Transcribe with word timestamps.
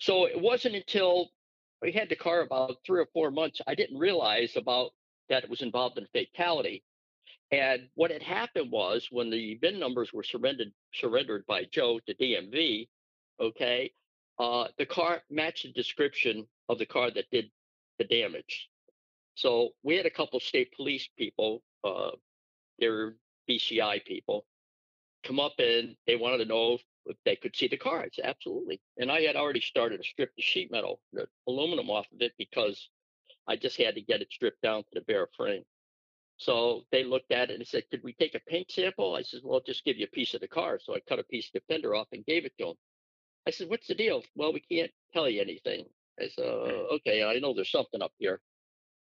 So 0.00 0.26
it 0.26 0.40
wasn't 0.40 0.74
until 0.74 1.30
we 1.82 1.92
had 1.92 2.08
the 2.08 2.16
car 2.16 2.40
about 2.40 2.78
three 2.84 3.00
or 3.00 3.08
four 3.12 3.30
months, 3.30 3.60
I 3.66 3.74
didn't 3.74 3.98
realize 3.98 4.56
about 4.56 4.92
that 5.28 5.44
it 5.44 5.50
was 5.50 5.62
involved 5.62 5.98
in 5.98 6.06
fatality. 6.12 6.82
And 7.52 7.88
what 7.94 8.10
had 8.10 8.22
happened 8.22 8.70
was 8.70 9.08
when 9.10 9.30
the 9.30 9.56
VIN 9.60 9.78
numbers 9.78 10.12
were 10.12 10.22
surrendered 10.22 10.72
surrendered 10.94 11.44
by 11.46 11.64
Joe 11.64 12.00
to 12.06 12.14
DMV, 12.14 12.88
okay, 13.40 13.92
uh, 14.38 14.68
the 14.78 14.86
car 14.86 15.22
matched 15.30 15.64
the 15.64 15.72
description 15.72 16.46
of 16.68 16.78
the 16.78 16.86
car 16.86 17.10
that 17.10 17.30
did 17.30 17.50
the 17.98 18.04
damage. 18.04 18.68
So 19.34 19.70
we 19.82 19.96
had 19.96 20.06
a 20.06 20.10
couple 20.10 20.40
state 20.40 20.72
police 20.74 21.08
people, 21.18 21.62
uh, 21.84 22.12
they're 22.78 23.16
BCI 23.48 24.04
people, 24.04 24.46
come 25.24 25.40
up 25.40 25.54
and 25.58 25.96
they 26.06 26.16
wanted 26.16 26.38
to 26.38 26.44
know 26.46 26.78
they 27.24 27.36
could 27.36 27.56
see 27.56 27.68
the 27.68 27.76
car. 27.76 28.00
I 28.00 28.08
said, 28.12 28.26
absolutely. 28.26 28.80
And 28.98 29.10
I 29.10 29.22
had 29.22 29.36
already 29.36 29.60
started 29.60 29.98
to 29.98 30.08
strip 30.08 30.34
the 30.36 30.42
sheet 30.42 30.70
metal, 30.70 31.00
the 31.12 31.26
aluminum 31.46 31.90
off 31.90 32.06
of 32.12 32.20
it 32.20 32.32
because 32.38 32.88
I 33.48 33.56
just 33.56 33.76
had 33.78 33.94
to 33.94 34.02
get 34.02 34.20
it 34.20 34.30
stripped 34.30 34.62
down 34.62 34.82
to 34.82 34.88
the 34.94 35.00
bare 35.00 35.28
frame. 35.36 35.62
So 36.36 36.84
they 36.90 37.04
looked 37.04 37.32
at 37.32 37.50
it 37.50 37.56
and 37.56 37.66
said, 37.66 37.84
could 37.90 38.02
we 38.02 38.14
take 38.14 38.34
a 38.34 38.40
paint 38.40 38.70
sample? 38.70 39.14
I 39.14 39.22
said, 39.22 39.40
well, 39.44 39.56
I'll 39.56 39.60
just 39.60 39.84
give 39.84 39.98
you 39.98 40.06
a 40.06 40.14
piece 40.14 40.32
of 40.34 40.40
the 40.40 40.48
car. 40.48 40.78
So 40.82 40.94
I 40.94 41.00
cut 41.08 41.18
a 41.18 41.24
piece 41.24 41.48
of 41.48 41.60
the 41.60 41.72
fender 41.72 41.94
off 41.94 42.08
and 42.12 42.24
gave 42.24 42.44
it 42.46 42.52
to 42.58 42.66
them. 42.66 42.74
I 43.46 43.50
said, 43.50 43.68
what's 43.68 43.88
the 43.88 43.94
deal? 43.94 44.22
Well, 44.34 44.52
we 44.52 44.60
can't 44.60 44.90
tell 45.12 45.28
you 45.28 45.42
anything. 45.42 45.84
I 46.18 46.28
said, 46.28 46.46
uh, 46.46 46.94
okay, 46.96 47.24
I 47.24 47.38
know 47.38 47.54
there's 47.54 47.70
something 47.70 48.02
up 48.02 48.12
here. 48.18 48.40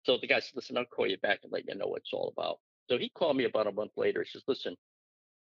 So 0.04 0.18
the 0.18 0.28
guy 0.28 0.40
said, 0.40 0.56
listen, 0.56 0.78
I'll 0.78 0.86
call 0.86 1.08
you 1.08 1.18
back 1.18 1.40
and 1.44 1.52
let 1.52 1.68
you 1.68 1.76
know 1.76 1.88
what 1.88 2.02
it's 2.02 2.14
all 2.14 2.34
about. 2.36 2.60
So 2.90 2.98
he 2.98 3.10
called 3.10 3.38
me 3.38 3.46
about 3.46 3.68
a 3.68 3.72
month 3.72 3.92
later. 3.96 4.22
He 4.24 4.30
says, 4.30 4.44
listen, 4.48 4.76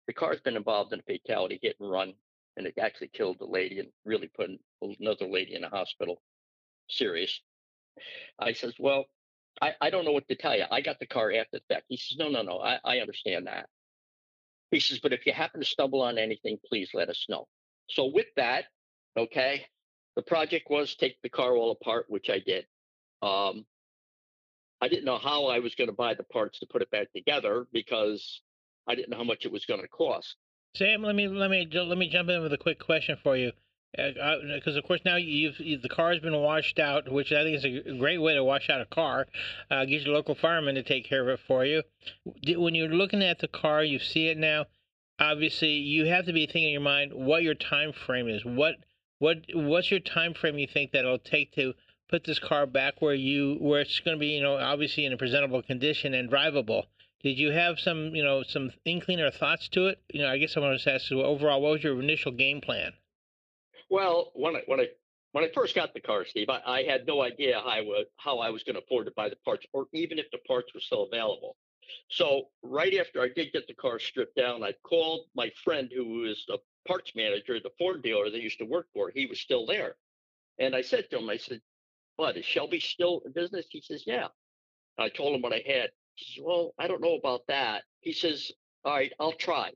the 0.07 0.13
car's 0.13 0.41
been 0.41 0.57
involved 0.57 0.93
in 0.93 1.01
a 1.01 1.03
fatality 1.03 1.59
hit 1.63 1.77
and 1.81 1.91
run, 1.91 2.13
and 2.57 2.67
it 2.67 2.75
actually 2.81 3.09
killed 3.09 3.39
the 3.39 3.47
lady 3.47 3.79
and 3.79 3.89
really 4.05 4.29
put 4.29 4.51
another 4.83 5.27
lady 5.27 5.55
in 5.55 5.63
the 5.63 5.69
hospital, 5.69 6.21
serious. 6.89 7.41
I 8.39 8.53
says, 8.53 8.75
well, 8.79 9.05
I, 9.61 9.75
I 9.81 9.91
don't 9.91 10.05
know 10.05 10.13
what 10.13 10.29
to 10.29 10.37
tell 10.37 10.57
you. 10.57 10.65
I 10.71 10.81
got 10.81 10.99
the 10.99 11.07
car 11.07 11.33
after 11.33 11.59
the 11.59 11.75
fact. 11.75 11.87
He 11.89 11.97
says, 11.97 12.19
no, 12.19 12.29
no, 12.29 12.43
no, 12.43 12.59
I, 12.59 12.79
I 12.85 12.99
understand 12.99 13.47
that. 13.47 13.67
He 14.71 14.81
says, 14.81 15.01
but 15.01 15.13
if 15.13 15.27
you 15.27 15.33
happen 15.33 15.61
to 15.61 15.67
stumble 15.67 16.03
on 16.03 16.19
anything, 16.19 16.59
please 16.67 16.91
let 16.95 17.09
us 17.09 17.27
know. 17.29 17.49
So 17.89 18.07
with 18.07 18.27
that, 18.37 18.67
okay, 19.17 19.67
the 20.17 20.23
project 20.23 20.71
was 20.71 20.95
take 20.95 21.17
the 21.23 21.29
car 21.29 21.57
all 21.57 21.73
apart, 21.73 22.07
which 22.09 22.31
I 22.31 22.39
did. 22.39 22.67
Um, 23.23 23.65
I 24.81 24.89
didn't 24.89 25.05
know 25.05 25.19
how 25.19 25.47
I 25.47 25.59
was 25.59 25.75
going 25.75 25.91
to 25.91 25.97
buy 25.97 26.15
the 26.15 26.25
parts 26.25 26.61
to 26.61 26.67
put 26.67 26.83
it 26.83 26.91
back 26.91 27.13
together 27.13 27.67
because 27.73 28.41
I 28.89 28.95
didn't 28.95 29.11
know 29.11 29.19
how 29.19 29.25
much 29.25 29.45
it 29.45 29.53
was 29.53 29.67
going 29.67 29.83
to 29.83 29.89
cost. 29.89 30.37
Sam, 30.75 31.03
let 31.03 31.17
me 31.17 31.27
let 31.27 31.51
me 31.51 31.69
let 31.73 31.99
me 31.99 32.09
jump 32.09 32.29
in 32.29 32.43
with 32.43 32.53
a 32.53 32.59
quick 32.59 32.79
question 32.79 33.17
for 33.23 33.37
you, 33.37 33.53
because 33.93 34.77
uh, 34.77 34.79
of 34.79 34.85
course 34.85 35.01
now 35.05 35.17
you've 35.17 35.59
you, 35.59 35.77
the 35.79 35.89
car 35.89 36.13
has 36.13 36.21
been 36.21 36.37
washed 36.37 36.79
out, 36.79 37.11
which 37.11 37.33
I 37.33 37.43
think 37.43 37.57
is 37.57 37.65
a 37.65 37.99
great 37.99 38.19
way 38.19 38.35
to 38.35 38.45
wash 38.45 38.71
out 38.71 38.81
a 38.81 38.87
car. 38.87 39.27
Uh, 39.71 39.85
get 39.85 40.03
your 40.03 40.15
local 40.15 40.37
fireman 40.37 40.77
to 40.77 40.83
take 40.83 41.05
care 41.05 41.23
of 41.23 41.29
it 41.29 41.41
for 41.47 41.65
you. 41.65 41.83
When 42.57 42.77
you're 42.77 42.89
looking 42.89 43.23
at 43.23 43.41
the 43.41 43.49
car, 43.49 43.83
you 43.83 43.99
see 43.99 44.29
it 44.29 44.39
now. 44.39 44.67
Obviously, 45.19 45.73
you 45.73 46.07
have 46.07 46.27
to 46.27 46.33
be 46.33 46.47
thinking 46.47 46.67
in 46.67 46.73
your 46.73 46.81
mind 46.81 47.13
what 47.15 47.43
your 47.43 47.55
time 47.55 47.93
frame 47.93 48.29
is. 48.29 48.45
What 48.45 48.77
what 49.19 49.39
what's 49.53 49.91
your 49.91 50.01
time 50.01 50.35
frame 50.35 50.59
you 50.59 50.69
think 50.69 50.93
that 50.93 51.01
it'll 51.01 51.19
take 51.19 51.53
to 51.57 51.75
put 52.09 52.25
this 52.25 52.39
car 52.39 52.67
back 52.67 53.03
where 53.03 53.15
you 53.15 53.57
where 53.61 53.81
it's 53.81 54.01
going 54.01 54.17
to 54.17 54.21
be 54.21 54.29
you 54.29 54.43
know 54.43 54.57
obviously 54.57 55.05
in 55.05 55.13
a 55.13 55.17
presentable 55.17 55.63
condition 55.63 56.15
and 56.15 56.31
drivable 56.31 56.85
did 57.23 57.39
you 57.39 57.51
have 57.51 57.79
some 57.79 58.15
you 58.15 58.23
know 58.23 58.43
some 58.43 58.71
inkling 58.85 59.21
or 59.21 59.31
thoughts 59.31 59.69
to 59.69 59.87
it 59.87 60.01
you 60.13 60.21
know 60.21 60.29
i 60.29 60.39
guess 60.39 60.57
i 60.57 60.61
want 60.61 60.79
to 60.81 60.93
ask 60.93 61.11
you 61.11 61.23
overall 61.23 61.61
what 61.61 61.73
was 61.73 61.85
your 61.85 62.01
initial 62.01 62.33
game 62.33 62.61
plan 62.61 62.93
well 63.91 64.31
when 64.35 64.57
i 64.57 64.63
when 64.67 64.81
i 64.81 64.87
when 65.33 65.45
i 65.45 65.49
first 65.55 65.75
got 65.75 65.93
the 65.95 66.01
car 66.01 66.25
steve 66.25 66.49
i, 66.49 66.61
I 66.67 66.83
had 66.83 67.07
no 67.07 67.23
idea 67.23 67.61
how 67.61 67.69
i 67.69 67.81
would 67.81 68.07
how 68.17 68.39
i 68.39 68.51
was 68.51 68.63
going 68.63 68.77
to 68.77 68.83
afford 68.83 69.07
to 69.07 69.13
buy 69.17 69.29
the 69.29 69.37
parts 69.45 69.67
or 69.73 69.87
even 69.93 70.19
if 70.19 70.31
the 70.31 70.39
parts 70.47 70.73
were 70.75 70.81
still 70.81 71.09
available 71.11 71.57
so 72.09 72.45
right 72.63 72.95
after 72.99 73.21
i 73.21 73.29
did 73.35 73.53
get 73.53 73.67
the 73.67 73.75
car 73.75 73.99
stripped 73.99 74.37
down 74.37 74.63
i 74.63 74.73
called 74.85 75.27
my 75.35 75.51
friend 75.65 75.91
who 75.95 76.21
was 76.23 76.45
a 76.51 76.57
parts 76.89 77.13
manager 77.15 77.57
at 77.57 77.63
the 77.63 77.71
ford 77.79 78.03
dealer 78.03 78.31
that 78.31 78.41
used 78.41 78.59
to 78.59 78.65
work 78.65 78.87
for 78.95 79.11
he 79.15 79.27
was 79.27 79.41
still 79.41 79.67
there 79.67 79.97
and 80.59 80.75
i 80.75 80.81
said 80.81 81.09
to 81.11 81.19
him 81.19 81.29
i 81.29 81.37
said 81.37 81.61
what 82.21 82.37
is 82.37 82.45
Shelby 82.45 82.81
still 82.81 83.23
in 83.25 83.33
business? 83.33 83.65
He 83.71 83.81
says, 83.81 84.05
yeah. 84.07 84.29
I 84.99 85.09
told 85.09 85.35
him 85.35 85.41
what 85.41 85.55
I 85.55 85.63
had. 85.67 85.89
Says, 86.17 86.45
well, 86.45 86.75
I 86.79 86.87
don't 86.87 87.03
know 87.03 87.17
about 87.17 87.43
that. 87.49 87.83
He 88.01 88.13
says, 88.13 88.51
all 88.85 88.95
right, 88.95 89.13
I'll 89.19 89.33
try. 89.33 89.71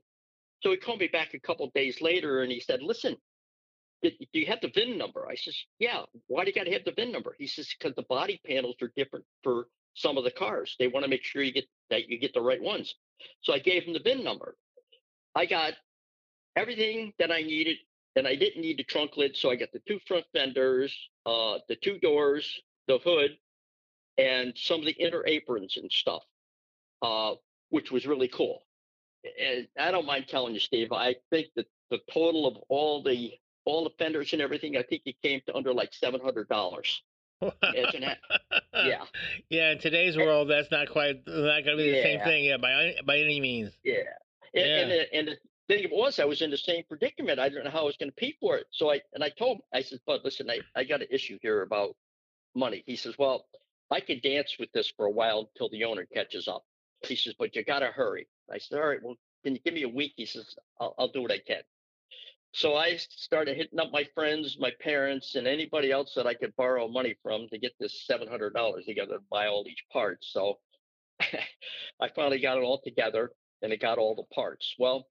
So 0.61 0.71
he 0.71 0.77
called 0.77 0.99
me 0.99 1.07
back 1.07 1.33
a 1.33 1.39
couple 1.39 1.69
days 1.75 2.01
later 2.01 2.41
and 2.41 2.51
he 2.51 2.59
said, 2.59 2.81
listen, 2.81 3.15
do 4.01 4.11
you 4.33 4.45
have 4.47 4.61
the 4.61 4.71
VIN 4.73 4.97
number? 4.97 5.27
I 5.29 5.35
says, 5.35 5.57
yeah. 5.79 6.01
Why 6.27 6.43
do 6.43 6.49
you 6.49 6.55
got 6.55 6.65
to 6.65 6.73
have 6.73 6.85
the 6.85 6.91
VIN 6.91 7.11
number? 7.11 7.35
He 7.37 7.47
says, 7.47 7.73
because 7.77 7.95
the 7.95 8.03
body 8.03 8.39
panels 8.45 8.75
are 8.81 8.91
different 8.95 9.25
for 9.43 9.67
some 9.95 10.17
of 10.17 10.23
the 10.23 10.31
cars. 10.31 10.75
They 10.77 10.87
want 10.87 11.03
to 11.03 11.09
make 11.09 11.23
sure 11.23 11.41
you 11.41 11.53
get 11.53 11.65
that 11.89 12.09
you 12.09 12.19
get 12.19 12.33
the 12.33 12.41
right 12.41 12.61
ones. 12.61 12.93
So 13.41 13.53
I 13.53 13.59
gave 13.59 13.83
him 13.83 13.93
the 13.93 13.99
VIN 13.99 14.23
number. 14.23 14.55
I 15.33 15.45
got 15.45 15.73
everything 16.55 17.13
that 17.19 17.31
I 17.31 17.41
needed 17.41 17.77
and 18.15 18.27
I 18.27 18.35
didn't 18.35 18.61
need 18.61 18.77
the 18.77 18.83
trunk 18.83 19.17
lid, 19.17 19.35
so 19.35 19.51
I 19.51 19.55
got 19.55 19.71
the 19.73 19.81
two 19.87 19.99
front 20.07 20.25
fenders, 20.33 20.95
uh, 21.25 21.57
the 21.67 21.75
two 21.75 21.99
doors, 21.99 22.61
the 22.87 22.97
hood, 22.97 23.37
and 24.17 24.53
some 24.55 24.79
of 24.79 24.85
the 24.85 24.91
inner 24.91 25.25
aprons 25.25 25.77
and 25.77 25.91
stuff, 25.91 26.23
uh, 27.01 27.33
which 27.69 27.91
was 27.91 28.05
really 28.05 28.27
cool. 28.27 28.61
And 29.41 29.67
I 29.79 29.91
don't 29.91 30.05
mind 30.05 30.27
telling 30.27 30.53
you, 30.53 30.59
Steve, 30.59 30.91
I 30.91 31.15
think 31.31 31.47
that 31.55 31.65
the 31.89 31.99
total 32.11 32.47
of 32.47 32.57
all 32.69 33.03
the 33.03 33.31
all 33.65 33.83
the 33.83 33.89
fenders 33.97 34.31
and 34.33 34.41
everything, 34.41 34.77
I 34.77 34.83
think 34.83 35.01
it 35.05 35.15
came 35.23 35.41
to 35.47 35.55
under 35.55 35.73
like 35.73 35.93
seven 35.93 36.21
hundred 36.21 36.47
dollars. 36.47 37.01
yeah. 37.41 39.03
Yeah. 39.49 39.71
In 39.71 39.79
today's 39.79 40.15
world, 40.15 40.49
that's 40.49 40.71
not 40.71 40.89
quite 40.89 41.17
not 41.27 41.65
going 41.65 41.77
to 41.77 41.83
be 41.83 41.91
the 41.91 41.97
yeah. 41.97 42.03
same 42.03 42.19
thing. 42.21 42.45
Yeah, 42.45 42.57
by 42.57 42.93
by 43.05 43.17
any 43.17 43.39
means. 43.39 43.71
Yeah. 43.83 44.03
And, 44.53 44.65
yeah. 44.65 44.77
and, 44.77 44.91
the, 44.91 45.13
and 45.13 45.27
the 45.27 45.37
thing 45.67 45.83
it 45.83 45.91
was, 45.91 46.19
I 46.19 46.25
was 46.25 46.41
in 46.41 46.49
the 46.49 46.57
same 46.57 46.83
predicament. 46.87 47.39
I 47.39 47.49
didn't 47.49 47.65
know 47.65 47.71
how 47.71 47.81
I 47.81 47.85
was 47.85 47.97
going 47.97 48.09
to 48.09 48.15
pay 48.15 48.35
for 48.39 48.57
it. 48.57 48.67
So 48.71 48.91
I 48.91 49.01
and 49.13 49.23
I 49.23 49.29
told 49.29 49.57
him, 49.57 49.63
I 49.73 49.81
said, 49.81 49.99
"But 50.05 50.23
listen, 50.23 50.49
I, 50.49 50.59
I 50.75 50.83
got 50.83 51.01
an 51.01 51.07
issue 51.11 51.37
here 51.41 51.61
about 51.61 51.95
money." 52.55 52.83
He 52.85 52.95
says, 52.95 53.15
"Well, 53.17 53.45
I 53.91 53.99
could 53.99 54.21
dance 54.21 54.57
with 54.59 54.71
this 54.71 54.91
for 54.95 55.05
a 55.05 55.11
while 55.11 55.49
until 55.53 55.69
the 55.69 55.83
owner 55.85 56.05
catches 56.05 56.47
up." 56.47 56.65
He 57.01 57.15
says, 57.15 57.35
"But 57.37 57.55
you 57.55 57.63
got 57.63 57.79
to 57.79 57.87
hurry." 57.87 58.27
I 58.51 58.57
said, 58.57 58.79
"All 58.79 58.87
right, 58.87 59.01
well, 59.03 59.15
can 59.43 59.53
you 59.55 59.61
give 59.61 59.73
me 59.73 59.83
a 59.83 59.89
week?" 59.89 60.13
He 60.15 60.25
says, 60.25 60.55
"I'll, 60.79 60.95
I'll 60.97 61.09
do 61.11 61.21
what 61.21 61.31
I 61.31 61.39
can." 61.39 61.61
So 62.53 62.75
I 62.75 62.95
started 62.95 63.57
hitting 63.57 63.79
up 63.79 63.91
my 63.91 64.05
friends, 64.15 64.57
my 64.57 64.71
parents, 64.79 65.35
and 65.35 65.45
anybody 65.45 65.91
else 65.91 66.13
that 66.15 66.25
I 66.25 66.33
could 66.33 66.55
borrow 66.55 66.87
money 66.87 67.15
from 67.21 67.49
to 67.49 67.57
get 67.57 67.73
this 67.79 68.05
seven 68.05 68.29
hundred 68.29 68.53
dollars 68.53 68.85
together 68.85 69.15
to 69.15 69.23
buy 69.29 69.47
all 69.47 69.63
these 69.63 69.81
parts. 69.91 70.31
So 70.31 70.59
I 71.19 72.09
finally 72.15 72.39
got 72.39 72.57
it 72.57 72.63
all 72.63 72.81
together, 72.81 73.31
and 73.61 73.73
it 73.73 73.81
got 73.81 73.97
all 73.97 74.15
the 74.15 74.33
parts. 74.33 74.73
Well, 74.79 75.05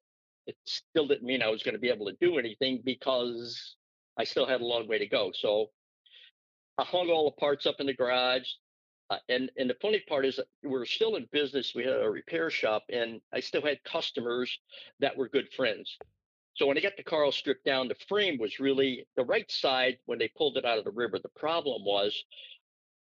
it 0.46 0.56
still 0.64 1.06
didn't 1.06 1.26
mean 1.26 1.42
I 1.42 1.48
was 1.48 1.62
going 1.62 1.74
to 1.74 1.80
be 1.80 1.90
able 1.90 2.06
to 2.06 2.16
do 2.20 2.38
anything 2.38 2.82
because 2.84 3.76
I 4.18 4.24
still 4.24 4.46
had 4.46 4.60
a 4.60 4.66
long 4.66 4.88
way 4.88 4.98
to 4.98 5.06
go. 5.06 5.30
So 5.34 5.66
I 6.78 6.84
hung 6.84 7.10
all 7.10 7.26
the 7.26 7.40
parts 7.40 7.66
up 7.66 7.76
in 7.78 7.86
the 7.86 7.94
garage. 7.94 8.48
Uh, 9.14 9.18
and 9.28 9.50
and 9.56 9.70
the 9.70 9.76
funny 9.80 10.02
part 10.08 10.26
is 10.26 10.40
we 10.62 10.70
we're 10.70 10.84
still 10.84 11.14
in 11.14 11.28
business. 11.30 11.72
We 11.74 11.84
had 11.84 12.02
a 12.02 12.10
repair 12.10 12.50
shop, 12.50 12.84
and 12.90 13.20
I 13.32 13.40
still 13.40 13.62
had 13.62 13.78
customers 13.84 14.58
that 14.98 15.16
were 15.16 15.28
good 15.28 15.52
friends. 15.52 15.96
So 16.54 16.66
when 16.66 16.76
I 16.76 16.80
got 16.80 16.96
the 16.96 17.04
car 17.04 17.24
all 17.24 17.32
stripped 17.32 17.64
down, 17.64 17.88
the 17.88 17.96
frame 18.08 18.38
was 18.38 18.58
really 18.58 19.06
the 19.16 19.24
right 19.24 19.50
side 19.50 19.98
when 20.06 20.18
they 20.18 20.28
pulled 20.36 20.56
it 20.56 20.64
out 20.64 20.78
of 20.78 20.84
the 20.84 20.90
river. 20.90 21.18
The 21.18 21.28
problem 21.36 21.84
was 21.84 22.24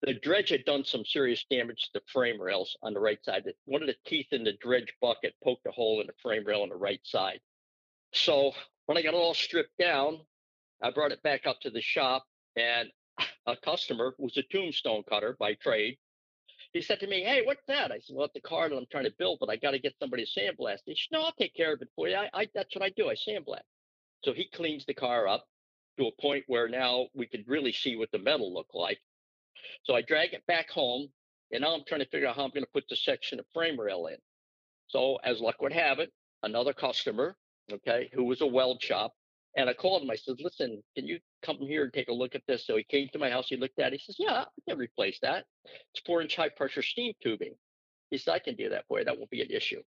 the 0.03 0.15
dredge 0.15 0.51
had 0.51 0.65
done 0.65 0.85
some 0.85 1.05
serious 1.05 1.45
damage 1.51 1.83
to 1.85 1.91
the 1.95 2.03
frame 2.13 2.41
rails 2.41 2.77
on 2.83 2.93
the 2.93 3.01
right 3.01 3.25
side. 3.25 3.45
One 3.65 3.83
of 3.83 3.89
the 3.89 3.97
teeth 4.05 4.29
in 4.31 4.45
the 4.45 4.55
dredge 4.61 4.93
bucket 5.01 5.35
poked 5.43 5.67
a 5.67 5.73
hole 5.73 6.01
in 6.01 6.07
the 6.07 6.13
frame 6.23 6.45
rail 6.45 6.63
on 6.63 6.69
the 6.69 6.77
right 6.77 7.01
side. 7.03 7.41
So 8.13 8.53
when 8.87 8.97
I 8.97 9.03
got 9.03 9.15
it 9.15 9.17
all 9.17 9.35
stripped 9.35 9.79
down, 9.79 10.21
I 10.83 10.91
brought 10.91 11.13
it 11.13 11.23
back 11.23 11.47
up 11.47 11.61
to 11.63 11.71
the 11.71 11.81
shop, 11.81 12.25
and 12.57 12.91
a 13.47 13.57
customer 13.57 14.15
was 14.19 14.37
a 14.37 14.43
tombstone 14.43 15.03
cutter 15.09 15.37
by 15.39 15.55
trade. 15.55 15.99
He 16.73 16.83
said 16.83 17.01
to 17.01 17.07
me, 17.07 17.23
"Hey, 17.23 17.43
what's 17.45 17.65
that?" 17.67 17.93
I 17.93 17.99
said, 18.01 18.17
"Well, 18.17 18.27
it's 18.27 18.35
the 18.35 18.41
car 18.41 18.69
that 18.69 18.77
I'm 18.77 18.87
trying 18.91 19.05
to 19.05 19.15
build, 19.19 19.39
but 19.41 19.51
I 19.51 19.57
got 19.57 19.73
to 19.73 19.79
get 19.79 19.95
somebody 19.99 20.25
to 20.25 20.41
sandblast." 20.41 20.81
He 20.85 20.95
said, 20.95 21.13
"No, 21.13 21.23
I'll 21.23 21.33
take 21.33 21.55
care 21.55 21.73
of 21.73 21.83
it 21.83 21.89
for 21.95 22.09
you. 22.09 22.17
I, 22.17 22.29
I 22.33 22.49
that's 22.55 22.75
what 22.75 22.85
I 22.85 22.91
do. 22.91 23.09
I 23.09 23.15
sandblast." 23.15 23.63
So 24.25 24.33
he 24.33 24.49
cleans 24.49 24.85
the 24.85 24.95
car 24.95 25.29
up 25.29 25.47
to 25.99 26.07
a 26.07 26.21
point 26.21 26.45
where 26.47 26.69
now 26.69 27.07
we 27.15 27.27
could 27.27 27.45
really 27.47 27.73
see 27.73 27.97
what 27.97 28.11
the 28.11 28.19
metal 28.19 28.53
looked 28.53 28.75
like. 28.75 29.01
So 29.85 29.95
I 29.95 30.03
drag 30.03 30.35
it 30.35 30.47
back 30.47 30.71
home, 30.71 31.09
and 31.53 31.63
now 31.63 31.75
I'm 31.75 31.85
trying 31.87 32.01
to 32.01 32.09
figure 32.09 32.29
out 32.29 32.37
how 32.37 32.45
I'm 32.45 32.51
going 32.51 32.65
to 32.65 32.73
put 32.73 32.89
the 32.89 32.97
section 32.97 33.39
of 33.39 33.47
frame 33.55 33.79
rail 33.81 34.07
in. 34.07 34.17
So 34.89 35.17
as 35.25 35.41
luck 35.41 35.61
would 35.63 35.73
have 35.73 35.99
it, 35.99 36.13
another 36.43 36.73
customer, 36.73 37.37
okay, 37.73 38.11
who 38.13 38.25
was 38.25 38.41
a 38.41 38.47
weld 38.47 38.83
shop, 38.83 39.15
and 39.57 39.69
I 39.71 39.75
called 39.75 40.03
him. 40.03 40.11
I 40.11 40.17
said, 40.17 40.41
"Listen, 40.41 40.83
can 40.95 41.07
you 41.07 41.19
come 41.43 41.59
here 41.59 41.85
and 41.85 41.93
take 41.93 42.09
a 42.09 42.13
look 42.13 42.35
at 42.35 42.47
this?" 42.47 42.67
So 42.67 42.77
he 42.77 42.85
came 42.85 43.09
to 43.11 43.19
my 43.19 43.31
house. 43.31 43.49
He 43.49 43.57
looked 43.57 43.79
at 43.79 43.93
it. 43.93 44.01
He 44.01 44.05
says, 44.05 44.17
"Yeah, 44.19 44.45
I 44.45 44.71
can 44.71 44.79
replace 44.79 45.19
that. 45.21 45.47
It's 45.65 46.03
four-inch 46.05 46.37
high-pressure 46.37 46.83
steam 46.83 47.15
tubing." 47.23 47.57
He 48.11 48.19
said, 48.19 48.33
"I 48.35 48.39
can 48.39 48.57
do 48.57 48.69
that 48.71 48.87
for 48.87 48.99
you. 48.99 49.05
That 49.05 49.19
won't 49.19 49.31
be 49.31 49.43
an 49.43 49.51
issue." 49.51 49.83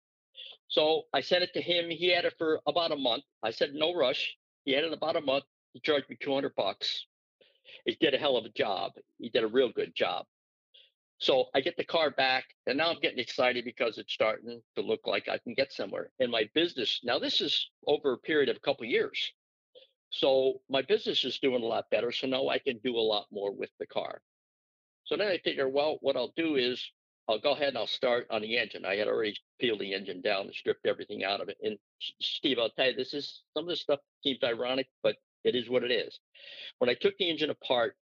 So 0.68 1.04
I 1.12 1.20
sent 1.20 1.44
it 1.44 1.52
to 1.54 1.62
him. 1.62 1.90
He 1.90 2.08
had 2.08 2.24
it 2.24 2.34
for 2.38 2.60
about 2.66 2.92
a 2.92 2.96
month. 2.96 3.24
I 3.42 3.50
said, 3.50 3.74
"No 3.74 3.94
rush." 3.94 4.36
He 4.64 4.72
had 4.72 4.84
it 4.84 4.92
about 4.92 5.16
a 5.16 5.20
month. 5.20 5.44
He 5.72 5.80
charged 5.80 6.08
me 6.08 6.16
200 6.20 6.54
bucks. 6.54 7.06
he 7.86 7.94
did 7.96 8.14
a 8.14 8.18
hell 8.18 8.36
of 8.36 8.44
a 8.44 8.50
job. 8.50 8.92
He 9.18 9.30
did 9.30 9.44
a 9.44 9.48
real 9.48 9.70
good 9.70 9.94
job. 9.94 10.26
So 11.18 11.48
I 11.54 11.60
get 11.60 11.76
the 11.76 11.84
car 11.84 12.10
back, 12.10 12.44
and 12.66 12.76
now 12.76 12.90
I'm 12.90 13.00
getting 13.00 13.18
excited 13.18 13.64
because 13.64 13.98
it's 13.98 14.12
starting 14.12 14.62
to 14.74 14.82
look 14.82 15.06
like 15.06 15.28
I 15.28 15.38
can 15.38 15.54
get 15.54 15.72
somewhere. 15.72 16.10
in 16.18 16.30
my 16.30 16.48
business, 16.54 17.00
now 17.02 17.18
this 17.18 17.40
is 17.40 17.70
over 17.86 18.12
a 18.12 18.18
period 18.18 18.48
of 18.48 18.56
a 18.56 18.60
couple 18.60 18.84
of 18.84 18.90
years. 18.90 19.32
So 20.14 20.60
my 20.70 20.82
business 20.82 21.24
is 21.24 21.40
doing 21.40 21.64
a 21.64 21.66
lot 21.66 21.90
better. 21.90 22.12
So 22.12 22.28
now 22.28 22.46
I 22.46 22.58
can 22.58 22.78
do 22.84 22.96
a 22.96 23.00
lot 23.00 23.26
more 23.32 23.52
with 23.52 23.70
the 23.80 23.86
car. 23.86 24.20
So 25.02 25.16
then 25.16 25.26
I 25.26 25.38
figure, 25.38 25.68
well, 25.68 25.98
what 26.02 26.16
I'll 26.16 26.32
do 26.36 26.54
is 26.54 26.80
I'll 27.28 27.40
go 27.40 27.50
ahead 27.50 27.68
and 27.68 27.78
I'll 27.78 27.88
start 27.88 28.28
on 28.30 28.40
the 28.42 28.56
engine. 28.56 28.84
I 28.84 28.94
had 28.94 29.08
already 29.08 29.36
peeled 29.60 29.80
the 29.80 29.92
engine 29.92 30.22
down 30.22 30.42
and 30.46 30.54
stripped 30.54 30.86
everything 30.86 31.24
out 31.24 31.40
of 31.40 31.48
it. 31.48 31.56
And 31.64 31.76
Steve, 32.20 32.58
I'll 32.60 32.70
tell 32.70 32.90
you, 32.90 32.94
this 32.94 33.12
is 33.12 33.42
some 33.54 33.64
of 33.64 33.70
this 33.70 33.80
stuff 33.80 33.98
seems 34.22 34.38
ironic, 34.44 34.86
but 35.02 35.16
it 35.42 35.56
is 35.56 35.68
what 35.68 35.82
it 35.82 35.90
is. 35.90 36.20
When 36.78 36.88
I 36.88 36.94
took 36.94 37.18
the 37.18 37.28
engine 37.28 37.50
apart, 37.50 37.96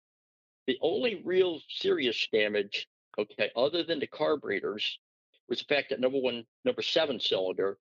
the 0.68 0.78
only 0.82 1.22
real 1.24 1.62
serious 1.70 2.28
damage, 2.34 2.90
okay, 3.18 3.52
other 3.56 3.84
than 3.84 4.00
the 4.00 4.08
carburetors, 4.08 5.00
was 5.48 5.60
the 5.60 5.74
fact 5.74 5.92
that 5.92 6.02
number 6.02 6.20
one, 6.20 6.44
number 6.66 6.82
seven 6.82 7.22
cylinder 7.22 7.78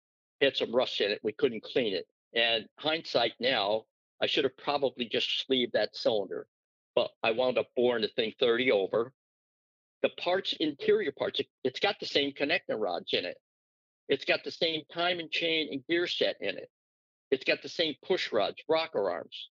had 0.40 0.56
some 0.56 0.74
rust 0.74 0.98
in 1.02 1.10
it. 1.10 1.20
We 1.22 1.32
couldn't 1.32 1.62
clean 1.62 1.94
it. 1.94 2.06
And 2.34 2.66
hindsight 2.78 3.34
now, 3.38 3.84
I 4.22 4.26
should 4.26 4.44
have 4.44 4.56
probably 4.56 5.06
just 5.06 5.46
sleeved 5.46 5.72
that 5.72 5.96
cylinder, 5.96 6.46
but 6.94 7.10
I 7.22 7.32
wound 7.32 7.58
up 7.58 7.68
boring 7.76 8.02
the 8.02 8.08
thing 8.08 8.32
30 8.38 8.72
over. 8.72 9.12
The 10.02 10.10
parts, 10.10 10.54
interior 10.60 11.12
parts, 11.12 11.40
it, 11.40 11.46
it's 11.62 11.80
got 11.80 11.98
the 11.98 12.06
same 12.06 12.32
connecting 12.32 12.78
rods 12.78 13.12
in 13.12 13.24
it. 13.24 13.36
It's 14.08 14.24
got 14.24 14.44
the 14.44 14.50
same 14.50 14.82
timing 14.92 15.30
chain 15.30 15.68
and 15.72 15.86
gear 15.86 16.06
set 16.06 16.36
in 16.40 16.58
it. 16.58 16.70
It's 17.30 17.44
got 17.44 17.62
the 17.62 17.68
same 17.68 17.94
push 18.02 18.32
rods, 18.32 18.56
rocker 18.68 19.10
arms. 19.10 19.48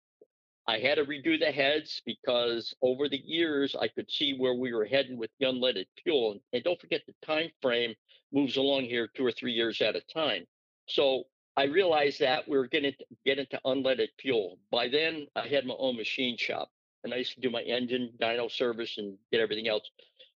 I 0.68 0.80
had 0.80 0.96
to 0.96 1.06
redo 1.06 1.38
the 1.38 1.52
heads 1.52 2.02
because 2.06 2.74
over 2.82 3.10
the 3.10 3.22
years 3.24 3.76
I 3.76 3.90
could 3.90 4.10
see 4.10 4.38
where 4.38 4.54
we 4.54 4.74
were 4.74 4.86
heading 4.86 5.18
with 5.18 5.32
the 5.40 5.48
unleaded 5.48 5.88
fuel. 6.02 6.40
And 6.54 6.64
don't 6.64 6.80
forget 6.80 7.02
the 7.06 7.14
time 7.26 7.50
frame 7.62 7.96
moves 8.32 8.56
along 8.56 8.86
here 8.86 9.08
two 9.08 9.26
or 9.26 9.32
three 9.32 9.52
years 9.52 9.82
at 9.82 9.96
a 9.96 10.02
time. 10.14 10.46
So 10.88 11.26
I 11.56 11.66
realized 11.66 12.20
that 12.20 12.48
we 12.48 12.58
were 12.58 12.68
getting 12.68 12.94
to 12.94 13.06
get 13.26 13.38
into 13.38 13.62
unleaded 13.64 14.10
fuel. 14.20 14.58
By 14.72 14.88
then, 14.88 15.28
I 15.36 15.48
had 15.48 15.66
my 15.66 15.76
own 15.78 15.96
machine 15.98 16.36
shop, 16.36 16.72
and 17.04 17.14
I 17.14 17.18
used 17.18 17.36
to 17.36 17.42
do 17.42 17.52
my 17.52 17.62
engine, 17.62 18.14
dyno 18.20 18.50
service, 18.50 18.98
and 18.98 19.18
get 19.32 19.40
everything 19.40 19.68
else. 19.68 19.88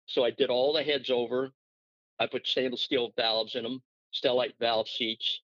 So 0.06 0.24
I 0.24 0.30
did 0.30 0.50
all 0.50 0.72
the 0.72 0.82
heads 0.82 1.10
over. 1.10 1.52
I 2.18 2.26
put 2.26 2.46
stainless 2.46 2.82
steel 2.82 3.12
valves 3.16 3.54
in 3.54 3.62
them, 3.62 3.82
Stellite 4.12 4.58
valve 4.58 4.88
seats. 4.88 5.40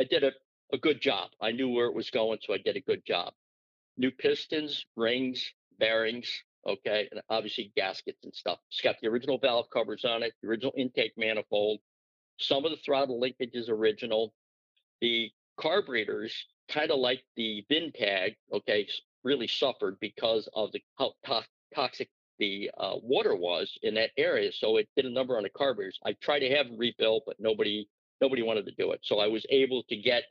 I 0.00 0.04
did 0.04 0.24
a, 0.24 0.32
a 0.72 0.78
good 0.78 1.00
job. 1.00 1.30
I 1.40 1.52
knew 1.52 1.68
where 1.68 1.86
it 1.86 1.94
was 1.94 2.10
going, 2.10 2.38
so 2.42 2.52
I 2.54 2.58
did 2.58 2.76
a 2.76 2.80
good 2.80 3.04
job. 3.06 3.34
New 3.96 4.10
pistons, 4.10 4.84
rings, 4.96 5.52
bearings, 5.78 6.42
okay, 6.66 7.08
and 7.10 7.20
obviously 7.28 7.72
gaskets 7.76 8.24
and 8.24 8.34
stuff. 8.34 8.58
It's 8.70 8.80
got 8.80 8.96
the 9.00 9.08
original 9.08 9.38
valve 9.38 9.70
covers 9.70 10.04
on 10.04 10.24
it, 10.24 10.32
the 10.42 10.48
original 10.48 10.72
intake 10.76 11.12
manifold. 11.16 11.80
Some 12.38 12.64
of 12.64 12.72
the 12.72 12.76
throttle 12.78 13.20
linkage 13.20 13.50
is 13.54 13.68
original 13.68 14.32
the 15.00 15.30
carburetors, 15.58 16.34
kind 16.68 16.90
of 16.90 16.98
like 16.98 17.22
the 17.36 17.64
VIN 17.68 17.92
tag, 17.92 18.36
okay, 18.52 18.88
really 19.24 19.46
suffered 19.46 19.98
because 20.00 20.48
of 20.54 20.72
the 20.72 20.82
how 20.98 21.12
to- 21.24 21.46
toxic 21.74 22.08
the 22.38 22.70
uh, 22.78 22.94
water 23.02 23.34
was 23.34 23.76
in 23.82 23.94
that 23.94 24.10
area. 24.16 24.52
So 24.52 24.76
it 24.76 24.88
did 24.96 25.04
a 25.04 25.10
number 25.10 25.36
on 25.36 25.42
the 25.42 25.50
carburetors. 25.50 25.98
I 26.04 26.12
tried 26.22 26.40
to 26.40 26.50
have 26.50 26.66
them 26.66 26.78
rebuilt, 26.78 27.24
but 27.26 27.36
nobody 27.40 27.88
nobody 28.20 28.42
wanted 28.42 28.66
to 28.66 28.72
do 28.72 28.92
it. 28.92 29.00
So 29.02 29.18
I 29.18 29.26
was 29.26 29.44
able 29.50 29.82
to 29.84 29.96
get 29.96 30.24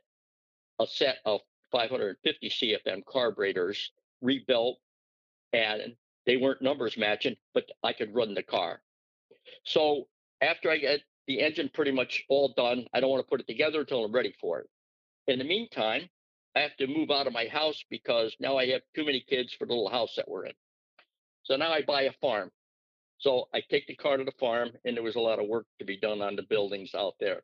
a 0.78 0.86
set 0.86 1.18
of 1.24 1.40
550 1.72 2.48
CFM 2.48 3.04
carburetors 3.04 3.92
rebuilt, 4.22 4.78
and 5.52 5.94
they 6.26 6.36
weren't 6.36 6.62
numbers 6.62 6.96
matching, 6.96 7.36
but 7.54 7.64
I 7.82 7.92
could 7.92 8.14
run 8.14 8.34
the 8.34 8.42
car. 8.42 8.80
So 9.64 10.08
after 10.40 10.70
I 10.70 10.78
get 10.78 11.00
the 11.28 11.40
engine 11.40 11.70
pretty 11.72 11.92
much 11.92 12.24
all 12.28 12.52
done. 12.56 12.86
I 12.92 13.00
don't 13.00 13.10
want 13.10 13.24
to 13.24 13.28
put 13.28 13.40
it 13.40 13.46
together 13.46 13.80
until 13.80 14.04
I'm 14.04 14.12
ready 14.12 14.34
for 14.40 14.60
it. 14.60 14.68
In 15.28 15.38
the 15.38 15.44
meantime, 15.44 16.08
I 16.56 16.60
have 16.60 16.74
to 16.78 16.86
move 16.86 17.10
out 17.10 17.26
of 17.26 17.34
my 17.34 17.46
house 17.46 17.84
because 17.90 18.34
now 18.40 18.56
I 18.56 18.66
have 18.68 18.80
too 18.96 19.04
many 19.04 19.20
kids 19.20 19.52
for 19.52 19.66
the 19.66 19.74
little 19.74 19.90
house 19.90 20.14
that 20.16 20.26
we're 20.26 20.46
in. 20.46 20.54
So 21.44 21.54
now 21.56 21.70
I 21.70 21.82
buy 21.82 22.02
a 22.02 22.12
farm. 22.20 22.50
So 23.18 23.48
I 23.52 23.62
take 23.70 23.86
the 23.86 23.94
car 23.94 24.16
to 24.16 24.24
the 24.24 24.32
farm, 24.40 24.70
and 24.84 24.96
there 24.96 25.02
was 25.02 25.16
a 25.16 25.20
lot 25.20 25.38
of 25.38 25.48
work 25.48 25.66
to 25.78 25.84
be 25.84 25.98
done 25.98 26.22
on 26.22 26.34
the 26.34 26.42
buildings 26.42 26.94
out 26.94 27.14
there. 27.20 27.42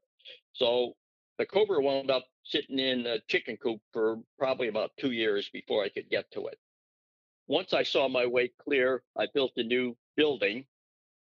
So 0.54 0.94
the 1.38 1.44
Cobra 1.44 1.80
wound 1.82 2.10
up 2.10 2.24
sitting 2.44 2.78
in 2.78 3.06
a 3.06 3.18
chicken 3.28 3.56
coop 3.56 3.80
for 3.92 4.18
probably 4.38 4.68
about 4.68 4.92
two 4.98 5.10
years 5.10 5.50
before 5.52 5.84
I 5.84 5.88
could 5.90 6.08
get 6.08 6.30
to 6.32 6.46
it. 6.46 6.58
Once 7.48 7.74
I 7.74 7.82
saw 7.82 8.08
my 8.08 8.24
way 8.24 8.50
clear, 8.64 9.02
I 9.18 9.26
built 9.34 9.52
a 9.56 9.62
new 9.62 9.96
building 10.16 10.64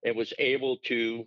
and 0.06 0.16
was 0.16 0.34
able 0.38 0.78
to 0.86 1.25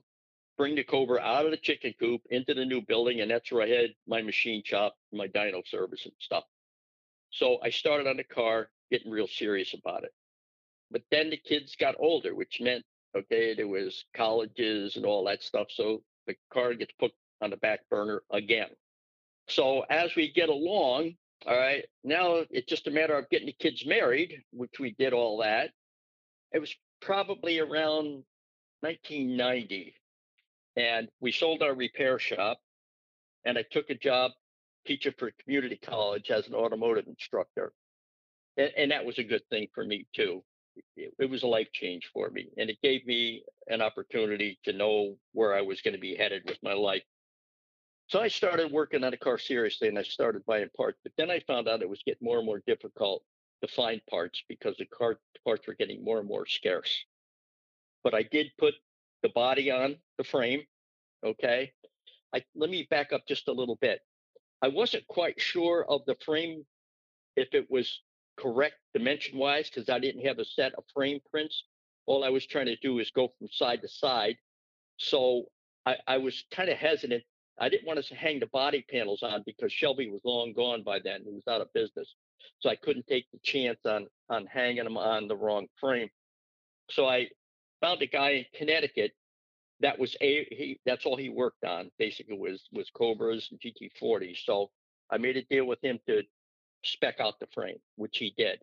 bring 0.57 0.75
the 0.75 0.85
Cobra 0.85 1.21
out 1.21 1.45
of 1.45 1.51
the 1.51 1.57
chicken 1.57 1.95
coop 1.99 2.23
into 2.31 2.55
the 2.55 2.65
new 2.65 2.81
building, 2.81 3.21
and 3.21 3.31
that's 3.31 3.51
where 3.51 3.63
I 3.63 3.69
had 3.69 3.91
my 4.07 4.23
machine 4.23 4.63
shop, 4.65 4.95
my 5.13 5.29
dyno 5.29 5.67
service 5.67 6.05
and 6.05 6.15
stuff. 6.19 6.45
So 7.31 7.59
I 7.63 7.71
started 7.71 8.07
on 8.07 8.17
the 8.17 8.25
car, 8.25 8.71
getting 8.91 9.11
real 9.11 9.27
serious 9.27 9.75
about 9.75 10.05
it. 10.05 10.13
But 10.91 11.03
then 11.11 11.31
the 11.31 11.37
kids 11.37 11.75
got 11.77 11.97
older, 11.99 12.35
which 12.35 12.61
meant 12.61 12.85
okay, 13.17 13.55
there 13.55 13.69
was 13.69 14.05
colleges 14.15 14.97
and 14.97 15.07
all 15.07 15.25
that 15.25 15.43
stuff. 15.43 15.69
So 15.71 16.03
the 16.27 16.35
car 16.53 16.75
gets 16.75 16.93
put 16.99 17.13
on 17.41 17.51
the 17.51 17.57
back 17.57 17.81
burner 17.91 18.23
again. 18.31 18.71
So 19.49 19.83
as 19.91 20.15
we 20.15 20.33
get 20.33 20.49
along, 20.49 21.15
all 21.47 21.57
right, 21.57 21.85
now 22.03 22.43
it's 22.51 22.69
just 22.69 22.87
a 22.87 22.91
matter 22.91 23.17
of 23.17 23.29
getting 23.31 23.47
the 23.47 23.53
kids 23.53 23.85
married, 23.85 24.43
which 24.53 24.81
we 24.81 24.95
did 24.99 25.13
all 25.13 25.39
that. 25.39 25.71
It 26.53 26.59
was 26.59 26.75
probably 27.01 27.59
around 27.59 28.25
1990 28.81 29.95
and 30.77 31.09
we 31.21 31.33
sold 31.33 31.63
our 31.63 31.75
repair 31.75 32.19
shop 32.19 32.59
and 33.45 33.59
I 33.59 33.65
took 33.71 33.91
a 33.91 33.95
job 33.95 34.33
teaching 34.87 35.15
for 35.19 35.33
community 35.43 35.79
college 35.83 36.31
as 36.31 36.47
an 36.47 36.55
automotive 36.55 37.07
instructor. 37.07 37.73
And, 38.57 38.71
and 38.77 38.91
that 38.91 39.05
was 39.05 39.19
a 39.19 39.25
good 39.25 39.43
thing 39.51 39.69
for 39.75 39.85
me 39.85 40.07
too. 40.15 40.43
It, 40.97 41.15
it, 41.19 41.31
was 41.31 41.45
a 41.45 41.47
life 41.47 41.69
change 41.73 42.11
for 42.13 42.31
me 42.31 42.49
and 42.59 42.69
it 42.69 42.79
gave 42.83 43.07
me 43.07 43.45
an 43.69 43.81
opportunity 43.81 44.59
to 44.65 44.73
know 44.73 45.15
where 45.33 45.55
I 45.55 45.61
was 45.61 45.81
going 45.83 45.95
to 45.95 46.01
be 46.01 46.17
headed 46.17 46.43
with 46.47 46.59
my 46.63 46.73
life. 46.73 47.05
So 48.09 48.21
I 48.21 48.29
started 48.29 48.73
working 48.73 49.05
on 49.05 49.15
a 49.15 49.17
car 49.17 49.39
seriously 49.39 49.89
and 49.89 49.99
I 49.99 50.03
started 50.03 50.45
buying 50.45 50.69
parts, 50.77 50.99
but 51.05 51.13
then 51.17 51.31
I 51.31 51.41
found 51.47 51.69
out 51.69 51.81
it 51.81 51.89
was 51.89 52.03
getting 52.05 52.27
more 52.27 52.39
and 52.39 52.47
more 52.47 52.61
difficult 52.67 53.23
to 53.63 53.69
find 53.69 54.01
parts 54.11 54.43
because 54.49 54.77
the 54.77 54.87
car 54.87 55.19
parts 55.45 55.67
were 55.67 55.75
getting 55.75 56.05
more 56.05 56.19
and 56.19 56.29
more 56.29 56.47
scarce. 56.47 57.05
But 58.03 58.15
I 58.15 58.25
did 58.25 58.51
put 58.59 58.75
the 59.25 59.31
body 59.31 59.73
on 59.73 59.97
the 60.19 60.25
frame. 60.25 60.63
Okay. 61.25 61.73
I, 62.33 62.45
let 62.55 62.71
me 62.71 62.87
back 62.91 63.13
up 63.13 63.23
just 63.27 63.49
a 63.49 63.53
little 63.53 63.79
bit. 63.81 64.01
I 64.63 64.69
wasn't 64.69 65.07
quite 65.09 65.41
sure 65.41 65.85
of 65.89 66.03
the 66.07 66.17
frame 66.25 66.65
if 67.35 67.49
it 67.53 67.67
was 67.71 68.03
correct 68.37 68.77
dimension 68.93 69.39
wise 69.39 69.71
because 69.71 69.89
I 69.89 69.99
didn't 69.99 70.27
have 70.27 70.39
a 70.39 70.45
set 70.45 70.75
of 70.75 70.85
frame 70.93 71.21
prints. 71.31 71.65
All 72.07 72.23
I 72.23 72.29
was 72.29 72.47
trying 72.47 72.67
to 72.67 72.77
do 72.77 72.99
is 72.99 73.11
go 73.11 73.29
from 73.39 73.49
side 73.51 73.81
to 73.81 73.89
side. 73.89 74.37
So 74.99 75.45
I, 75.87 75.97
I 76.07 76.19
was 76.19 76.45
kind 76.53 76.69
of 76.69 76.77
hesitant. 76.77 77.23
I 77.59 77.71
didn't 77.71 77.87
want 77.87 78.05
to 78.05 78.15
hang 78.15 78.41
the 78.41 78.47
body 78.47 78.85
panels 78.91 79.23
on 79.23 79.43
because 79.47 79.73
Shelby 79.73 80.11
was 80.11 80.21
long 80.25 80.53
gone 80.55 80.83
by 80.83 80.99
then. 81.03 81.23
He 81.25 81.33
was 81.33 81.45
out 81.49 81.63
of 81.63 81.73
business. 81.73 82.15
So 82.61 82.69
I 82.69 82.77
couldn't 82.77 83.07
take 83.07 83.25
the 83.33 83.39
chance 83.43 83.79
on 83.87 84.07
on 84.29 84.45
hanging 84.47 84.85
them 84.85 84.99
on 84.99 85.29
the 85.29 85.37
wrong 85.37 85.67
frame. 85.81 86.09
So 86.91 87.07
I 87.07 87.29
found 87.85 88.01
a 88.01 88.07
guy 88.07 88.31
in 88.31 88.45
Connecticut 88.57 89.13
that 89.81 89.99
was 89.99 90.17
a 90.23 90.47
he 90.51 90.81
that's 90.87 91.05
all 91.05 91.17
he 91.17 91.29
worked 91.29 91.65
on 91.65 91.91
basically 91.99 92.39
was 92.39 92.63
was 92.73 92.89
Cobras 92.91 93.51
and 93.51 93.61
GT40. 93.61 94.37
So 94.45 94.71
I 95.11 95.19
made 95.19 95.37
a 95.37 95.43
deal 95.43 95.67
with 95.67 95.83
him 95.83 95.99
to 96.07 96.23
spec 96.83 97.21
out 97.21 97.39
the 97.41 97.47
frame, 97.53 97.77
which 97.97 98.17
he 98.17 98.33
did. 98.39 98.61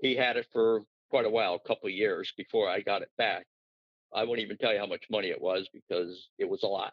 He 0.00 0.16
had 0.16 0.36
it 0.36 0.48
for 0.52 0.82
quite 1.10 1.26
a 1.26 1.30
while, 1.30 1.54
a 1.54 1.68
couple 1.68 1.88
of 1.88 1.94
years 1.94 2.32
before 2.36 2.68
I 2.68 2.80
got 2.80 3.02
it 3.02 3.10
back. 3.16 3.46
I 4.12 4.24
won't 4.24 4.40
even 4.40 4.56
tell 4.56 4.72
you 4.72 4.80
how 4.80 4.86
much 4.86 5.04
money 5.10 5.28
it 5.28 5.40
was 5.40 5.68
because 5.72 6.28
it 6.38 6.48
was 6.48 6.64
a 6.64 6.66
lot. 6.66 6.92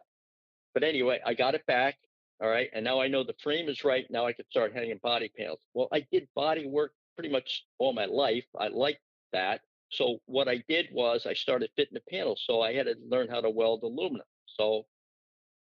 But 0.76 0.84
anyway, 0.84 1.20
I 1.26 1.34
got 1.34 1.56
it 1.56 1.66
back. 1.66 1.96
All 2.40 2.50
right. 2.50 2.70
And 2.74 2.86
now 2.86 3.02
I 3.02 3.08
know 3.08 3.24
the 3.24 3.34
frame 3.42 3.68
is 3.68 3.84
right. 3.84 4.06
Now 4.12 4.28
I 4.28 4.34
can 4.34 4.46
start 4.52 4.76
hanging 4.76 5.00
body 5.02 5.32
panels. 5.36 5.60
Well, 5.74 5.88
I 5.92 6.06
did 6.12 6.28
body 6.36 6.68
work 6.68 6.92
pretty 7.16 7.30
much 7.30 7.64
all 7.80 7.94
my 7.94 8.06
life. 8.06 8.46
I 8.60 8.68
liked 8.68 9.02
that. 9.34 9.62
So 9.90 10.20
what 10.26 10.48
I 10.48 10.64
did 10.68 10.88
was 10.92 11.26
I 11.26 11.34
started 11.34 11.70
fitting 11.76 11.94
the 11.96 12.12
panels. 12.12 12.44
So 12.46 12.62
I 12.62 12.74
had 12.74 12.88
to 12.88 12.96
learn 13.10 13.30
how 13.30 13.42
to 13.42 13.50
weld 13.50 13.84
aluminum. 13.84 14.26
So 14.46 14.86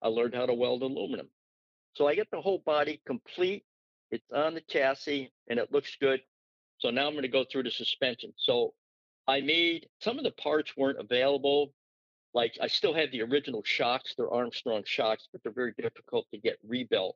I 0.01 0.07
learned 0.07 0.35
how 0.35 0.45
to 0.45 0.53
weld 0.53 0.81
aluminum. 0.81 1.29
So 1.93 2.07
I 2.07 2.15
get 2.15 2.29
the 2.31 2.41
whole 2.41 2.61
body 2.65 3.01
complete. 3.05 3.63
It's 4.11 4.25
on 4.33 4.55
the 4.55 4.61
chassis 4.61 5.31
and 5.49 5.59
it 5.59 5.71
looks 5.71 5.95
good. 5.99 6.21
So 6.79 6.89
now 6.89 7.07
I'm 7.07 7.13
going 7.13 7.23
to 7.23 7.27
go 7.27 7.45
through 7.49 7.63
the 7.63 7.71
suspension. 7.71 8.33
So 8.38 8.73
I 9.27 9.41
made 9.41 9.88
some 9.99 10.17
of 10.17 10.23
the 10.23 10.31
parts 10.31 10.75
weren't 10.75 10.99
available. 10.99 11.73
Like 12.33 12.57
I 12.61 12.67
still 12.67 12.93
have 12.93 13.11
the 13.11 13.21
original 13.21 13.63
shocks. 13.65 14.13
They're 14.17 14.31
Armstrong 14.31 14.83
shocks, 14.85 15.27
but 15.31 15.43
they're 15.43 15.51
very 15.51 15.73
difficult 15.77 16.27
to 16.31 16.39
get 16.39 16.57
rebuilt. 16.67 17.15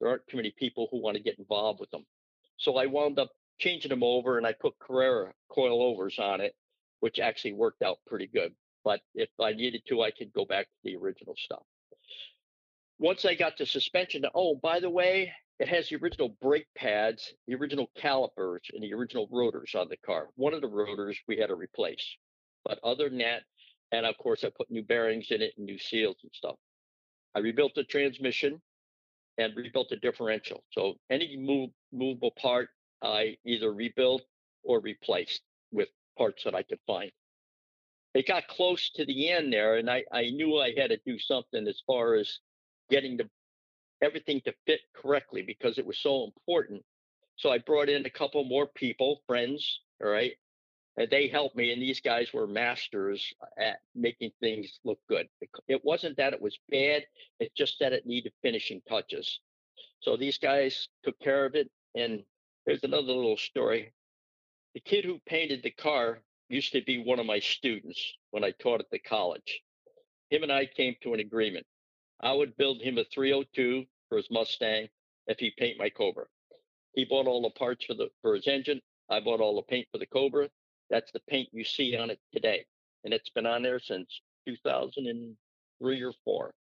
There 0.00 0.10
aren't 0.10 0.26
too 0.26 0.36
many 0.36 0.52
people 0.58 0.88
who 0.90 1.00
want 1.00 1.16
to 1.16 1.22
get 1.22 1.38
involved 1.38 1.80
with 1.80 1.90
them. 1.90 2.04
So 2.58 2.76
I 2.76 2.86
wound 2.86 3.18
up 3.18 3.30
changing 3.58 3.90
them 3.90 4.02
over, 4.02 4.38
and 4.38 4.46
I 4.46 4.52
put 4.52 4.78
Carrera 4.78 5.32
coilovers 5.50 6.18
on 6.18 6.40
it, 6.40 6.54
which 7.00 7.18
actually 7.18 7.52
worked 7.52 7.82
out 7.82 7.98
pretty 8.06 8.26
good. 8.26 8.52
But 8.84 9.00
if 9.14 9.28
I 9.40 9.52
needed 9.52 9.82
to, 9.88 10.02
I 10.02 10.10
could 10.10 10.32
go 10.32 10.44
back 10.44 10.66
to 10.66 10.78
the 10.84 10.96
original 10.96 11.34
stuff. 11.36 11.62
Once 12.98 13.24
I 13.24 13.34
got 13.34 13.56
the 13.56 13.66
suspension, 13.66 14.24
oh, 14.34 14.54
by 14.54 14.80
the 14.80 14.90
way, 14.90 15.32
it 15.58 15.68
has 15.68 15.88
the 15.88 15.96
original 15.96 16.36
brake 16.40 16.66
pads, 16.76 17.32
the 17.46 17.54
original 17.54 17.90
calipers, 17.96 18.62
and 18.72 18.82
the 18.82 18.92
original 18.92 19.28
rotors 19.30 19.74
on 19.74 19.88
the 19.88 19.96
car. 19.98 20.28
One 20.36 20.54
of 20.54 20.60
the 20.60 20.68
rotors 20.68 21.18
we 21.28 21.38
had 21.38 21.48
to 21.48 21.54
replace. 21.54 22.16
But 22.64 22.78
other 22.82 23.08
than 23.08 23.18
that, 23.18 23.42
and 23.92 24.06
of 24.06 24.16
course, 24.18 24.44
I 24.44 24.50
put 24.56 24.70
new 24.70 24.82
bearings 24.82 25.30
in 25.30 25.42
it 25.42 25.54
and 25.56 25.66
new 25.66 25.78
seals 25.78 26.16
and 26.22 26.32
stuff. 26.34 26.56
I 27.34 27.40
rebuilt 27.40 27.74
the 27.74 27.84
transmission 27.84 28.60
and 29.38 29.56
rebuilt 29.56 29.88
the 29.90 29.96
differential. 29.96 30.62
So 30.70 30.94
any 31.10 31.36
move, 31.36 31.70
movable 31.92 32.32
part, 32.40 32.68
I 33.04 33.36
either 33.44 33.72
rebuilt 33.72 34.22
or 34.62 34.80
replaced 34.80 35.42
with 35.72 35.88
parts 36.16 36.44
that 36.44 36.54
I 36.54 36.62
could 36.62 36.80
find. 36.86 37.12
It 38.14 38.26
got 38.26 38.48
close 38.48 38.90
to 38.90 39.04
the 39.04 39.30
end 39.30 39.52
there, 39.52 39.76
and 39.76 39.90
I, 39.90 40.04
I 40.12 40.30
knew 40.30 40.58
I 40.58 40.72
had 40.76 40.90
to 40.90 40.98
do 41.04 41.18
something 41.18 41.66
as 41.66 41.82
far 41.86 42.14
as 42.14 42.38
getting 42.90 43.16
the 43.16 43.28
everything 44.02 44.40
to 44.42 44.54
fit 44.66 44.80
correctly 44.94 45.42
because 45.42 45.78
it 45.78 45.86
was 45.86 45.98
so 45.98 46.24
important. 46.24 46.82
So 47.36 47.50
I 47.50 47.58
brought 47.58 47.88
in 47.88 48.06
a 48.06 48.10
couple 48.10 48.44
more 48.44 48.66
people, 48.66 49.22
friends, 49.26 49.80
all 50.02 50.10
right, 50.10 50.32
and 50.96 51.10
they 51.10 51.26
helped 51.26 51.56
me. 51.56 51.72
And 51.72 51.82
these 51.82 52.00
guys 52.00 52.32
were 52.32 52.46
masters 52.46 53.32
at 53.58 53.78
making 53.94 54.30
things 54.40 54.78
look 54.84 55.00
good. 55.08 55.28
It 55.66 55.84
wasn't 55.84 56.16
that 56.18 56.32
it 56.32 56.40
was 56.40 56.58
bad; 56.70 57.04
it's 57.40 57.54
just 57.56 57.80
that 57.80 57.92
it 57.92 58.06
needed 58.06 58.32
finishing 58.42 58.80
touches. 58.88 59.40
So 60.00 60.16
these 60.16 60.38
guys 60.38 60.88
took 61.02 61.18
care 61.18 61.44
of 61.44 61.56
it. 61.56 61.70
And 61.96 62.22
there's 62.66 62.84
another 62.84 63.12
little 63.12 63.36
story. 63.36 63.92
The 64.74 64.80
kid 64.80 65.04
who 65.04 65.20
painted 65.26 65.62
the 65.62 65.70
car 65.70 66.20
used 66.48 66.72
to 66.72 66.82
be 66.82 67.02
one 67.02 67.18
of 67.18 67.26
my 67.26 67.40
students 67.40 68.00
when 68.30 68.44
I 68.44 68.52
taught 68.52 68.80
at 68.80 68.90
the 68.90 68.98
college. 68.98 69.62
Him 70.30 70.42
and 70.42 70.52
I 70.52 70.66
came 70.66 70.94
to 71.02 71.14
an 71.14 71.20
agreement. 71.20 71.66
I 72.20 72.32
would 72.32 72.56
build 72.56 72.80
him 72.80 72.98
a 72.98 73.04
302 73.04 73.84
for 74.08 74.16
his 74.16 74.30
Mustang 74.30 74.88
if 75.26 75.38
he 75.38 75.52
paint 75.58 75.78
my 75.78 75.90
Cobra. 75.90 76.24
He 76.94 77.04
bought 77.04 77.26
all 77.26 77.42
the 77.42 77.50
parts 77.50 77.84
for 77.84 77.94
the 77.94 78.08
for 78.22 78.34
his 78.34 78.46
engine. 78.46 78.80
I 79.10 79.20
bought 79.20 79.40
all 79.40 79.56
the 79.56 79.62
paint 79.62 79.86
for 79.92 79.98
the 79.98 80.06
Cobra. 80.06 80.48
That's 80.90 81.10
the 81.12 81.20
paint 81.28 81.48
you 81.52 81.64
see 81.64 81.96
on 81.96 82.10
it 82.10 82.20
today, 82.32 82.64
and 83.04 83.12
it's 83.12 83.30
been 83.30 83.46
on 83.46 83.62
there 83.62 83.80
since 83.80 84.20
2003 84.46 86.02
or 86.02 86.12
four. 86.24 86.54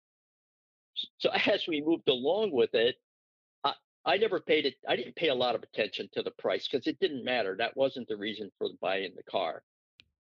So 1.17 1.29
as 1.45 1.67
we 1.67 1.81
moved 1.81 2.09
along 2.09 2.51
with 2.51 2.73
it, 2.73 2.95
I, 4.05 4.17
never 4.17 4.39
paid 4.39 4.65
it. 4.65 4.75
I 4.87 4.95
didn't 4.95 5.15
pay 5.15 5.29
a 5.29 5.35
lot 5.35 5.55
of 5.55 5.63
attention 5.63 6.09
to 6.13 6.23
the 6.23 6.31
price 6.31 6.67
because 6.67 6.87
it 6.87 6.99
didn't 6.99 7.23
matter. 7.23 7.55
That 7.57 7.77
wasn't 7.77 8.07
the 8.07 8.17
reason 8.17 8.51
for 8.57 8.69
buying 8.81 9.13
the 9.15 9.23
car. 9.23 9.63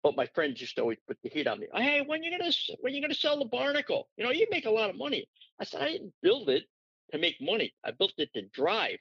But 0.02 0.16
my 0.16 0.26
friends 0.34 0.58
just 0.58 0.78
always 0.78 0.98
put 1.06 1.18
the 1.22 1.28
heat 1.28 1.46
on 1.46 1.60
me. 1.60 1.66
Hey, 1.74 2.02
when 2.06 2.22
you 2.22 2.30
gonna 2.30 2.52
when 2.80 2.94
you 2.94 3.02
gonna 3.02 3.14
sell 3.14 3.38
the 3.38 3.44
barnacle? 3.44 4.08
You 4.16 4.24
know, 4.24 4.30
you 4.30 4.46
make 4.50 4.64
a 4.64 4.70
lot 4.70 4.88
of 4.88 4.96
money. 4.96 5.26
I 5.60 5.64
said 5.64 5.82
I 5.82 5.92
didn't 5.92 6.14
build 6.22 6.48
it 6.48 6.64
to 7.12 7.18
make 7.18 7.36
money. 7.40 7.74
I 7.84 7.90
built 7.90 8.14
it 8.16 8.32
to 8.34 8.42
drive. 8.48 8.98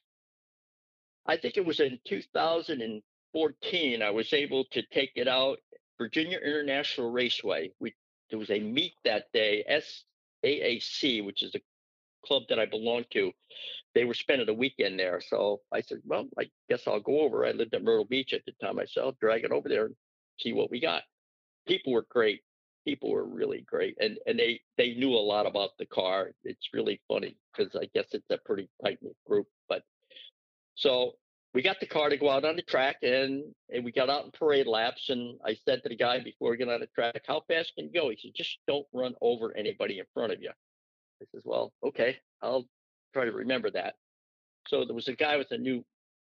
I 1.25 1.37
think 1.37 1.55
it 1.55 1.65
was 1.65 1.79
in 1.79 1.99
2014 2.05 4.01
I 4.01 4.09
was 4.09 4.33
able 4.33 4.65
to 4.71 4.81
take 4.91 5.11
it 5.15 5.27
out 5.27 5.59
Virginia 5.97 6.39
International 6.39 7.11
Raceway. 7.11 7.71
We 7.79 7.93
there 8.29 8.39
was 8.39 8.49
a 8.51 8.59
meet 8.59 8.93
that 9.05 9.25
day, 9.33 9.63
SAAC, 10.43 11.25
which 11.25 11.43
is 11.43 11.55
a 11.55 11.61
club 12.25 12.43
that 12.49 12.59
I 12.59 12.65
belong 12.65 13.05
to. 13.11 13.31
They 13.95 14.05
were 14.05 14.13
spending 14.13 14.49
a 14.49 14.53
weekend 14.53 14.99
there. 14.99 15.21
So 15.21 15.61
I 15.71 15.81
said, 15.81 15.99
well, 16.05 16.27
I 16.37 16.49
guess 16.69 16.87
I'll 16.87 16.99
go 16.99 17.21
over. 17.21 17.45
I 17.45 17.51
lived 17.51 17.73
at 17.73 17.83
Myrtle 17.83 18.05
Beach 18.05 18.33
at 18.33 18.45
the 18.45 18.53
time 18.61 18.75
myself, 18.75 19.15
drag 19.19 19.43
it 19.43 19.51
over 19.51 19.67
there 19.67 19.85
and 19.85 19.95
see 20.39 20.53
what 20.53 20.71
we 20.71 20.79
got. 20.79 21.03
People 21.67 21.93
were 21.93 22.05
great. 22.09 22.41
People 22.85 23.11
were 23.11 23.25
really 23.25 23.61
great, 23.61 23.97
and 23.99 24.17
and 24.25 24.39
they 24.39 24.61
they 24.77 24.93
knew 24.95 25.13
a 25.13 25.19
lot 25.19 25.45
about 25.45 25.71
the 25.77 25.85
car. 25.85 26.31
It's 26.43 26.69
really 26.73 27.01
funny 27.07 27.35
because 27.51 27.75
I 27.75 27.89
guess 27.93 28.07
it's 28.13 28.29
a 28.31 28.37
pretty 28.37 28.69
tight 28.83 28.99
knit 29.01 29.15
group. 29.27 29.47
But 29.67 29.83
so 30.75 31.13
we 31.53 31.61
got 31.61 31.79
the 31.79 31.85
car 31.85 32.09
to 32.09 32.17
go 32.17 32.29
out 32.29 32.45
on 32.45 32.55
the 32.55 32.61
track, 32.61 32.97
and 33.03 33.43
and 33.69 33.83
we 33.83 33.91
got 33.91 34.09
out 34.09 34.25
in 34.25 34.31
parade 34.31 34.65
laps. 34.65 35.09
And 35.09 35.37
I 35.45 35.55
said 35.65 35.83
to 35.83 35.89
the 35.89 35.95
guy 35.95 36.19
before 36.19 36.51
we 36.51 36.57
get 36.57 36.69
on 36.69 36.79
the 36.79 36.87
track, 36.87 37.21
"How 37.27 37.41
fast 37.47 37.73
can 37.75 37.85
you 37.87 37.91
go?" 37.91 38.09
He 38.09 38.17
said, 38.17 38.31
"Just 38.33 38.57
don't 38.65 38.87
run 38.93 39.13
over 39.21 39.55
anybody 39.55 39.99
in 39.99 40.05
front 40.13 40.31
of 40.31 40.41
you." 40.41 40.51
I 41.21 41.25
says, 41.33 41.43
"Well, 41.45 41.73
okay, 41.83 42.17
I'll 42.41 42.65
try 43.13 43.25
to 43.25 43.31
remember 43.31 43.71
that." 43.71 43.95
So 44.67 44.85
there 44.85 44.95
was 44.95 45.07
a 45.07 45.15
guy 45.15 45.37
with 45.37 45.51
a 45.51 45.57
new 45.57 45.83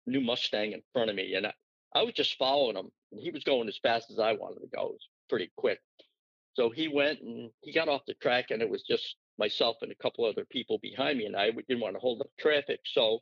new 0.05 0.22
Mustang 0.22 0.74
in 0.74 0.81
front 0.93 1.10
of 1.10 1.15
me, 1.15 1.36
and 1.36 1.48
I, 1.48 1.53
I 1.93 2.03
was 2.03 2.13
just 2.13 2.38
following 2.38 2.77
him 2.77 2.89
and 3.12 3.22
he 3.22 3.31
was 3.31 3.43
going 3.43 3.67
as 3.67 3.77
fast 3.77 4.12
as 4.12 4.19
I 4.19 4.34
wanted 4.34 4.62
to 4.62 4.67
go. 4.67 4.88
It 4.88 4.91
was 4.93 5.10
pretty 5.29 5.51
quick. 5.55 5.79
So 6.53 6.69
he 6.69 6.88
went 6.88 7.22
and 7.22 7.51
he 7.62 7.72
got 7.72 7.89
off 7.89 8.05
the 8.07 8.15
track, 8.15 8.51
and 8.51 8.62
it 8.62 8.69
was 8.69 8.84
just 8.84 9.15
myself 9.38 9.77
and 9.81 9.91
a 9.91 9.96
couple 9.96 10.25
other 10.25 10.46
people 10.46 10.79
behind 10.79 11.17
me, 11.17 11.25
and 11.25 11.36
I 11.36 11.51
didn't 11.51 11.79
want 11.79 11.96
to 11.96 12.00
hold 12.00 12.22
up 12.22 12.29
traffic. 12.39 12.79
So 12.86 13.19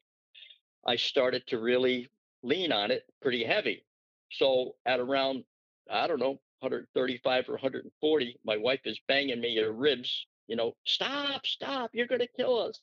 I 0.88 0.96
started 0.96 1.46
to 1.48 1.60
really 1.60 2.10
lean 2.44 2.72
on 2.72 2.92
it 2.92 3.04
pretty 3.22 3.44
heavy. 3.44 3.86
So 4.32 4.76
at 4.86 5.00
around, 5.00 5.44
I 5.92 6.08
don't 6.08 6.20
know, 6.20 6.40
135 6.60 7.50
or 7.50 7.54
140, 7.54 8.40
my 8.46 8.58
wife 8.58 8.82
is 8.86 9.00
banging 9.08 9.42
me 9.42 9.58
in 9.58 9.66
the 9.66 9.72
ribs, 9.72 10.28
you 10.48 10.56
know, 10.56 10.74
stop, 10.86 11.46
stop, 11.46 11.92
you're 11.94 12.08
going 12.08 12.22
to 12.22 12.28
kill 12.38 12.60
us. 12.60 12.80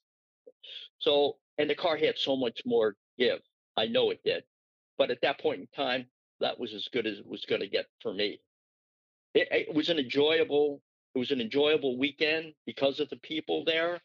So, 0.98 1.36
and 1.58 1.68
the 1.68 1.74
car 1.74 1.96
had 1.96 2.18
so 2.18 2.36
much 2.36 2.62
more 2.64 2.96
give. 3.18 3.40
I 3.76 3.86
know 3.86 4.10
it 4.10 4.20
did. 4.24 4.44
But 4.98 5.10
at 5.10 5.20
that 5.22 5.40
point 5.40 5.60
in 5.60 5.66
time, 5.74 6.06
that 6.40 6.58
was 6.58 6.74
as 6.74 6.88
good 6.92 7.06
as 7.06 7.18
it 7.18 7.26
was 7.26 7.44
going 7.44 7.60
to 7.60 7.68
get 7.68 7.86
for 8.02 8.12
me. 8.12 8.40
It, 9.34 9.48
it, 9.50 9.74
was 9.74 9.88
an 9.88 9.98
enjoyable 9.98 10.82
it 11.14 11.18
was 11.18 11.30
an 11.30 11.40
enjoyable 11.40 11.98
weekend 11.98 12.54
because 12.66 13.00
of 13.00 13.08
the 13.10 13.16
people 13.16 13.64
there. 13.64 14.00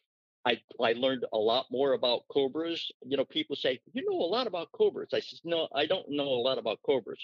I 0.46 0.60
I 0.82 0.94
learned 0.94 1.26
a 1.34 1.38
lot 1.38 1.66
more 1.72 1.94
about 1.94 2.28
cobras. 2.30 2.92
You 3.06 3.18
know, 3.18 3.26
people 3.26 3.56
say 3.56 3.80
you 3.94 4.04
know 4.10 4.18
a 4.18 4.28
lot 4.28 4.48
about 4.48 4.72
cobras. 4.72 5.10
I 5.14 5.20
said 5.20 5.40
no, 5.44 5.68
I 5.74 5.86
don't 5.86 6.10
know 6.10 6.28
a 6.28 6.44
lot 6.44 6.58
about 6.58 6.80
cobras. 6.86 7.20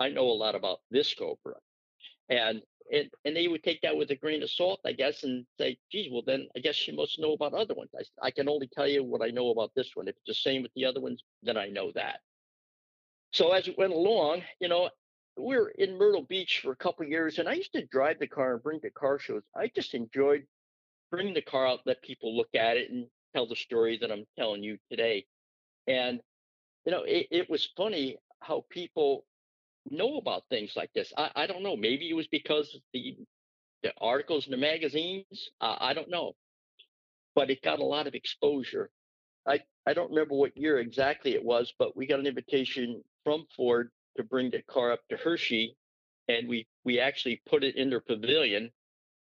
I 0.00 0.08
know 0.10 0.28
a 0.28 0.40
lot 0.44 0.54
about 0.54 0.80
this 0.90 1.14
cobra, 1.14 1.54
and 2.28 2.60
and 2.92 3.10
and 3.24 3.36
they 3.36 3.48
would 3.48 3.62
take 3.62 3.80
that 3.82 3.96
with 3.96 4.10
a 4.10 4.16
grain 4.16 4.42
of 4.42 4.50
salt, 4.50 4.80
I 4.84 4.92
guess, 4.92 5.22
and 5.22 5.44
say, 5.58 5.78
geez, 5.90 6.10
well 6.10 6.22
then 6.26 6.48
I 6.56 6.60
guess 6.60 6.74
she 6.74 6.92
must 6.92 7.18
know 7.18 7.32
about 7.32 7.54
other 7.54 7.74
ones. 7.74 7.90
I 7.98 8.26
I 8.26 8.30
can 8.30 8.48
only 8.48 8.68
tell 8.68 8.86
you 8.86 9.04
what 9.04 9.22
I 9.22 9.30
know 9.30 9.50
about 9.50 9.72
this 9.74 9.90
one. 9.94 10.08
If 10.08 10.16
it's 10.16 10.26
the 10.26 10.50
same 10.50 10.62
with 10.62 10.72
the 10.74 10.84
other 10.84 11.00
ones, 11.00 11.22
then 11.42 11.56
I 11.56 11.68
know 11.68 11.92
that. 11.94 12.20
So 13.32 13.52
as 13.52 13.68
it 13.68 13.78
went 13.78 13.92
along, 13.92 14.42
you 14.60 14.68
know, 14.68 14.88
we 15.36 15.56
were 15.56 15.70
in 15.70 15.98
Myrtle 15.98 16.22
Beach 16.22 16.60
for 16.62 16.72
a 16.72 16.76
couple 16.76 17.04
years, 17.04 17.38
and 17.38 17.48
I 17.48 17.54
used 17.54 17.72
to 17.74 17.84
drive 17.86 18.18
the 18.18 18.26
car 18.26 18.54
and 18.54 18.62
bring 18.62 18.80
the 18.82 18.90
car 18.90 19.18
shows. 19.18 19.42
I 19.54 19.70
just 19.74 19.94
enjoyed 19.94 20.46
bringing 21.10 21.34
the 21.34 21.42
car 21.42 21.66
out, 21.66 21.80
let 21.84 22.02
people 22.02 22.36
look 22.36 22.48
at 22.54 22.76
it, 22.76 22.90
and 22.90 23.06
tell 23.34 23.46
the 23.46 23.56
story 23.56 23.98
that 24.00 24.10
I'm 24.10 24.24
telling 24.38 24.62
you 24.62 24.78
today. 24.90 25.26
And 25.86 26.20
you 26.84 26.92
know, 26.92 27.02
it, 27.02 27.26
it 27.30 27.50
was 27.50 27.68
funny 27.76 28.16
how 28.40 28.64
people 28.70 29.24
know 29.90 30.18
about 30.18 30.44
things 30.50 30.72
like 30.76 30.92
this. 30.94 31.12
I, 31.16 31.30
I 31.36 31.46
don't 31.46 31.62
know. 31.62 31.76
Maybe 31.76 32.08
it 32.08 32.14
was 32.14 32.26
because 32.28 32.78
the 32.92 33.16
the 33.82 33.92
articles 34.00 34.46
in 34.46 34.50
the 34.50 34.56
magazines. 34.56 35.50
Uh, 35.60 35.76
I 35.80 35.94
don't 35.94 36.10
know, 36.10 36.32
but 37.34 37.50
it 37.50 37.62
got 37.62 37.78
a 37.78 37.84
lot 37.84 38.06
of 38.06 38.14
exposure. 38.14 38.90
I 39.46 39.60
I 39.86 39.94
don't 39.94 40.10
remember 40.10 40.34
what 40.34 40.56
year 40.56 40.78
exactly 40.80 41.34
it 41.34 41.44
was, 41.44 41.72
but 41.78 41.96
we 41.96 42.06
got 42.06 42.20
an 42.20 42.26
invitation 42.26 43.02
from 43.24 43.46
Ford 43.56 43.90
to 44.16 44.24
bring 44.24 44.50
the 44.50 44.62
car 44.62 44.92
up 44.92 45.00
to 45.10 45.16
Hershey, 45.16 45.76
and 46.28 46.48
we 46.48 46.66
we 46.84 46.98
actually 47.00 47.42
put 47.46 47.64
it 47.64 47.76
in 47.76 47.90
their 47.90 48.00
pavilion, 48.00 48.70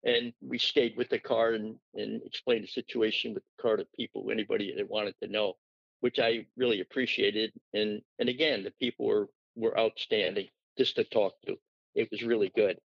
and 0.03 0.33
we 0.41 0.57
stayed 0.57 0.97
with 0.97 1.09
the 1.09 1.19
car 1.19 1.53
and 1.53 1.75
and 1.95 2.21
explained 2.23 2.63
the 2.63 2.67
situation 2.67 3.33
with 3.33 3.43
the 3.43 3.61
car 3.61 3.77
to 3.77 3.85
people, 3.95 4.29
anybody 4.31 4.73
that 4.75 4.89
wanted 4.89 5.15
to 5.21 5.29
know, 5.29 5.55
which 6.01 6.19
I 6.19 6.45
really 6.57 6.81
appreciated. 6.81 7.53
And 7.73 8.01
and 8.19 8.29
again, 8.29 8.63
the 8.63 8.71
people 8.71 9.05
were 9.05 9.27
were 9.59 9.77
outstanding 9.79 10.47
just 10.77 10.95
to 10.95 11.03
talk 11.03 11.33
to. 11.45 11.55
It 11.95 12.09
was 12.11 12.23
really 12.23 12.51
good. 12.55 12.77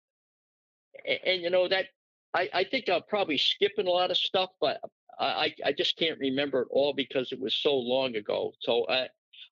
And, 1.06 1.18
and 1.24 1.42
you 1.42 1.50
know 1.50 1.68
that 1.68 1.86
I, 2.34 2.48
I 2.52 2.64
think 2.64 2.88
I'm 2.88 3.02
probably 3.08 3.38
skipping 3.38 3.86
a 3.86 3.90
lot 3.90 4.10
of 4.10 4.16
stuff, 4.16 4.50
but 4.60 4.80
I, 5.18 5.54
I 5.64 5.72
just 5.72 5.96
can't 5.96 6.18
remember 6.18 6.62
it 6.62 6.68
all 6.70 6.92
because 6.92 7.30
it 7.30 7.40
was 7.40 7.54
so 7.54 7.76
long 7.76 8.16
ago. 8.16 8.52
So 8.60 8.86
I 8.88 9.08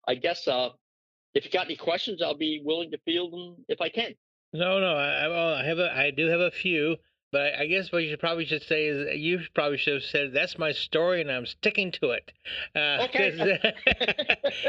I 0.07 0.17
guess 0.17 0.49
uh, 0.49 0.71
if 1.35 1.45
you 1.45 1.50
got 1.50 1.67
any 1.67 1.76
questions, 1.76 2.23
I'll 2.23 2.37
be 2.37 2.62
willing 2.64 2.91
to 2.91 2.99
field 3.05 3.33
them 3.33 3.64
if 3.69 3.81
I 3.81 3.88
can. 3.88 4.14
No, 4.52 4.81
no, 4.81 4.95
I, 4.95 5.61
I 5.61 5.64
have 5.64 5.79
a, 5.79 5.97
I 5.97 6.11
do 6.11 6.26
have 6.26 6.41
a 6.41 6.50
few, 6.50 6.97
but 7.32 7.54
I 7.54 7.66
guess 7.66 7.90
what 7.90 8.02
you 8.02 8.10
should 8.10 8.20
probably 8.20 8.44
should 8.44 8.62
say 8.62 8.86
is 8.86 9.18
you 9.18 9.40
probably 9.54 9.78
should 9.78 9.94
have 9.94 10.02
said 10.04 10.34
that's 10.34 10.58
my 10.58 10.72
story 10.72 11.22
and 11.22 11.32
I'm 11.32 11.46
sticking 11.46 11.90
to 11.92 12.10
it. 12.10 12.30
Uh, 12.76 13.06
okay. 13.08 13.30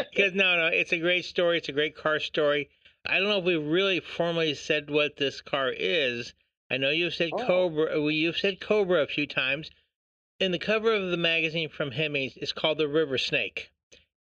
Because 0.10 0.34
no, 0.34 0.56
no, 0.56 0.68
it's 0.68 0.94
a 0.94 0.98
great 0.98 1.26
story. 1.26 1.58
It's 1.58 1.68
a 1.68 1.74
great 1.74 1.96
car 1.96 2.22
story. 2.22 2.70
I 3.06 3.20
don't 3.20 3.28
know 3.28 3.40
if 3.40 3.44
we 3.44 3.58
really 3.58 4.00
formally 4.00 4.54
said 4.54 4.90
what 4.90 5.18
this 5.18 5.42
car 5.42 5.74
is. 5.76 6.34
I 6.72 6.78
know 6.78 6.90
you've 6.90 7.14
said 7.14 7.32
oh. 7.34 7.46
Cobra. 7.46 8.00
You've 8.00 8.38
said 8.38 8.62
Cobra 8.62 9.04
a 9.04 9.08
few 9.08 9.28
times. 9.28 9.70
In 10.40 10.52
the 10.52 10.60
cover 10.60 10.94
of 10.94 11.12
the 11.12 11.18
magazine 11.18 11.68
from 11.68 11.92
Hemmings, 11.92 12.38
it's 12.38 12.54
called 12.54 12.78
the 12.78 12.88
River 12.88 13.18
Snake. 13.18 13.72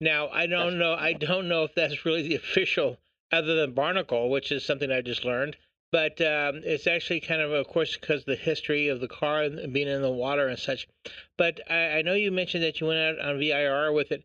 Now 0.00 0.28
I 0.30 0.48
don't 0.48 0.80
know. 0.80 0.94
I 0.94 1.12
don't 1.12 1.48
know 1.48 1.62
if 1.62 1.76
that's 1.76 2.04
really 2.04 2.22
the 2.22 2.34
official, 2.42 2.98
other 3.30 3.54
than 3.54 3.72
Barnacle, 3.72 4.28
which 4.30 4.50
is 4.50 4.64
something 4.64 4.90
I 4.90 5.00
just 5.00 5.24
learned. 5.24 5.56
But 5.92 6.22
um, 6.22 6.62
it's 6.64 6.86
actually 6.86 7.20
kind 7.20 7.42
of, 7.42 7.52
of 7.52 7.68
course, 7.68 7.98
because 7.98 8.24
the 8.24 8.34
history 8.34 8.88
of 8.88 9.00
the 9.00 9.08
car 9.08 9.42
and 9.42 9.74
being 9.74 9.88
in 9.88 10.00
the 10.00 10.10
water 10.10 10.48
and 10.48 10.58
such. 10.58 10.88
But 11.36 11.60
I, 11.70 11.98
I 11.98 12.02
know 12.02 12.14
you 12.14 12.32
mentioned 12.32 12.64
that 12.64 12.80
you 12.80 12.86
went 12.86 12.98
out 12.98 13.20
on 13.20 13.38
VIR 13.38 13.92
with 13.92 14.10
it. 14.10 14.24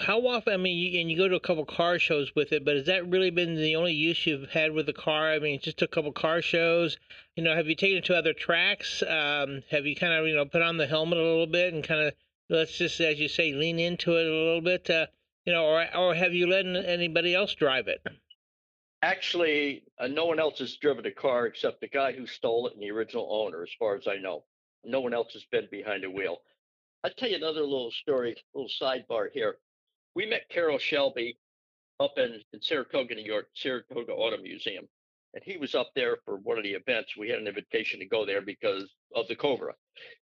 How 0.00 0.20
often? 0.26 0.54
I 0.54 0.56
mean, 0.56 0.78
you, 0.78 1.00
and 1.00 1.10
you 1.10 1.16
go 1.16 1.28
to 1.28 1.34
a 1.34 1.40
couple 1.40 1.64
car 1.64 1.98
shows 1.98 2.34
with 2.36 2.52
it, 2.52 2.64
but 2.64 2.76
has 2.76 2.86
that 2.86 3.08
really 3.08 3.30
been 3.30 3.56
the 3.56 3.74
only 3.74 3.92
use 3.92 4.24
you've 4.24 4.50
had 4.50 4.72
with 4.72 4.86
the 4.86 4.92
car? 4.92 5.32
I 5.32 5.40
mean, 5.40 5.60
just 5.60 5.82
a 5.82 5.88
couple 5.88 6.12
car 6.12 6.40
shows. 6.40 6.96
You 7.36 7.42
know, 7.42 7.56
have 7.56 7.66
you 7.66 7.74
taken 7.74 7.98
it 7.98 8.04
to 8.06 8.16
other 8.16 8.32
tracks? 8.32 9.02
Um, 9.02 9.62
have 9.70 9.86
you 9.86 9.96
kind 9.96 10.12
of, 10.12 10.26
you 10.28 10.36
know, 10.36 10.46
put 10.46 10.62
on 10.62 10.76
the 10.76 10.86
helmet 10.86 11.18
a 11.18 11.22
little 11.22 11.46
bit 11.46 11.74
and 11.74 11.82
kind 11.82 12.02
of, 12.02 12.14
let's 12.48 12.78
just, 12.78 13.00
as 13.00 13.18
you 13.18 13.28
say, 13.28 13.52
lean 13.52 13.80
into 13.80 14.16
it 14.16 14.26
a 14.26 14.30
little 14.30 14.60
bit? 14.60 14.88
Uh, 14.88 15.06
you 15.44 15.52
know, 15.52 15.64
or 15.64 15.86
or 15.96 16.14
have 16.14 16.34
you 16.34 16.46
let 16.46 16.66
anybody 16.66 17.34
else 17.34 17.54
drive 17.54 17.88
it? 17.88 18.00
Actually, 19.04 19.82
uh, 19.98 20.06
no 20.06 20.24
one 20.24 20.40
else 20.40 20.60
has 20.60 20.78
driven 20.78 21.04
the 21.04 21.10
car 21.10 21.44
except 21.44 21.78
the 21.82 21.88
guy 21.88 22.10
who 22.10 22.26
stole 22.26 22.66
it 22.66 22.72
and 22.72 22.82
the 22.82 22.90
original 22.90 23.28
owner, 23.30 23.62
as 23.62 23.68
far 23.78 23.96
as 23.96 24.08
I 24.08 24.16
know. 24.16 24.44
No 24.82 25.02
one 25.02 25.12
else 25.12 25.34
has 25.34 25.44
been 25.52 25.68
behind 25.70 26.04
the 26.04 26.10
wheel. 26.10 26.38
I'll 27.04 27.10
tell 27.10 27.28
you 27.28 27.36
another 27.36 27.60
little 27.60 27.90
story, 27.90 28.34
little 28.54 28.70
sidebar 28.80 29.28
here. 29.30 29.58
We 30.14 30.24
met 30.24 30.48
Carroll 30.48 30.78
Shelby 30.78 31.36
up 32.00 32.14
in, 32.16 32.40
in 32.54 32.62
Saratoga, 32.62 33.14
New 33.14 33.24
York, 33.24 33.48
Saratoga 33.52 34.12
Auto 34.12 34.38
Museum. 34.38 34.88
And 35.34 35.44
he 35.44 35.58
was 35.58 35.74
up 35.74 35.90
there 35.94 36.16
for 36.24 36.36
one 36.36 36.56
of 36.56 36.64
the 36.64 36.72
events. 36.72 37.14
We 37.14 37.28
had 37.28 37.40
an 37.40 37.46
invitation 37.46 38.00
to 38.00 38.06
go 38.06 38.24
there 38.24 38.40
because 38.40 38.90
of 39.14 39.28
the 39.28 39.36
Cobra. 39.36 39.74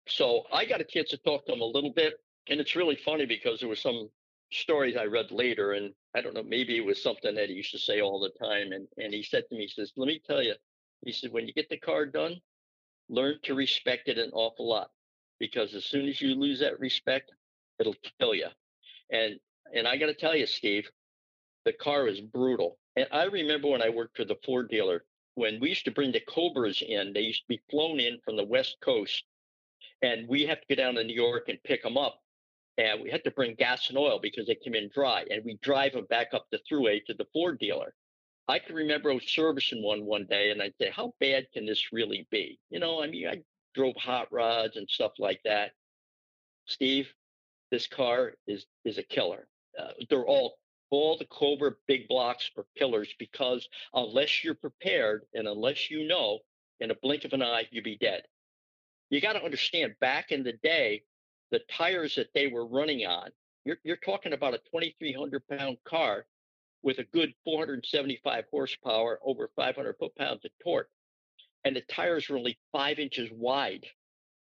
So 0.06 0.44
I 0.52 0.66
got 0.66 0.80
a 0.80 0.84
chance 0.84 1.08
to 1.10 1.18
talk 1.18 1.46
to 1.46 1.52
him 1.52 1.62
a 1.62 1.64
little 1.64 1.92
bit. 1.92 2.14
And 2.48 2.60
it's 2.60 2.76
really 2.76 2.96
funny 3.04 3.26
because 3.26 3.58
there 3.58 3.68
was 3.68 3.82
some 3.82 4.08
stories 4.50 4.96
I 4.96 5.04
read 5.04 5.30
later, 5.30 5.72
and 5.72 5.94
I 6.14 6.20
don't 6.20 6.34
know, 6.34 6.42
maybe 6.42 6.76
it 6.76 6.84
was 6.84 7.02
something 7.02 7.34
that 7.34 7.48
he 7.48 7.54
used 7.54 7.72
to 7.72 7.78
say 7.78 8.00
all 8.00 8.20
the 8.20 8.30
time. 8.44 8.72
And 8.72 8.88
and 8.96 9.12
he 9.12 9.22
said 9.22 9.44
to 9.48 9.54
me, 9.54 9.62
he 9.62 9.68
says, 9.68 9.92
"Let 9.96 10.06
me 10.06 10.18
tell 10.18 10.42
you," 10.42 10.54
he 11.04 11.12
said, 11.12 11.32
"when 11.32 11.46
you 11.46 11.52
get 11.52 11.68
the 11.68 11.78
car 11.78 12.06
done, 12.06 12.40
learn 13.08 13.38
to 13.42 13.54
respect 13.54 14.08
it 14.08 14.18
an 14.18 14.30
awful 14.32 14.68
lot, 14.68 14.90
because 15.38 15.74
as 15.74 15.84
soon 15.84 16.08
as 16.08 16.20
you 16.20 16.34
lose 16.34 16.60
that 16.60 16.80
respect, 16.80 17.32
it'll 17.78 17.96
kill 18.18 18.34
you." 18.34 18.48
And 19.10 19.40
and 19.74 19.86
I 19.86 19.96
got 19.96 20.06
to 20.06 20.14
tell 20.14 20.34
you, 20.34 20.46
Steve, 20.46 20.90
the 21.64 21.72
car 21.74 22.08
is 22.08 22.20
brutal. 22.20 22.78
And 22.96 23.06
I 23.12 23.24
remember 23.24 23.68
when 23.68 23.82
I 23.82 23.90
worked 23.90 24.16
for 24.16 24.24
the 24.24 24.38
Ford 24.44 24.70
dealer, 24.70 25.04
when 25.34 25.60
we 25.60 25.68
used 25.68 25.84
to 25.84 25.90
bring 25.90 26.10
the 26.12 26.20
Cobras 26.20 26.82
in, 26.82 27.12
they 27.12 27.20
used 27.20 27.42
to 27.42 27.48
be 27.48 27.60
flown 27.70 28.00
in 28.00 28.18
from 28.20 28.36
the 28.36 28.44
West 28.44 28.78
Coast, 28.80 29.24
and 30.02 30.26
we 30.26 30.46
have 30.46 30.60
to 30.60 30.66
go 30.68 30.74
down 30.74 30.94
to 30.94 31.04
New 31.04 31.14
York 31.14 31.48
and 31.48 31.62
pick 31.62 31.82
them 31.82 31.98
up 31.98 32.22
and 32.78 33.02
we 33.02 33.10
had 33.10 33.24
to 33.24 33.30
bring 33.32 33.56
gas 33.56 33.88
and 33.88 33.98
oil 33.98 34.20
because 34.22 34.46
they 34.46 34.54
came 34.54 34.74
in 34.74 34.88
dry, 34.94 35.24
and 35.30 35.44
we 35.44 35.58
drive 35.62 35.92
them 35.92 36.06
back 36.08 36.28
up 36.32 36.46
the 36.50 36.60
throughway 36.70 37.04
to 37.04 37.14
the 37.14 37.26
Ford 37.32 37.58
dealer. 37.58 37.92
I 38.46 38.58
can 38.60 38.76
remember 38.76 39.12
servicing 39.20 39.82
one 39.82 40.06
one 40.06 40.24
day, 40.24 40.50
and 40.50 40.62
I'd 40.62 40.74
say, 40.80 40.90
"How 40.90 41.12
bad 41.20 41.48
can 41.52 41.66
this 41.66 41.92
really 41.92 42.26
be?" 42.30 42.58
You 42.70 42.78
know, 42.78 43.02
I 43.02 43.08
mean, 43.08 43.26
I 43.28 43.42
drove 43.74 43.96
hot 43.96 44.32
rods 44.32 44.76
and 44.76 44.88
stuff 44.88 45.12
like 45.18 45.42
that. 45.44 45.72
Steve, 46.66 47.12
this 47.70 47.86
car 47.86 48.34
is 48.46 48.66
is 48.84 48.96
a 48.98 49.02
killer. 49.02 49.48
Uh, 49.78 49.92
they're 50.08 50.26
all 50.26 50.58
all 50.90 51.18
the 51.18 51.26
Cobra 51.26 51.72
big 51.86 52.08
blocks 52.08 52.50
are 52.56 52.64
killers 52.76 53.12
because 53.18 53.68
unless 53.92 54.42
you're 54.42 54.54
prepared 54.54 55.26
and 55.34 55.46
unless 55.46 55.90
you 55.90 56.06
know, 56.06 56.38
in 56.80 56.90
a 56.90 56.94
blink 57.02 57.24
of 57.24 57.32
an 57.34 57.42
eye, 57.42 57.68
you'd 57.70 57.84
be 57.84 57.98
dead. 57.98 58.22
You 59.10 59.20
got 59.20 59.34
to 59.34 59.44
understand, 59.44 59.94
back 60.00 60.32
in 60.32 60.42
the 60.42 60.54
day, 60.62 61.02
the 61.50 61.60
tires 61.70 62.14
that 62.16 62.32
they 62.34 62.46
were 62.46 62.66
running 62.66 63.06
on, 63.06 63.30
you're, 63.64 63.78
you're 63.84 63.96
talking 63.96 64.32
about 64.32 64.54
a 64.54 64.58
2,300 64.58 65.42
pound 65.48 65.78
car 65.84 66.26
with 66.82 66.98
a 66.98 67.04
good 67.04 67.34
475 67.44 68.44
horsepower, 68.50 69.18
over 69.24 69.50
500 69.56 69.96
foot 69.98 70.14
pounds 70.16 70.44
of 70.44 70.50
torque. 70.62 70.88
And 71.64 71.74
the 71.74 71.82
tires 71.82 72.28
were 72.28 72.38
only 72.38 72.58
five 72.72 72.98
inches 72.98 73.30
wide. 73.32 73.84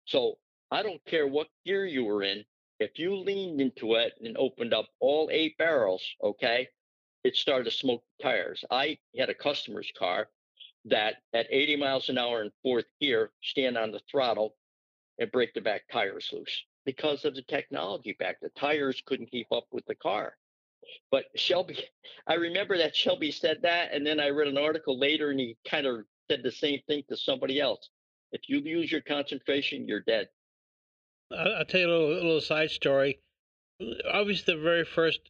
So 0.06 0.38
I 0.72 0.84
don't 0.84 1.04
care 1.06 1.28
what 1.28 1.48
gear 1.66 1.86
you 1.86 2.04
were 2.04 2.24
in, 2.24 2.44
if 2.80 3.00
you 3.00 3.16
leaned 3.16 3.62
into 3.62 3.96
it 3.96 4.14
and 4.22 4.36
opened 4.38 4.74
up 4.74 4.88
all 5.00 5.30
eight 5.32 5.58
barrels, 5.58 6.04
okay, 6.22 6.68
it 7.24 7.36
started 7.36 7.66
to 7.66 7.72
smoke 7.72 8.04
tires. 8.22 8.64
I 8.70 8.98
had 9.18 9.30
a 9.30 9.34
customer's 9.34 9.92
car 9.98 10.28
that 10.86 11.16
at 11.34 11.48
80 11.50 11.78
miles 11.78 12.10
an 12.10 12.18
hour 12.18 12.44
in 12.44 12.52
fourth 12.62 12.86
gear, 13.00 13.32
stand 13.42 13.78
on 13.78 13.92
the 13.92 14.02
throttle 14.12 14.56
and 15.20 15.32
break 15.32 15.54
the 15.54 15.62
back 15.62 15.84
tires 15.92 16.30
loose 16.34 16.66
because 16.86 17.26
of 17.26 17.36
the 17.36 17.42
technology 17.42 18.16
back. 18.20 18.40
The 18.40 18.50
tires 18.50 19.02
couldn't 19.06 19.32
keep 19.32 19.52
up 19.52 19.66
with 19.72 19.86
the 19.86 19.96
car. 19.96 20.38
But 21.12 21.26
Shelby, 21.36 21.80
I 22.28 22.36
remember 22.36 22.78
that 22.78 22.96
Shelby 22.96 23.32
said 23.32 23.62
that, 23.64 23.94
and 23.94 24.06
then 24.06 24.20
I 24.20 24.30
read 24.30 24.48
an 24.48 24.58
article 24.58 24.98
later, 24.98 25.32
and 25.32 25.40
he 25.40 25.58
kind 25.68 25.88
of 25.88 26.06
said 26.30 26.44
the 26.44 26.52
same 26.52 26.82
thing 26.88 27.04
to 27.10 27.18
somebody 27.18 27.60
else. 27.60 27.90
If 28.32 28.42
you 28.48 28.62
lose 28.62 28.92
your 28.92 29.02
concentration, 29.02 29.88
you're 29.88 30.02
dead. 30.02 30.30
I'll 31.32 31.66
tell 31.66 31.82
you 31.82 31.88
a 31.88 31.92
little, 31.92 32.14
a 32.14 32.16
little 32.16 32.42
side 32.42 32.70
story. 32.70 33.20
Obviously, 34.12 34.54
the 34.54 34.62
very 34.62 34.86
first, 34.86 35.22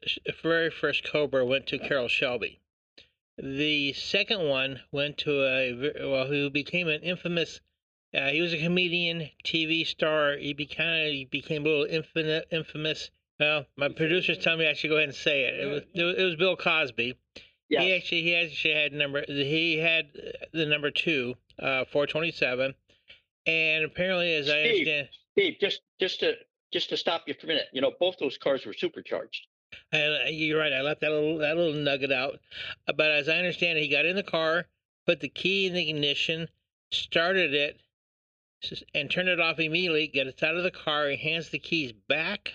very 0.43 0.69
first 0.69 1.09
Cobra 1.09 1.45
went 1.45 1.67
to 1.67 1.77
uh-huh. 1.77 1.87
Carroll 1.87 2.07
Shelby. 2.07 2.59
The 3.37 3.93
second 3.93 4.47
one 4.47 4.81
went 4.91 5.17
to 5.19 5.43
a 5.43 5.73
well, 6.09 6.27
who 6.27 6.49
became 6.49 6.87
an 6.87 7.01
infamous 7.01 7.59
uh, 8.15 8.29
he 8.29 8.41
was 8.41 8.53
a 8.53 8.57
comedian, 8.57 9.29
TV 9.43 9.85
star. 9.85 10.37
He 10.37 10.53
became 10.53 11.11
he 11.11 11.25
became 11.25 11.65
a 11.65 11.69
little 11.69 11.85
infinite, 11.85 12.47
infamous. 12.51 13.09
Well, 13.39 13.65
my 13.75 13.89
producers 13.89 14.37
tell 14.37 14.55
me 14.55 14.67
I 14.67 14.73
should 14.73 14.89
go 14.89 14.95
ahead 14.95 15.09
and 15.09 15.17
say 15.17 15.43
it. 15.45 15.59
It 15.59 15.65
was 15.65 15.81
it 15.93 16.23
was, 16.23 16.35
Bill 16.35 16.55
Cosby. 16.55 17.17
Yes. 17.69 17.83
He 17.83 17.95
actually 17.95 18.21
he 18.21 18.35
actually 18.35 18.73
had 18.73 18.93
number 18.93 19.23
he 19.27 19.77
had 19.77 20.07
the 20.53 20.65
number 20.65 20.91
two, 20.91 21.35
uh, 21.59 21.85
four 21.91 22.07
twenty 22.07 22.31
seven, 22.31 22.75
and 23.45 23.83
apparently 23.83 24.33
as 24.35 24.45
Steve, 24.45 24.55
I 24.55 24.61
understand, 24.69 25.09
Steve, 25.33 25.55
just 25.59 25.81
just 25.99 26.19
to 26.21 26.33
just 26.71 26.89
to 26.89 26.97
stop 26.97 27.23
you 27.27 27.33
for 27.33 27.47
a 27.47 27.49
minute, 27.49 27.65
you 27.73 27.81
know 27.81 27.91
both 27.99 28.15
those 28.19 28.37
cars 28.37 28.65
were 28.65 28.73
supercharged. 28.73 29.47
And 29.91 30.33
you're 30.33 30.59
right. 30.59 30.71
I 30.71 30.81
left 30.81 31.01
that 31.01 31.11
little 31.11 31.39
that 31.39 31.57
little 31.57 31.73
nugget 31.73 32.11
out, 32.11 32.39
but 32.85 33.11
as 33.11 33.27
I 33.27 33.37
understand 33.37 33.77
it, 33.77 33.81
he 33.81 33.89
got 33.89 34.05
in 34.05 34.15
the 34.15 34.23
car, 34.23 34.67
put 35.05 35.19
the 35.19 35.27
key 35.27 35.67
in 35.67 35.73
the 35.73 35.89
ignition, 35.89 36.47
started 36.91 37.53
it, 37.53 37.81
and 38.93 39.09
turn 39.09 39.27
it 39.27 39.39
off 39.39 39.59
immediately, 39.59 40.07
Get 40.07 40.25
gets 40.25 40.43
out 40.43 40.55
of 40.55 40.63
the 40.63 40.71
car, 40.71 41.09
he 41.09 41.17
hands 41.17 41.49
the 41.49 41.59
keys 41.59 41.91
back 42.07 42.53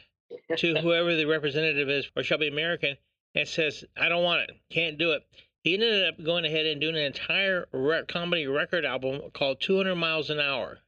to 0.56 0.74
whoever 0.82 1.14
the 1.14 1.26
representative 1.26 1.88
is 1.88 2.10
or 2.16 2.22
Shelby 2.22 2.48
American 2.48 2.96
and 3.34 3.46
says, 3.46 3.84
I 3.96 4.08
don't 4.08 4.24
want 4.24 4.42
it, 4.42 4.50
can't 4.70 4.98
do 4.98 5.12
it. 5.12 5.22
He 5.62 5.74
ended 5.74 6.08
up 6.08 6.24
going 6.24 6.44
ahead 6.44 6.66
and 6.66 6.80
doing 6.80 6.96
an 6.96 7.02
entire 7.02 7.68
rec- 7.72 8.08
comedy 8.08 8.46
record 8.46 8.84
album 8.84 9.20
called 9.32 9.60
200 9.60 9.94
Miles 9.94 10.30
an 10.30 10.40
Hour. 10.40 10.78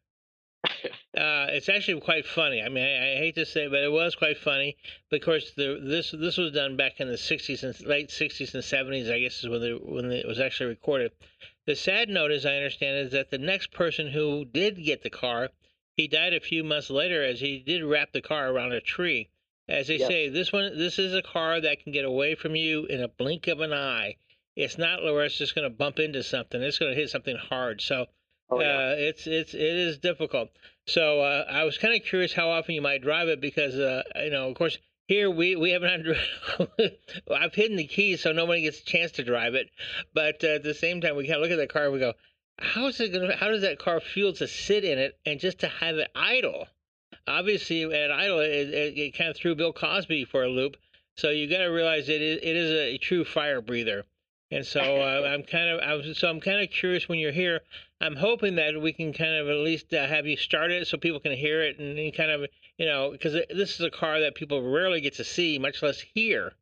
Uh, 0.65 1.51
it's 1.51 1.69
actually 1.69 2.01
quite 2.01 2.25
funny. 2.25 2.63
I 2.63 2.69
mean, 2.69 2.85
I, 2.85 3.15
I, 3.15 3.17
hate 3.17 3.35
to 3.35 3.45
say, 3.45 3.65
it, 3.65 3.71
but 3.71 3.81
it 3.81 3.91
was 3.91 4.15
quite 4.15 4.39
funny. 4.39 4.77
But 5.11 5.21
of 5.21 5.25
course, 5.25 5.53
the, 5.57 5.81
this 5.83 6.13
this 6.13 6.39
was 6.39 6.53
done 6.53 6.77
back 6.77 7.01
in 7.01 7.09
the 7.09 7.15
'60s 7.15 7.65
and 7.65 7.79
late 7.87 8.09
'60s 8.09 8.55
and 8.55 8.63
'70s. 8.63 9.13
I 9.13 9.19
guess 9.19 9.43
is 9.43 9.49
when 9.49 9.61
the, 9.61 9.79
when 9.83 10.11
it 10.11 10.27
was 10.27 10.41
actually 10.41 10.71
recorded. 10.71 11.13
The 11.65 11.77
sad 11.77 12.09
note, 12.09 12.33
as 12.33 12.45
I 12.45 12.57
understand, 12.57 12.97
is 12.99 13.13
that 13.13 13.31
the 13.31 13.39
next 13.39 13.71
person 13.71 14.09
who 14.09 14.45
did 14.45 14.85
get 14.85 15.03
the 15.03 15.11
car, 15.11 15.51
he 15.97 16.09
died 16.09 16.35
a 16.35 16.41
few 16.41 16.65
months 16.65 16.91
later, 16.91 17.23
as 17.23 17.41
he 17.41 17.61
did 17.61 17.85
wrap 17.85 18.13
the 18.13 18.21
car 18.21 18.51
around 18.51 18.73
a 18.73 18.81
tree. 18.81 19.31
As 19.69 19.87
they 19.87 19.99
yes. 19.99 20.09
say, 20.09 20.29
this 20.29 20.53
one, 20.53 20.77
this 20.77 20.99
is 20.99 21.15
a 21.15 21.23
car 21.23 21.61
that 21.61 21.83
can 21.83 21.93
get 21.93 22.05
away 22.05 22.35
from 22.35 22.57
you 22.57 22.85
in 22.87 23.01
a 23.01 23.09
blink 23.09 23.47
of 23.47 23.61
an 23.61 23.73
eye. 23.73 24.17
It's 24.57 24.77
not 24.77 25.03
where 25.03 25.25
it's 25.25 25.39
just 25.39 25.55
going 25.55 25.71
to 25.71 25.75
bump 25.75 25.99
into 25.99 26.23
something. 26.23 26.61
It's 26.61 26.79
going 26.79 26.93
to 26.93 27.01
hit 27.01 27.11
something 27.11 27.37
hard. 27.37 27.81
So, 27.81 28.07
oh, 28.51 28.61
yeah. 28.61 28.67
uh, 28.67 28.95
it's 28.99 29.27
it's 29.27 29.55
it 29.55 29.61
is 29.61 29.99
difficult. 29.99 30.51
So 30.87 31.21
uh, 31.21 31.47
I 31.49 31.65
was 31.65 31.79
kind 31.79 31.95
of 31.95 32.07
curious 32.07 32.33
how 32.33 32.51
often 32.51 32.75
you 32.75 32.83
might 32.83 33.03
drive 33.03 33.29
it 33.29 33.41
because 33.41 33.77
uh, 33.79 34.03
you 34.17 34.31
know, 34.31 34.49
of 34.49 34.57
course, 34.57 34.79
here 35.13 35.31
we 35.31 35.57
we 35.57 35.73
haven't 35.73 36.07
I've 37.31 37.55
hidden 37.55 37.77
the 37.77 37.87
keys 37.87 38.23
so 38.23 38.33
nobody 38.33 38.63
gets 38.63 38.81
a 38.81 38.85
chance 38.85 39.13
to 39.13 39.25
drive 39.25 39.55
it. 39.55 39.69
But 40.15 40.43
uh, 40.43 40.55
at 40.55 40.63
the 40.63 40.73
same 40.73 41.03
time, 41.03 41.17
we 41.17 41.27
kind 41.27 41.37
of 41.37 41.43
look 41.43 41.51
at 41.51 41.59
the 41.59 41.67
car 41.67 41.85
and 41.85 41.93
we 41.93 41.99
go, 41.99 42.15
how 42.59 42.87
is 42.87 42.99
it 42.99 43.13
gonna? 43.13 43.37
How 43.37 43.49
does 43.49 43.61
that 43.61 43.79
car 43.79 44.01
feel 44.01 44.33
to 44.35 44.49
sit 44.49 44.85
in 44.85 44.99
it 44.99 45.19
and 45.27 45.39
just 45.39 45.59
to 45.61 45.69
have 45.69 45.97
it 45.97 46.11
idle? 46.15 46.67
Obviously, 47.27 47.85
at 47.85 48.11
idle, 48.11 48.41
it, 48.41 48.71
it, 48.71 48.99
it 48.99 49.19
kind 49.19 49.29
of 49.29 49.37
threw 49.37 49.55
Bill 49.55 49.73
Cosby 49.73 50.25
for 50.25 50.45
a 50.45 50.49
loop. 50.49 50.77
So 51.17 51.29
you 51.29 51.49
got 51.49 51.59
to 51.59 51.67
realize 51.67 52.09
it 52.09 52.23
is, 52.23 52.39
it 52.43 52.57
is 52.57 52.71
a 52.71 52.97
true 52.97 53.25
fire 53.25 53.61
breather. 53.61 54.05
And 54.51 54.65
so 54.65 54.81
uh, 54.81 55.29
I'm 55.29 55.43
kind 55.43 55.69
of 55.69 55.81
I'm, 55.83 56.15
so 56.15 56.29
I'm 56.31 56.41
kind 56.41 56.63
of 56.63 56.71
curious 56.71 57.09
when 57.09 57.19
you're 57.19 57.33
here. 57.33 57.61
I'm 58.01 58.17
hoping 58.17 58.57
that 58.57 58.81
we 58.81 58.95
can 58.95 59.13
kind 59.13 59.35
of 59.35 59.49
at 59.49 59.57
least 59.57 59.93
uh, 59.93 60.07
have 60.07 60.27
you 60.27 60.37
start 60.39 60.71
it 60.71 60.87
so 60.87 60.97
people 60.97 61.21
can 61.21 61.33
hear 61.33 61.63
it 61.63 61.79
and, 61.79 61.99
and 61.99 62.15
kind 62.15 62.31
of 62.31 62.49
you 62.79 62.87
know 62.87 63.11
because 63.11 63.33
this 63.51 63.75
is 63.75 63.81
a 63.81 63.91
car 63.91 64.21
that 64.21 64.35
people 64.35 64.63
rarely 64.63 65.01
get 65.01 65.15
to 65.15 65.25
see, 65.25 65.59
much 65.59 65.83
less 65.83 66.01
hear. 66.01 66.53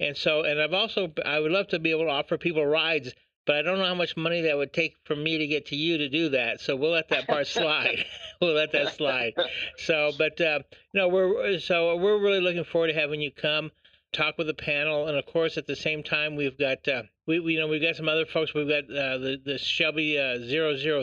And 0.00 0.16
so 0.16 0.42
and 0.42 0.60
I've 0.60 0.72
also 0.72 1.12
I 1.24 1.38
would 1.38 1.52
love 1.52 1.68
to 1.68 1.78
be 1.78 1.90
able 1.90 2.04
to 2.04 2.10
offer 2.10 2.36
people 2.36 2.66
rides, 2.66 3.12
but 3.46 3.56
I 3.56 3.62
don't 3.62 3.78
know 3.78 3.86
how 3.86 3.94
much 3.94 4.16
money 4.16 4.40
that 4.42 4.56
would 4.56 4.72
take 4.72 4.96
for 5.04 5.14
me 5.14 5.38
to 5.38 5.46
get 5.46 5.66
to 5.66 5.76
you 5.76 5.98
to 5.98 6.08
do 6.08 6.30
that. 6.30 6.60
So 6.60 6.74
we'll 6.76 6.92
let 6.92 7.08
that 7.10 7.26
part 7.26 7.46
slide. 7.46 8.04
we'll 8.40 8.54
let 8.54 8.72
that 8.72 8.94
slide. 8.94 9.34
So 9.78 10.12
but 10.18 10.40
uh, 10.40 10.60
no, 10.92 11.08
we're 11.08 11.58
so 11.58 11.96
we're 11.96 12.18
really 12.18 12.40
looking 12.40 12.64
forward 12.64 12.88
to 12.88 12.94
having 12.94 13.20
you 13.20 13.30
come. 13.30 13.70
Talk 14.14 14.38
with 14.38 14.46
the 14.46 14.54
panel, 14.54 15.06
and 15.06 15.18
of 15.18 15.26
course, 15.26 15.58
at 15.58 15.66
the 15.66 15.76
same 15.76 16.02
time, 16.02 16.36
we've 16.36 16.58
got 16.58 16.86
uh, 16.88 17.02
we, 17.26 17.40
we 17.40 17.54
you 17.54 17.60
know 17.60 17.66
we've 17.66 17.82
got 17.82 17.96
some 17.96 18.08
other 18.08 18.24
folks. 18.24 18.54
We've 18.54 18.68
got 18.68 18.84
uh, 18.84 19.18
the 19.18 19.40
the 19.44 19.58
Shelby 19.58 20.18
uh, 20.18 20.38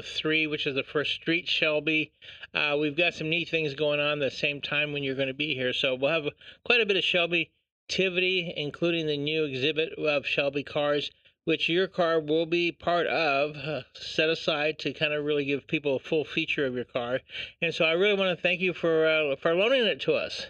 003, 0.02 0.47
which 0.47 0.65
is 0.65 0.76
the 0.76 0.84
first 0.84 1.13
street 1.13 1.47
Shelby. 1.47 2.12
Uh, 2.54 2.78
we've 2.80 2.97
got 2.97 3.13
some 3.13 3.30
neat 3.30 3.50
things 3.50 3.76
going 3.76 4.00
on 4.00 4.21
at 4.21 4.32
the 4.32 4.36
same 4.36 4.62
time 4.62 4.93
when 4.93 5.04
you're 5.04 5.15
going 5.15 5.28
to 5.28 5.34
be 5.34 5.54
here. 5.54 5.74
So 5.74 5.95
we'll 5.95 6.12
have 6.12 6.34
quite 6.65 6.82
a 6.82 6.86
bit 6.86 6.97
of 6.97 7.04
Shelby 7.04 7.52
activity, 7.89 8.54
including 8.56 9.08
the 9.08 9.17
new 9.17 9.43
exhibit 9.43 9.93
of 10.00 10.26
Shelby 10.26 10.63
cars 10.63 11.12
which 11.43 11.69
your 11.69 11.88
car 11.88 12.19
will 12.19 12.45
be 12.45 12.71
part 12.71 13.08
of, 13.08 13.56
uh, 13.56 13.82
set 13.93 14.30
aside 14.30 14.78
to 14.80 14.93
kind 14.93 15.13
of 15.13 15.26
really 15.26 15.45
give 15.45 15.67
people 15.67 15.95
a 15.95 16.00
full 16.00 16.24
feature 16.24 16.65
of 16.65 16.76
your 16.76 16.86
car. 16.86 17.19
And 17.62 17.74
so 17.74 17.86
I 17.86 17.93
really 17.93 18.17
want 18.17 18.38
to 18.38 18.41
thank 18.41 18.62
you 18.62 18.74
for 18.74 19.08
uh, 19.08 19.36
for 19.38 19.56
loaning 19.56 19.86
it 19.86 20.02
to 20.02 20.13
us. 20.13 20.47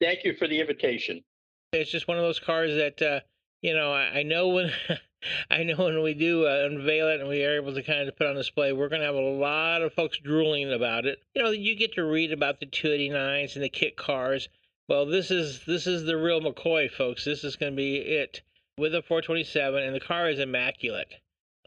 Thank 0.00 0.24
you 0.24 0.34
for 0.34 0.48
the 0.48 0.60
invitation. 0.60 1.22
It's 1.72 1.92
just 1.92 2.08
one 2.08 2.18
of 2.18 2.24
those 2.24 2.40
cars 2.40 2.74
that 2.74 3.00
uh, 3.00 3.20
you 3.62 3.74
know 3.74 3.92
I, 3.92 4.18
I 4.18 4.22
know 4.24 4.48
when. 4.48 4.72
I 5.50 5.62
know 5.62 5.76
when 5.76 6.02
we 6.02 6.14
do 6.14 6.46
uh, 6.46 6.66
unveil 6.68 7.08
it 7.08 7.20
and 7.20 7.28
we 7.28 7.44
are 7.44 7.56
able 7.56 7.74
to 7.74 7.82
kind 7.82 8.08
of 8.08 8.16
put 8.16 8.26
on 8.26 8.34
display, 8.34 8.72
we're 8.72 8.88
going 8.88 9.02
to 9.02 9.06
have 9.06 9.14
a 9.14 9.20
lot 9.20 9.82
of 9.82 9.92
folks 9.92 10.18
drooling 10.18 10.72
about 10.72 11.04
it. 11.04 11.22
You 11.34 11.42
know, 11.42 11.50
you 11.50 11.76
get 11.76 11.92
to 11.92 12.04
read 12.04 12.32
about 12.32 12.58
the 12.58 12.64
289s 12.64 13.54
and 13.54 13.62
the 13.62 13.68
kit 13.68 13.98
cars. 13.98 14.48
Well, 14.88 15.04
this 15.04 15.30
is 15.30 15.64
this 15.66 15.86
is 15.86 16.04
the 16.04 16.16
real 16.16 16.40
McCoy, 16.40 16.90
folks. 16.90 17.24
This 17.24 17.44
is 17.44 17.54
going 17.54 17.72
to 17.72 17.76
be 17.76 17.96
it 17.96 18.40
with 18.76 18.94
a 18.94 19.02
427, 19.02 19.80
and 19.80 19.94
the 19.94 20.00
car 20.00 20.28
is 20.28 20.40
immaculate. 20.40 21.14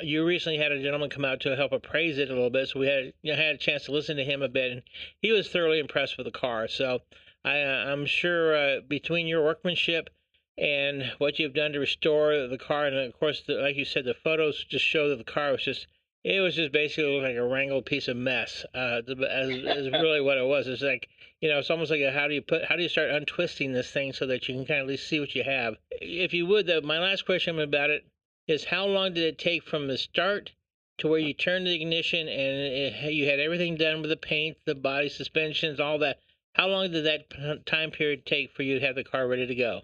You 0.01 0.25
recently 0.25 0.57
had 0.57 0.73
a 0.73 0.81
gentleman 0.81 1.11
come 1.11 1.23
out 1.23 1.39
to 1.41 1.55
help 1.55 1.71
appraise 1.71 2.17
it 2.17 2.29
a 2.29 2.33
little 2.33 2.49
bit, 2.49 2.67
so 2.67 2.79
we 2.79 2.87
had 2.87 3.13
you 3.21 3.31
know, 3.31 3.37
had 3.37 3.55
a 3.55 3.59
chance 3.59 3.85
to 3.85 3.93
listen 3.93 4.17
to 4.17 4.25
him 4.25 4.41
a 4.41 4.49
bit, 4.49 4.71
and 4.71 4.81
he 5.21 5.31
was 5.31 5.47
thoroughly 5.47 5.79
impressed 5.79 6.17
with 6.17 6.25
the 6.25 6.31
car. 6.31 6.67
So 6.67 7.03
I, 7.45 7.57
I'm 7.57 8.05
sure 8.05 8.55
uh, 8.55 8.81
between 8.87 9.27
your 9.27 9.43
workmanship 9.43 10.09
and 10.57 11.11
what 11.17 11.39
you've 11.39 11.53
done 11.53 11.73
to 11.73 11.79
restore 11.79 12.47
the 12.47 12.57
car, 12.57 12.85
and 12.85 12.95
of 12.95 13.19
course, 13.19 13.43
the, 13.45 13.55
like 13.55 13.75
you 13.75 13.85
said, 13.85 14.05
the 14.05 14.13
photos 14.13 14.63
just 14.63 14.85
show 14.85 15.09
that 15.09 15.17
the 15.17 15.23
car 15.23 15.51
was 15.51 15.63
just 15.63 15.87
it 16.23 16.39
was 16.39 16.55
just 16.55 16.71
basically 16.71 17.19
like 17.19 17.35
a 17.35 17.43
wrangled 17.43 17.85
piece 17.85 18.07
of 18.07 18.15
mess. 18.15 18.65
Uh, 18.73 19.01
as, 19.07 19.49
as 19.49 19.91
really 19.91 20.21
what 20.21 20.37
it 20.37 20.45
was. 20.45 20.67
It's 20.67 20.81
like 20.81 21.09
you 21.41 21.49
know, 21.49 21.59
it's 21.59 21.69
almost 21.69 21.91
like 21.91 21.99
a, 21.99 22.09
how 22.09 22.29
do 22.29 22.33
you 22.33 22.41
put 22.41 22.63
how 22.63 22.77
do 22.77 22.83
you 22.83 22.87
start 22.87 23.09
untwisting 23.09 23.73
this 23.73 23.91
thing 23.91 24.13
so 24.13 24.25
that 24.27 24.47
you 24.47 24.55
can 24.55 24.65
kind 24.65 24.79
of 24.79 24.85
at 24.85 24.89
least 24.91 25.09
see 25.09 25.19
what 25.19 25.35
you 25.35 25.43
have. 25.43 25.75
If 25.91 26.33
you 26.33 26.45
would, 26.45 26.67
though, 26.67 26.79
my 26.79 26.99
last 26.99 27.25
question 27.25 27.59
about 27.59 27.89
it 27.89 28.05
is 28.47 28.63
how 28.63 28.85
long 28.85 29.13
did 29.13 29.25
it 29.25 29.37
take 29.37 29.63
from 29.63 29.87
the 29.87 29.97
start 29.97 30.53
to 30.99 31.09
where 31.09 31.19
you 31.19 31.33
turned 31.33 31.67
the 31.67 31.75
ignition 31.75 32.29
and 32.29 32.29
it, 32.29 33.13
you 33.13 33.25
had 33.25 33.41
everything 33.41 33.75
done 33.75 33.99
with 33.99 34.09
the 34.09 34.15
paint, 34.15 34.55
the 34.65 34.75
body 34.75 35.09
suspensions, 35.09 35.81
all 35.81 35.97
that? 35.97 36.19
How 36.53 36.67
long 36.67 36.91
did 36.91 37.05
that 37.05 37.65
time 37.65 37.91
period 37.91 38.25
take 38.25 38.51
for 38.51 38.63
you 38.63 38.79
to 38.79 38.85
have 38.85 38.95
the 38.95 39.03
car 39.03 39.27
ready 39.27 39.47
to 39.47 39.55
go? 39.55 39.81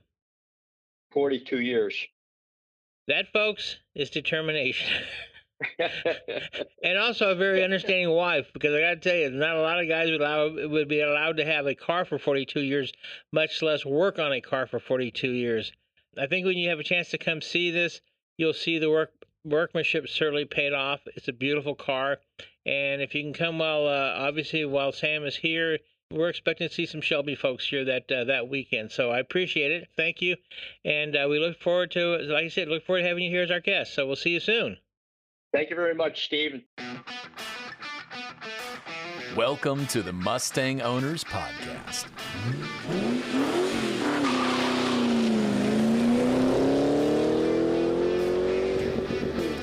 Forty-two 1.11 1.59
years. 1.59 1.95
That, 3.07 3.31
folks, 3.33 3.77
is 3.95 4.11
determination. 4.11 4.87
and 6.83 6.97
also 6.97 7.31
a 7.31 7.35
very 7.35 7.63
understanding 7.65 8.09
wife 8.11 8.47
because 8.53 8.73
I 8.73 8.81
got 8.81 9.01
to 9.01 9.09
tell 9.09 9.15
you, 9.15 9.29
not 9.31 9.55
a 9.55 9.61
lot 9.61 9.79
of 9.79 9.89
guys 9.89 10.09
would 10.11 10.21
allow 10.21 10.67
would 10.69 10.87
be 10.87 11.01
allowed 11.01 11.37
to 11.37 11.45
have 11.45 11.65
a 11.65 11.75
car 11.75 12.05
for 12.05 12.19
42 12.19 12.61
years, 12.61 12.93
much 13.31 13.61
less 13.61 13.85
work 13.85 14.19
on 14.19 14.31
a 14.31 14.41
car 14.41 14.67
for 14.67 14.79
42 14.79 15.31
years. 15.31 15.71
I 16.17 16.27
think 16.27 16.45
when 16.45 16.57
you 16.57 16.69
have 16.69 16.79
a 16.79 16.83
chance 16.83 17.09
to 17.09 17.17
come 17.17 17.41
see 17.41 17.71
this, 17.71 18.01
you'll 18.37 18.53
see 18.53 18.79
the 18.79 18.89
work 18.89 19.11
workmanship 19.43 20.07
certainly 20.07 20.45
paid 20.45 20.73
off. 20.73 21.01
It's 21.15 21.27
a 21.27 21.33
beautiful 21.33 21.75
car, 21.75 22.19
and 22.65 23.01
if 23.01 23.15
you 23.15 23.23
can 23.23 23.33
come 23.33 23.59
while 23.59 23.87
uh, 23.87 24.13
obviously 24.17 24.63
while 24.65 24.91
Sam 24.91 25.25
is 25.25 25.35
here. 25.35 25.79
We're 26.11 26.29
expecting 26.29 26.67
to 26.67 26.73
see 26.73 26.87
some 26.87 27.01
Shelby 27.01 27.35
folks 27.35 27.67
here 27.67 27.85
that 27.85 28.11
uh, 28.11 28.23
that 28.23 28.49
weekend, 28.49 28.91
so 28.91 29.11
I 29.11 29.19
appreciate 29.19 29.71
it. 29.71 29.89
Thank 29.95 30.23
you, 30.23 30.37
and 30.83 31.15
uh, 31.15 31.27
we 31.29 31.37
look 31.37 31.61
forward 31.61 31.91
to, 31.91 32.17
like 32.23 32.45
I 32.45 32.47
said, 32.47 32.67
look 32.67 32.83
forward 32.83 33.03
to 33.03 33.07
having 33.07 33.25
you 33.25 33.29
here 33.29 33.43
as 33.43 33.51
our 33.51 33.59
guest. 33.59 33.93
So 33.93 34.07
we'll 34.07 34.15
see 34.15 34.31
you 34.31 34.39
soon. 34.39 34.77
Thank 35.53 35.69
you 35.69 35.75
very 35.75 35.93
much, 35.93 36.25
Steve. 36.25 36.63
Welcome 39.35 39.85
to 39.85 40.01
the 40.01 40.11
Mustang 40.11 40.81
Owners 40.81 41.23
Podcast. 41.23 42.07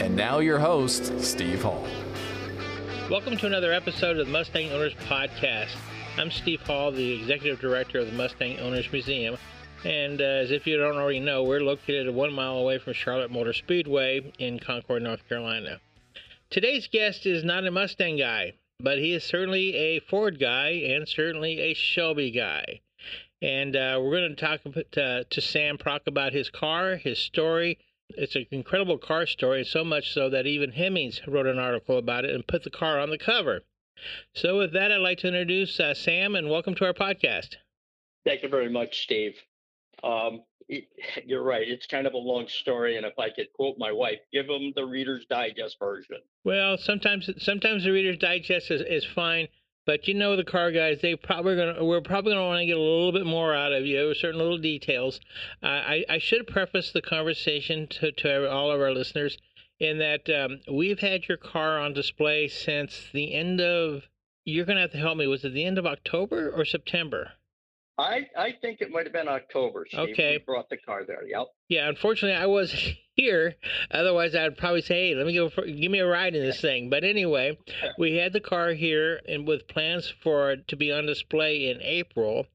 And 0.00 0.14
now, 0.14 0.38
your 0.38 0.60
host, 0.60 1.18
Steve 1.18 1.64
Hall. 1.64 1.84
Welcome 3.10 3.36
to 3.36 3.46
another 3.46 3.72
episode 3.72 4.16
of 4.16 4.26
the 4.26 4.32
Mustang 4.32 4.70
Owners 4.70 4.94
Podcast. 5.08 5.74
I'm 6.18 6.30
Steve 6.30 6.62
Hall, 6.62 6.92
the 6.92 7.12
Executive 7.12 7.60
Director 7.60 7.98
of 7.98 8.06
the 8.06 8.12
Mustang 8.12 8.58
Owners 8.60 8.90
Museum. 8.90 9.36
And 9.84 10.18
uh, 10.18 10.24
as 10.24 10.50
if 10.50 10.66
you 10.66 10.78
don't 10.78 10.96
already 10.96 11.20
know, 11.20 11.42
we're 11.42 11.60
located 11.60 12.08
one 12.14 12.32
mile 12.32 12.56
away 12.56 12.78
from 12.78 12.94
Charlotte 12.94 13.30
Motor 13.30 13.52
Speedway 13.52 14.32
in 14.38 14.58
Concord, 14.58 15.02
North 15.02 15.28
Carolina. 15.28 15.78
Today's 16.48 16.86
guest 16.86 17.26
is 17.26 17.44
not 17.44 17.66
a 17.66 17.70
Mustang 17.70 18.16
guy, 18.16 18.54
but 18.80 18.96
he 18.96 19.12
is 19.12 19.24
certainly 19.24 19.74
a 19.74 20.00
Ford 20.00 20.40
guy 20.40 20.70
and 20.70 21.06
certainly 21.06 21.60
a 21.60 21.74
Shelby 21.74 22.30
guy. 22.30 22.80
And 23.42 23.76
uh, 23.76 24.00
we're 24.02 24.18
going 24.18 24.34
to 24.34 24.36
talk 24.36 24.62
to, 24.92 25.24
to 25.24 25.40
Sam 25.42 25.76
Prock 25.76 26.06
about 26.06 26.32
his 26.32 26.48
car, 26.48 26.96
his 26.96 27.18
story. 27.18 27.78
It's 28.08 28.34
an 28.34 28.46
incredible 28.50 28.96
car 28.96 29.26
story, 29.26 29.64
so 29.64 29.84
much 29.84 30.14
so 30.14 30.30
that 30.30 30.46
even 30.46 30.72
Hemmings 30.72 31.20
wrote 31.28 31.46
an 31.46 31.58
article 31.58 31.98
about 31.98 32.24
it 32.24 32.34
and 32.34 32.46
put 32.46 32.64
the 32.64 32.70
car 32.70 32.98
on 32.98 33.10
the 33.10 33.18
cover. 33.18 33.64
So, 34.34 34.58
with 34.58 34.72
that, 34.72 34.92
I'd 34.92 34.98
like 34.98 35.18
to 35.18 35.28
introduce 35.28 35.80
uh, 35.80 35.94
Sam 35.94 36.34
and 36.34 36.50
welcome 36.50 36.74
to 36.76 36.84
our 36.84 36.92
podcast. 36.92 37.56
Thank 38.24 38.42
you 38.42 38.48
very 38.48 38.68
much, 38.68 39.02
Steve. 39.02 39.36
Um, 40.02 40.42
it, 40.68 40.84
you're 41.26 41.42
right. 41.42 41.66
It's 41.66 41.86
kind 41.86 42.06
of 42.06 42.14
a 42.14 42.18
long 42.18 42.48
story, 42.48 42.96
and 42.96 43.06
if 43.06 43.18
I 43.18 43.30
could 43.30 43.52
quote 43.54 43.76
my 43.78 43.92
wife, 43.92 44.18
give 44.32 44.46
them 44.46 44.72
the 44.74 44.84
Reader's 44.84 45.26
Digest 45.26 45.78
version. 45.78 46.18
Well, 46.44 46.76
sometimes 46.76 47.30
sometimes 47.38 47.84
the 47.84 47.92
Reader's 47.92 48.18
Digest 48.18 48.70
is, 48.70 48.82
is 48.82 49.04
fine, 49.04 49.48
but 49.86 50.08
you 50.08 50.14
know 50.14 50.36
the 50.36 50.44
car 50.44 50.72
guys, 50.72 51.00
they 51.00 51.14
probably 51.14 51.56
gonna 51.56 51.84
we're 51.84 52.00
probably 52.00 52.32
gonna 52.32 52.46
want 52.46 52.60
to 52.60 52.66
get 52.66 52.76
a 52.76 52.80
little 52.80 53.12
bit 53.12 53.26
more 53.26 53.54
out 53.54 53.72
of 53.72 53.86
you, 53.86 54.12
certain 54.14 54.38
little 54.38 54.58
details. 54.58 55.20
Uh, 55.62 55.66
I 55.66 56.04
I 56.08 56.18
should 56.18 56.46
preface 56.46 56.92
the 56.92 57.02
conversation 57.02 57.86
to 57.88 58.12
to 58.12 58.50
all 58.50 58.70
of 58.70 58.80
our 58.80 58.92
listeners 58.92 59.38
in 59.78 59.98
that 59.98 60.28
um, 60.30 60.60
we've 60.72 61.00
had 61.00 61.28
your 61.28 61.38
car 61.38 61.78
on 61.78 61.92
display 61.92 62.48
since 62.48 63.08
the 63.12 63.34
end 63.34 63.60
of. 63.60 64.02
You're 64.44 64.64
gonna 64.64 64.80
have 64.80 64.92
to 64.92 64.98
help 64.98 65.18
me. 65.18 65.26
Was 65.26 65.44
it 65.44 65.54
the 65.54 65.64
end 65.64 65.76
of 65.78 65.86
October 65.86 66.50
or 66.50 66.64
September? 66.64 67.32
I 67.98 68.26
I 68.36 68.52
think 68.60 68.80
it 68.80 68.90
might 68.90 69.04
have 69.04 69.12
been 69.12 69.28
October. 69.28 69.86
Steve. 69.88 70.10
Okay. 70.10 70.36
We 70.38 70.44
brought 70.44 70.68
the 70.68 70.76
car 70.76 71.04
there. 71.04 71.26
Yep. 71.26 71.46
Yeah, 71.68 71.88
unfortunately, 71.88 72.36
I 72.36 72.46
was 72.46 72.72
here. 73.16 73.54
Otherwise, 73.90 74.34
I'd 74.34 74.58
probably 74.58 74.82
say, 74.82 75.08
"Hey, 75.08 75.14
let 75.14 75.26
me 75.26 75.48
for, 75.50 75.64
give 75.66 75.90
me 75.90 75.98
a 75.98 76.06
ride 76.06 76.34
in 76.34 76.44
this 76.44 76.60
thing." 76.60 76.90
But 76.90 77.04
anyway, 77.04 77.58
we 77.98 78.16
had 78.16 78.32
the 78.32 78.40
car 78.40 78.72
here, 78.72 79.20
and 79.26 79.48
with 79.48 79.68
plans 79.68 80.12
for 80.22 80.52
it 80.52 80.68
to 80.68 80.76
be 80.76 80.92
on 80.92 81.06
display 81.06 81.70
in 81.70 81.80
April. 81.82 82.46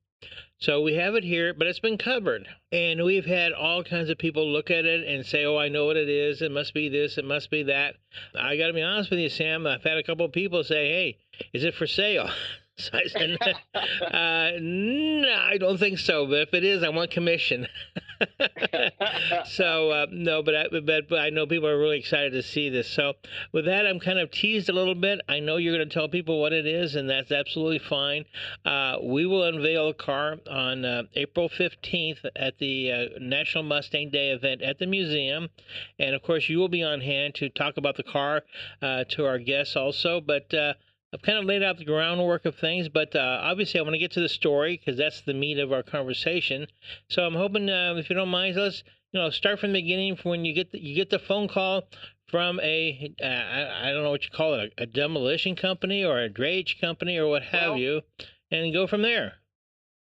So 0.60 0.82
we 0.82 0.94
have 0.94 1.16
it 1.16 1.24
here, 1.24 1.56
but 1.56 1.66
it's 1.66 1.80
been 1.80 1.98
covered, 1.98 2.48
and 2.72 3.04
we've 3.04 3.26
had 3.26 3.52
all 3.52 3.84
kinds 3.84 4.12
of 4.12 4.20
people 4.20 4.48
look 4.48 4.70
at 4.70 4.86
it 4.86 5.08
and 5.08 5.26
say, 5.26 5.44
"Oh, 5.44 5.58
I 5.58 5.70
know 5.70 5.88
what 5.88 5.98
it 5.98 6.08
is. 6.08 6.42
It 6.44 6.52
must 6.52 6.76
be 6.76 6.88
this. 6.88 7.18
It 7.18 7.26
must 7.26 7.50
be 7.50 7.64
that." 7.64 7.96
I 8.36 8.58
got 8.58 8.68
to 8.68 8.74
be 8.74 8.84
honest 8.84 9.10
with 9.10 9.20
you, 9.20 9.30
Sam. 9.30 9.66
I've 9.66 9.84
had 9.84 9.98
a 9.98 10.04
couple 10.04 10.26
of 10.26 10.32
people 10.32 10.64
say, 10.64 10.90
"Hey, 10.90 11.18
is 11.52 11.64
it 11.64 11.74
for 11.74 11.88
sale?" 11.88 12.30
So 12.78 12.98
I 12.98 13.08
said, 13.08 13.38
uh, 13.76 14.52
no, 14.60 15.36
I 15.38 15.58
don't 15.60 15.78
think 15.78 16.00
so. 16.00 16.26
But 16.26 16.40
if 16.40 16.54
it 16.54 16.64
is, 16.64 16.84
I 16.84 16.90
want 16.90 17.12
commission. 17.12 17.68
so 19.46 19.92
uh, 19.92 20.06
no, 20.12 20.44
but 20.44 20.56
I, 20.56 20.66
but, 20.72 21.10
but 21.10 21.20
I 21.20 21.30
know 21.30 21.46
people 21.46 21.68
are 21.68 21.78
really 21.78 22.00
excited 22.00 22.34
to 22.34 22.44
see 22.44 22.70
this. 22.70 22.88
So 22.88 23.14
with 23.52 23.66
that, 23.66 23.86
I'm 23.86 24.00
kind 24.00 24.20
of 24.20 24.32
teased 24.32 24.70
a 24.70 24.74
little 24.74 24.96
bit. 24.96 25.22
I 25.28 25.40
know 25.40 25.58
you're 25.58 25.76
going 25.76 25.88
to 25.88 25.94
tell 25.94 26.08
people 26.08 26.42
what 26.42 26.54
it 26.54 26.66
is, 26.66 26.96
and 26.96 27.10
that's 27.10 27.32
absolutely 27.32 27.80
fine. 27.80 28.26
Uh, 28.66 28.98
we 29.04 29.26
will 29.26 29.44
unveil 29.44 29.90
a 29.90 29.94
car 29.94 30.38
on 30.50 30.86
uh, 30.86 31.04
April 31.16 31.50
15th 31.50 32.26
at 32.36 32.58
the 32.60 32.92
uh, 32.92 33.06
National 33.20 33.64
Mustang 33.64 34.10
Day 34.10 34.32
event 34.32 34.62
at 34.62 34.80
the 34.80 34.88
museum, 34.88 35.50
and 36.00 36.16
of 36.16 36.24
course, 36.24 36.50
you 36.50 36.58
will 36.60 36.70
be 36.70 36.84
on 36.84 37.02
hand 37.02 37.36
to 37.36 37.50
talk 37.50 37.78
about 37.78 37.98
the 37.98 38.04
car 38.04 38.44
uh, 38.82 39.04
to 39.10 39.26
our 39.26 39.40
guests 39.40 39.76
also. 39.76 40.22
But 40.22 40.54
uh, 40.54 40.74
I've 41.14 41.22
kind 41.22 41.38
of 41.38 41.46
laid 41.46 41.62
out 41.62 41.78
the 41.78 41.86
groundwork 41.86 42.46
of 42.46 42.56
things, 42.56 42.88
but 42.88 43.16
uh, 43.16 43.40
obviously 43.42 43.80
I 43.80 43.84
want 43.84 43.96
to 43.96 44.00
get 44.00 44.12
to 44.12 44.22
the 44.22 44.30
story 44.30 44.78
because 44.78 44.98
that's 44.98 45.22
the 45.22 45.34
meat 45.34 45.60
of 45.60 45.74
our 45.74 45.84
conversation. 45.84 46.68
So 47.10 47.24
I'm 47.24 47.36
hoping, 47.36 47.70
uh, 47.70 47.96
if 47.98 48.10
you 48.10 48.16
don't 48.16 48.30
mind, 48.30 48.56
let's 48.56 48.84
you 49.12 49.20
know 49.20 49.30
start 49.30 49.60
from 49.60 49.74
the 49.74 49.82
beginning. 49.82 50.16
From 50.16 50.32
when 50.32 50.46
you 50.46 50.54
get 50.54 50.72
the, 50.72 50.82
you 50.82 50.96
get 50.96 51.10
the 51.10 51.20
phone 51.20 51.50
call 51.50 51.84
from 52.30 52.62
a 52.62 53.14
uh, 53.22 53.26
I, 53.26 53.90
I 53.90 53.92
don't 53.92 54.04
know 54.04 54.12
what 54.12 54.24
you 54.24 54.30
call 54.34 54.54
it, 54.54 54.74
a, 54.78 54.84
a, 54.84 54.86
demolition 54.86 55.56
company 55.56 56.06
or 56.06 56.18
a 56.18 56.30
drayage 56.30 56.80
company 56.80 57.18
or 57.18 57.28
what 57.28 57.44
have 57.44 57.72
well, 57.72 57.78
you, 57.78 58.02
and 58.50 58.74
go 58.74 58.88
from 58.88 59.02
there. 59.02 59.34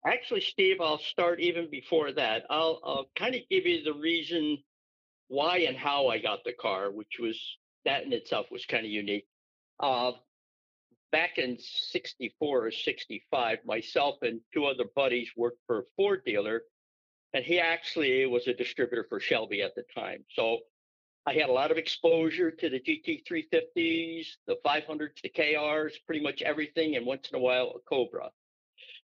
Actually, 0.05 0.41
Steve, 0.41 0.81
I'll 0.81 0.99
start 0.99 1.39
even 1.39 1.69
before 1.71 2.11
that. 2.11 2.43
I'll, 2.49 2.81
I'll 2.83 3.09
kind 3.17 3.35
of 3.35 3.41
give 3.49 3.65
you 3.65 3.83
the 3.83 3.93
reason 3.93 4.57
why 5.29 5.59
and 5.59 5.77
how 5.77 6.07
I 6.07 6.19
got 6.19 6.43
the 6.43 6.53
car, 6.53 6.91
which 6.91 7.19
was 7.19 7.39
that 7.85 8.03
in 8.03 8.11
itself 8.11 8.47
was 8.51 8.65
kind 8.65 8.85
of 8.85 8.91
unique. 8.91 9.27
Uh, 9.79 10.11
back 11.11 11.37
in 11.37 11.57
64 11.59 12.65
or 12.65 12.71
65, 12.71 13.59
myself 13.65 14.15
and 14.21 14.39
two 14.53 14.65
other 14.65 14.85
buddies 14.95 15.29
worked 15.35 15.59
for 15.67 15.79
a 15.79 15.83
Ford 15.95 16.21
dealer 16.25 16.63
and 17.33 17.45
he 17.45 17.59
actually 17.59 18.25
was 18.25 18.47
a 18.47 18.53
distributor 18.53 19.05
for 19.07 19.19
Shelby 19.19 19.61
at 19.61 19.75
the 19.75 19.83
time. 19.95 20.23
So 20.33 20.59
I 21.25 21.33
had 21.33 21.49
a 21.49 21.53
lot 21.53 21.71
of 21.71 21.77
exposure 21.77 22.49
to 22.49 22.69
the 22.69 22.79
GT350s, 22.79 24.27
the 24.47 24.57
500s, 24.65 25.21
the 25.21 25.29
KRs, 25.29 25.93
pretty 26.05 26.21
much 26.21 26.41
everything, 26.41 26.95
and 26.95 27.05
once 27.05 27.29
in 27.29 27.37
a 27.37 27.41
while 27.41 27.73
a 27.75 27.79
Cobra. 27.87 28.31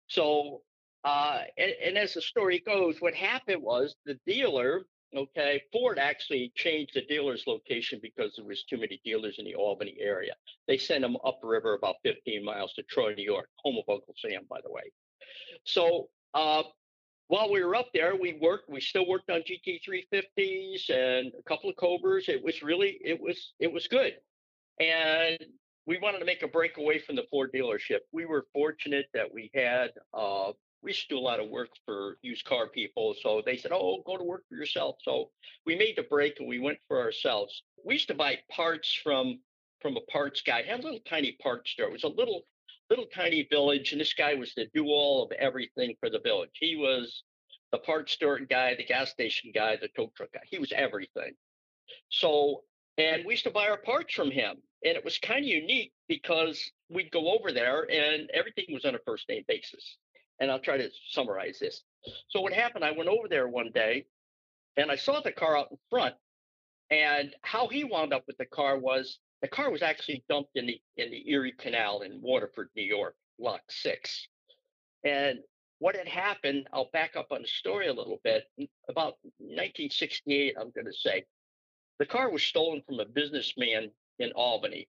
So, 0.06 0.62
uh, 1.04 1.40
and, 1.58 1.72
and 1.84 1.98
as 1.98 2.14
the 2.14 2.22
story 2.22 2.62
goes, 2.64 3.00
what 3.00 3.14
happened 3.14 3.62
was 3.62 3.94
the 4.06 4.18
dealer, 4.26 4.86
okay, 5.14 5.62
Ford 5.72 5.98
actually 5.98 6.52
changed 6.54 6.94
the 6.94 7.02
dealer's 7.02 7.44
location 7.46 8.00
because 8.02 8.34
there 8.36 8.44
was 8.44 8.64
too 8.64 8.78
many 8.78 9.00
dealers 9.04 9.36
in 9.38 9.44
the 9.44 9.54
Albany 9.54 9.96
area. 10.00 10.34
They 10.66 10.78
sent 10.78 11.02
them 11.02 11.16
upriver 11.24 11.74
about 11.74 11.96
15 12.04 12.44
miles 12.44 12.72
to 12.74 12.82
Troy, 12.82 13.14
New 13.14 13.24
York, 13.24 13.48
home 13.56 13.76
of 13.76 13.92
Uncle 13.92 14.14
Sam, 14.16 14.42
by 14.48 14.60
the 14.62 14.70
way. 14.70 14.82
So 15.64 16.08
uh, 16.34 16.64
while 17.28 17.50
we 17.50 17.62
were 17.62 17.74
up 17.74 17.88
there, 17.92 18.14
we 18.16 18.38
worked. 18.40 18.68
We 18.68 18.80
still 18.80 19.06
worked 19.06 19.30
on 19.30 19.42
GT350s 19.42 20.90
and 20.90 21.32
a 21.38 21.42
couple 21.48 21.70
of 21.70 21.76
Cobras. 21.76 22.28
It 22.28 22.42
was 22.42 22.62
really, 22.62 22.98
it 23.04 23.20
was, 23.20 23.52
it 23.58 23.72
was 23.72 23.86
good. 23.88 24.14
And 24.80 25.38
we 25.86 25.98
wanted 25.98 26.18
to 26.18 26.24
make 26.24 26.42
a 26.42 26.48
break 26.48 26.76
away 26.78 26.98
from 26.98 27.16
the 27.16 27.24
Ford 27.30 27.50
dealership. 27.54 28.00
We 28.12 28.26
were 28.26 28.46
fortunate 28.52 29.06
that 29.14 29.32
we 29.32 29.50
had. 29.54 29.90
Uh, 30.12 30.52
we 30.86 30.92
used 30.92 31.08
to 31.08 31.16
do 31.16 31.18
a 31.18 31.20
lot 31.20 31.40
of 31.40 31.50
work 31.50 31.70
for 31.84 32.16
used 32.22 32.44
car 32.44 32.68
people, 32.68 33.12
so 33.20 33.42
they 33.44 33.56
said, 33.56 33.72
"Oh, 33.72 34.04
go 34.06 34.16
to 34.16 34.22
work 34.22 34.44
for 34.48 34.54
yourself." 34.54 34.96
So 35.02 35.32
we 35.64 35.74
made 35.74 35.96
the 35.96 36.04
break 36.04 36.38
and 36.38 36.48
we 36.48 36.60
went 36.60 36.78
for 36.86 37.00
ourselves. 37.00 37.64
We 37.84 37.94
used 37.94 38.06
to 38.06 38.14
buy 38.14 38.38
parts 38.52 38.94
from 38.94 39.40
from 39.80 39.96
a 39.96 40.00
parts 40.02 40.42
guy. 40.42 40.62
Had 40.62 40.78
a 40.80 40.82
little 40.84 41.00
tiny 41.00 41.32
parts 41.42 41.72
store. 41.72 41.88
It 41.88 41.92
was 41.92 42.04
a 42.04 42.08
little 42.08 42.46
little 42.88 43.06
tiny 43.06 43.42
village, 43.50 43.90
and 43.90 44.00
this 44.00 44.14
guy 44.14 44.34
was 44.34 44.54
the 44.54 44.66
do 44.74 44.86
all 44.86 45.24
of 45.24 45.32
everything 45.32 45.96
for 45.98 46.08
the 46.08 46.20
village. 46.20 46.52
He 46.54 46.76
was 46.76 47.24
the 47.72 47.78
parts 47.78 48.12
store 48.12 48.38
guy, 48.38 48.76
the 48.76 48.84
gas 48.84 49.10
station 49.10 49.50
guy, 49.52 49.74
the 49.74 49.88
tow 49.88 50.12
truck 50.16 50.30
guy. 50.32 50.42
He 50.48 50.60
was 50.60 50.70
everything. 50.70 51.34
So, 52.10 52.62
and 52.96 53.24
we 53.24 53.32
used 53.32 53.44
to 53.44 53.50
buy 53.50 53.68
our 53.68 53.78
parts 53.78 54.14
from 54.14 54.30
him, 54.30 54.62
and 54.84 54.96
it 54.96 55.04
was 55.04 55.18
kind 55.18 55.40
of 55.40 55.48
unique 55.48 55.92
because 56.06 56.70
we'd 56.88 57.10
go 57.10 57.36
over 57.36 57.50
there 57.50 57.90
and 57.90 58.30
everything 58.30 58.66
was 58.70 58.84
on 58.84 58.94
a 58.94 59.00
first 59.00 59.28
name 59.28 59.42
basis. 59.48 59.96
And 60.40 60.50
I'll 60.50 60.60
try 60.60 60.76
to 60.76 60.90
summarize 61.10 61.58
this. 61.58 61.82
So 62.28 62.40
what 62.40 62.52
happened? 62.52 62.84
I 62.84 62.92
went 62.92 63.08
over 63.08 63.28
there 63.28 63.48
one 63.48 63.70
day, 63.72 64.06
and 64.76 64.90
I 64.90 64.96
saw 64.96 65.20
the 65.20 65.32
car 65.32 65.56
out 65.56 65.68
in 65.70 65.78
front, 65.90 66.14
and 66.90 67.34
how 67.42 67.68
he 67.68 67.84
wound 67.84 68.12
up 68.12 68.24
with 68.26 68.36
the 68.38 68.46
car 68.46 68.78
was 68.78 69.18
the 69.42 69.48
car 69.48 69.70
was 69.70 69.82
actually 69.82 70.24
dumped 70.28 70.56
in 70.56 70.66
the 70.66 70.80
in 70.96 71.10
the 71.10 71.30
Erie 71.30 71.54
Canal 71.58 72.02
in 72.02 72.20
Waterford, 72.22 72.68
New 72.76 72.84
York, 72.84 73.14
Lock 73.38 73.62
Six. 73.68 74.28
And 75.04 75.38
what 75.78 75.96
had 75.96 76.08
happened, 76.08 76.68
I'll 76.72 76.90
back 76.92 77.16
up 77.16 77.28
on 77.30 77.42
the 77.42 77.48
story 77.48 77.88
a 77.88 77.92
little 77.92 78.20
bit. 78.24 78.44
About 78.88 79.14
1968, 79.38 80.54
I'm 80.58 80.70
going 80.70 80.86
to 80.86 80.92
say, 80.92 81.24
the 81.98 82.06
car 82.06 82.30
was 82.30 82.42
stolen 82.42 82.82
from 82.86 83.00
a 83.00 83.04
businessman 83.04 83.90
in 84.18 84.32
Albany. 84.32 84.88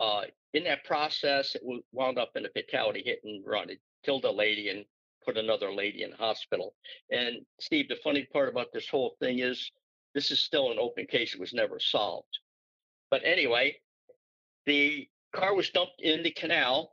Uh, 0.00 0.22
in 0.54 0.64
that 0.64 0.84
process, 0.84 1.54
it 1.54 1.62
wound 1.92 2.18
up 2.18 2.30
in 2.34 2.46
a 2.46 2.50
fatality 2.50 3.02
hit 3.04 3.20
and 3.24 3.44
run. 3.46 3.70
It 3.70 3.80
killed 4.06 4.24
a 4.24 4.30
lady 4.30 4.70
and 4.70 4.84
put 5.24 5.36
another 5.36 5.72
lady 5.72 6.04
in 6.04 6.12
hospital. 6.12 6.74
And 7.10 7.44
Steve, 7.60 7.88
the 7.88 7.96
funny 8.04 8.26
part 8.32 8.48
about 8.48 8.68
this 8.72 8.88
whole 8.88 9.16
thing 9.20 9.40
is 9.40 9.70
this 10.14 10.30
is 10.30 10.40
still 10.40 10.70
an 10.70 10.78
open 10.80 11.06
case. 11.06 11.34
It 11.34 11.40
was 11.40 11.52
never 11.52 11.80
solved. 11.80 12.38
But 13.10 13.22
anyway, 13.24 13.76
the 14.64 15.08
car 15.34 15.54
was 15.54 15.70
dumped 15.70 16.00
in 16.00 16.22
the 16.22 16.30
canal, 16.30 16.92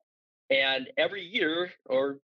and 0.49 0.89
every 0.97 1.23
year, 1.23 1.71
or 1.86 2.17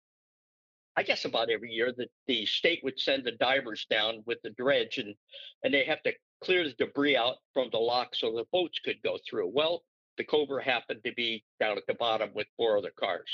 I 0.96 1.02
guess 1.02 1.24
about 1.24 1.50
every 1.50 1.70
year, 1.70 1.92
the, 1.96 2.08
the 2.26 2.46
state 2.46 2.80
would 2.82 2.98
send 2.98 3.24
the 3.24 3.32
divers 3.32 3.86
down 3.88 4.22
with 4.26 4.38
the 4.42 4.50
dredge, 4.50 4.98
and 4.98 5.14
and 5.62 5.72
they 5.72 5.84
have 5.84 6.02
to 6.02 6.12
clear 6.42 6.64
the 6.64 6.74
debris 6.78 7.16
out 7.16 7.36
from 7.52 7.68
the 7.70 7.78
lock 7.78 8.14
so 8.14 8.32
the 8.32 8.44
boats 8.52 8.78
could 8.84 9.00
go 9.02 9.18
through. 9.28 9.50
Well, 9.52 9.82
the 10.16 10.24
Cobra 10.24 10.62
happened 10.62 11.00
to 11.04 11.12
be 11.14 11.44
down 11.60 11.76
at 11.76 11.86
the 11.86 11.94
bottom 11.94 12.30
with 12.34 12.46
four 12.56 12.78
other 12.78 12.92
cars. 12.98 13.30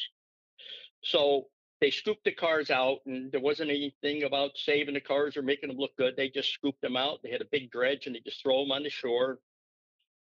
So 1.04 1.46
they 1.80 1.90
scooped 1.90 2.24
the 2.24 2.32
cars 2.32 2.70
out, 2.70 2.98
and 3.06 3.30
there 3.30 3.40
wasn't 3.40 3.70
anything 3.70 4.24
about 4.24 4.52
saving 4.56 4.94
the 4.94 5.00
cars 5.00 5.36
or 5.36 5.42
making 5.42 5.68
them 5.68 5.78
look 5.78 5.96
good. 5.96 6.14
They 6.16 6.30
just 6.30 6.52
scooped 6.52 6.80
them 6.80 6.96
out. 6.96 7.20
They 7.22 7.30
had 7.30 7.42
a 7.42 7.46
big 7.50 7.70
dredge, 7.70 8.06
and 8.06 8.14
they 8.14 8.20
just 8.20 8.42
throw 8.42 8.62
them 8.62 8.72
on 8.72 8.82
the 8.82 8.90
shore, 8.90 9.38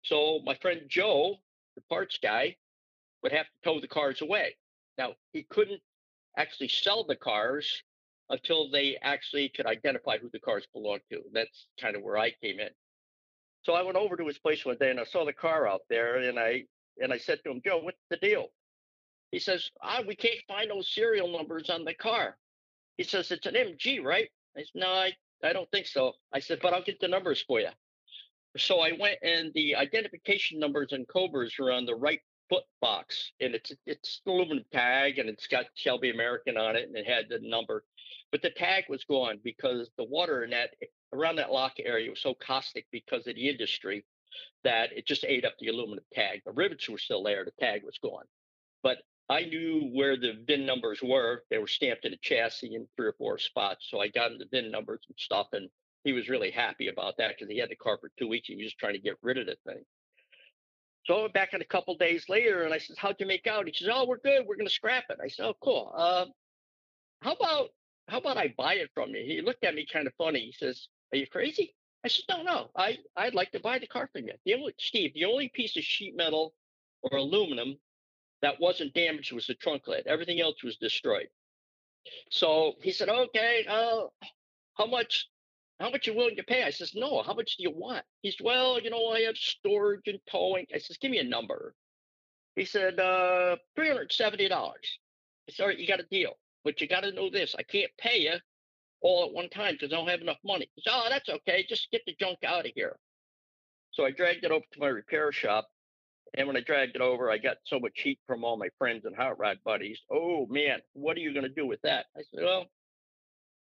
so 0.03 0.41
my 0.45 0.55
friend 0.55 0.83
Joe, 0.89 1.37
the 1.75 1.83
parts 1.83 2.19
guy, 2.23 2.57
would 3.23 3.33
have 3.33 3.47
to 3.47 3.53
tow 3.65 3.81
the 3.81 3.89
cars 3.89 4.23
away. 4.23 4.57
Now 4.97 5.15
he 5.33 5.43
couldn't 5.43 5.83
actually 6.37 6.69
sell 6.69 7.05
the 7.05 7.17
cars 7.17 7.83
until 8.31 8.71
they 8.71 8.97
actually 9.03 9.49
could 9.49 9.67
identify 9.67 10.19
who 10.19 10.31
the 10.31 10.39
cars 10.39 10.67
belonged 10.73 11.03
to. 11.11 11.23
That's 11.33 11.67
kind 11.81 11.97
of 11.97 12.03
where 12.03 12.19
I 12.19 12.31
came 12.43 12.61
in. 12.61 12.71
So 13.63 13.73
I 13.75 13.83
went 13.83 13.97
over 13.97 14.17
to 14.17 14.27
his 14.27 14.39
place 14.39 14.65
one 14.65 14.77
day 14.79 14.91
and 14.91 15.01
I 15.01 15.05
saw 15.05 15.25
the 15.25 15.33
car 15.33 15.67
out 15.67 15.83
there 15.89 16.17
and 16.17 16.39
I 16.39 16.65
and 17.01 17.13
I 17.13 17.19
said 17.19 17.41
to 17.45 17.51
him, 17.51 17.61
Joe, 17.65 17.79
what's 17.83 17.99
the 18.11 18.17
deal? 18.17 18.49
He 19.31 19.39
says, 19.39 19.71
ah, 19.83 20.03
we 20.07 20.17
can't 20.17 20.39
find 20.47 20.71
those 20.71 20.89
serial 20.89 21.29
numbers 21.29 21.69
on 21.71 21.85
the 21.85 21.95
car. 21.95 22.37
He 22.97 23.05
says, 23.05 23.31
it's 23.31 23.47
an 23.47 23.55
MG, 23.55 24.03
right? 24.03 24.29
I 24.57 24.61
said, 24.61 24.71
no, 24.75 24.89
I, 24.89 25.13
I 25.45 25.53
don't 25.53 25.71
think 25.71 25.87
so. 25.87 26.13
I 26.33 26.41
said, 26.41 26.59
but 26.63 26.73
I'll 26.73 26.83
get 26.83 27.01
the 27.01 27.09
numbers 27.09 27.45
for 27.47 27.61
you. 27.61 27.69
So 28.57 28.81
I 28.81 28.93
went 28.99 29.19
and 29.23 29.53
the 29.55 29.77
identification 29.77 30.59
numbers 30.59 30.93
and 30.93 31.07
Cobras 31.07 31.55
are 31.61 31.71
on 31.71 31.87
the 31.87 31.95
right 31.95 32.21
foot 32.49 32.65
box, 32.81 33.33
and 33.41 33.55
it's 33.55 33.73
it's 33.87 34.21
aluminum 34.27 34.65
tag 34.73 35.19
and 35.19 35.29
it's 35.29 35.47
got 35.47 35.67
Shelby 35.75 36.11
American 36.11 36.57
on 36.57 36.77
it, 36.77 36.89
and 36.89 36.97
it 36.97 37.07
had 37.07 37.27
the 37.29 37.39
number, 37.43 37.85
but 38.33 38.43
the 38.43 38.51
tag 38.51 38.85
was 38.89 39.05
gone 39.05 39.39
because 39.45 39.91
the 39.97 40.05
water 40.05 40.45
in 40.45 40.51
that 40.51 40.71
around 41.13 41.37
that 41.37 41.53
lock 41.53 41.75
area 41.79 42.11
was 42.11 42.21
so 42.21 42.35
caustic 42.35 42.87
because 42.91 43.27
of 43.27 43.35
the 43.35 43.49
industry 43.49 44.05
that 44.65 44.91
it 44.97 45.07
just 45.07 45.25
ate 45.25 45.45
up 45.45 45.55
the 45.59 45.69
aluminum 45.69 46.05
tag. 46.13 46.43
The 46.45 46.53
rivets 46.53 46.89
were 46.89 46.99
still 46.99 47.23
there, 47.23 47.45
the 47.45 47.53
tag 47.61 47.83
was 47.85 47.99
gone, 48.03 48.25
but 48.83 48.99
I 49.31 49.43
knew 49.43 49.91
where 49.93 50.17
the 50.17 50.43
VIN 50.47 50.65
numbers 50.65 51.01
were. 51.03 51.45
They 51.51 51.59
were 51.59 51.67
stamped 51.67 52.05
in 52.07 52.15
a 52.15 52.19
chassis 52.23 52.75
in 52.75 52.87
three 52.97 53.09
or 53.09 53.15
four 53.19 53.39
spots. 53.39 53.87
So 53.91 54.01
I 54.01 54.09
got 54.09 54.33
him 54.33 54.39
the 54.39 54.47
VIN 54.51 54.71
numbers 54.71 55.01
and 55.07 55.19
stuff, 55.19 55.49
and 55.53 55.69
he 56.05 56.13
was 56.13 56.29
really 56.29 56.51
happy 56.51 56.89
about 56.89 57.19
that 57.19 57.35
because 57.37 57.51
he 57.51 57.59
had 57.59 57.69
the 57.69 57.77
car 57.77 57.99
for 58.01 58.11
two 58.19 58.29
weeks. 58.29 58.49
He 58.49 58.57
was 58.57 58.65
just 58.65 58.79
trying 58.79 58.95
to 58.95 59.01
get 59.01 59.19
rid 59.23 59.37
of 59.37 59.47
the 59.47 59.57
thing. 59.67 59.85
So 61.05 61.19
I 61.19 61.21
went 61.23 61.35
back 61.35 61.55
in 61.55 61.61
a 61.61 61.67
couple 61.67 61.97
days 61.97 62.29
later 62.29 62.63
and 62.63 62.73
I 62.73 62.79
said, 62.79 62.97
How'd 62.99 63.17
you 63.19 63.27
make 63.27 63.47
out? 63.47 63.67
He 63.67 63.73
says, 63.73 63.89
Oh, 63.93 64.07
we're 64.07 64.19
good. 64.19 64.47
We're 64.47 64.57
going 64.57 64.67
to 64.67 64.73
scrap 64.73 65.05
it. 65.11 65.19
I 65.23 65.29
said, 65.29 65.47
Oh, 65.47 65.55
cool. 65.63 65.93
Uh, 65.97 66.27
how 67.23 67.33
about 67.33 67.69
how 68.09 68.19
about 68.19 68.39
I 68.39 68.55
buy 68.57 68.75
it 68.75 68.91
from 68.95 69.11
you? 69.11 69.23
He 69.27 69.43
looked 69.43 69.65
at 69.65 69.75
me 69.75 69.87
kind 69.91 70.07
of 70.07 70.15
funny. 70.17 70.41
He 70.41 70.53
says, 70.53 70.89
Are 71.13 71.19
you 71.19 71.27
crazy? 71.27 71.75
I 72.05 72.09
said, 72.09 72.25
No, 72.29 72.43
no. 72.43 72.71
I, 72.77 72.99
I'd 73.17 73.35
like 73.35 73.53
to 73.53 73.61
buy 73.61 73.79
the 73.79 73.87
car 73.87 74.09
from 74.13 74.27
you. 74.27 74.35
The 74.45 74.55
only, 74.55 74.75
Steve, 74.79 75.13
the 75.15 75.25
only 75.25 75.49
piece 75.49 75.77
of 75.77 75.83
sheet 75.83 76.15
metal 76.17 76.55
or 77.03 77.19
aluminum 77.19 77.77
that 78.43 78.61
wasn't 78.61 78.95
damaged 78.95 79.33
was 79.33 79.47
the 79.47 79.55
trunk 79.55 79.89
lid. 79.89 80.07
Everything 80.07 80.41
else 80.41 80.63
was 80.63 80.77
destroyed. 80.77 81.29
So 82.31 82.75
he 82.83 82.93
said, 82.93 83.09
Okay, 83.09 83.67
uh, 83.69 84.07
how 84.75 84.87
much 84.87 85.29
how 85.81 85.91
much 85.91 86.07
you 86.07 86.15
willing 86.15 86.37
to 86.37 86.43
pay? 86.43 86.65
I 86.65 86.71
says, 86.71 86.93
no, 86.95 87.23
how 87.23 87.35
much 87.35 87.57
do 87.57 87.63
you 87.63 87.71
want? 87.71 88.05
He 88.23 88.33
said, 88.33 88.45
well, 88.45 88.81
you 88.81 88.91
know, 88.91 89.09
I 89.09 89.21
have 89.21 89.37
storage 89.37 90.09
and 90.09 90.19
towing. 90.31 90.67
I 90.75 90.79
says, 90.79 90.97
give 90.99 91.11
me 91.11 91.19
a 91.19 91.25
number. 91.25 91.75
He 92.57 92.65
said, 92.65 92.99
uh, 92.99 93.57
$370. 93.79 94.51
I 94.51 94.73
said, 95.51 95.63
all 95.63 95.69
right, 95.69 95.79
you 95.79 95.87
got 95.87 96.01
a 96.01 96.07
deal. 96.11 96.33
But 96.65 96.81
you 96.81 96.89
got 96.89 97.03
to 97.03 97.13
know 97.13 97.31
this. 97.31 97.55
I 97.57 97.63
can't 97.63 97.93
pay 97.97 98.23
you 98.23 98.35
all 99.01 99.27
at 99.27 99.33
one 99.33 99.49
time 99.51 99.75
because 99.75 99.93
I 99.93 99.97
don't 99.97 100.09
have 100.09 100.21
enough 100.21 100.39
money. 100.45 100.69
He 100.75 100.83
said, 100.83 100.93
oh, 100.95 101.07
that's 101.09 101.29
okay. 101.29 101.65
Just 101.69 101.91
get 101.93 102.03
the 102.07 102.17
junk 102.19 102.39
out 102.45 102.67
of 102.67 102.73
here. 102.75 102.99
So 103.93 104.05
I 104.05 104.11
dragged 104.11 104.45
it 104.45 104.51
over 104.51 104.65
to 104.73 104.81
my 104.81 104.89
repair 104.89 105.31
shop. 105.31 105.69
And 106.35 106.47
when 106.47 106.57
I 106.57 106.61
dragged 106.61 106.97
it 106.97 107.01
over, 107.01 107.31
I 107.31 107.39
got 107.39 107.57
so 107.65 107.81
much 107.81 108.01
heat 108.01 108.19
from 108.27 108.45
all 108.45 108.57
my 108.57 108.69
friends 108.79 109.05
and 109.05 109.17
hot 109.17 109.39
rod 109.39 109.59
buddies. 109.65 109.99
Oh 110.11 110.47
man, 110.47 110.81
what 110.93 111.17
are 111.17 111.21
you 111.21 111.33
going 111.33 111.45
to 111.45 111.49
do 111.49 111.67
with 111.67 111.81
that? 111.83 112.07
I 112.17 112.21
said, 112.31 112.45
well, 112.45 112.67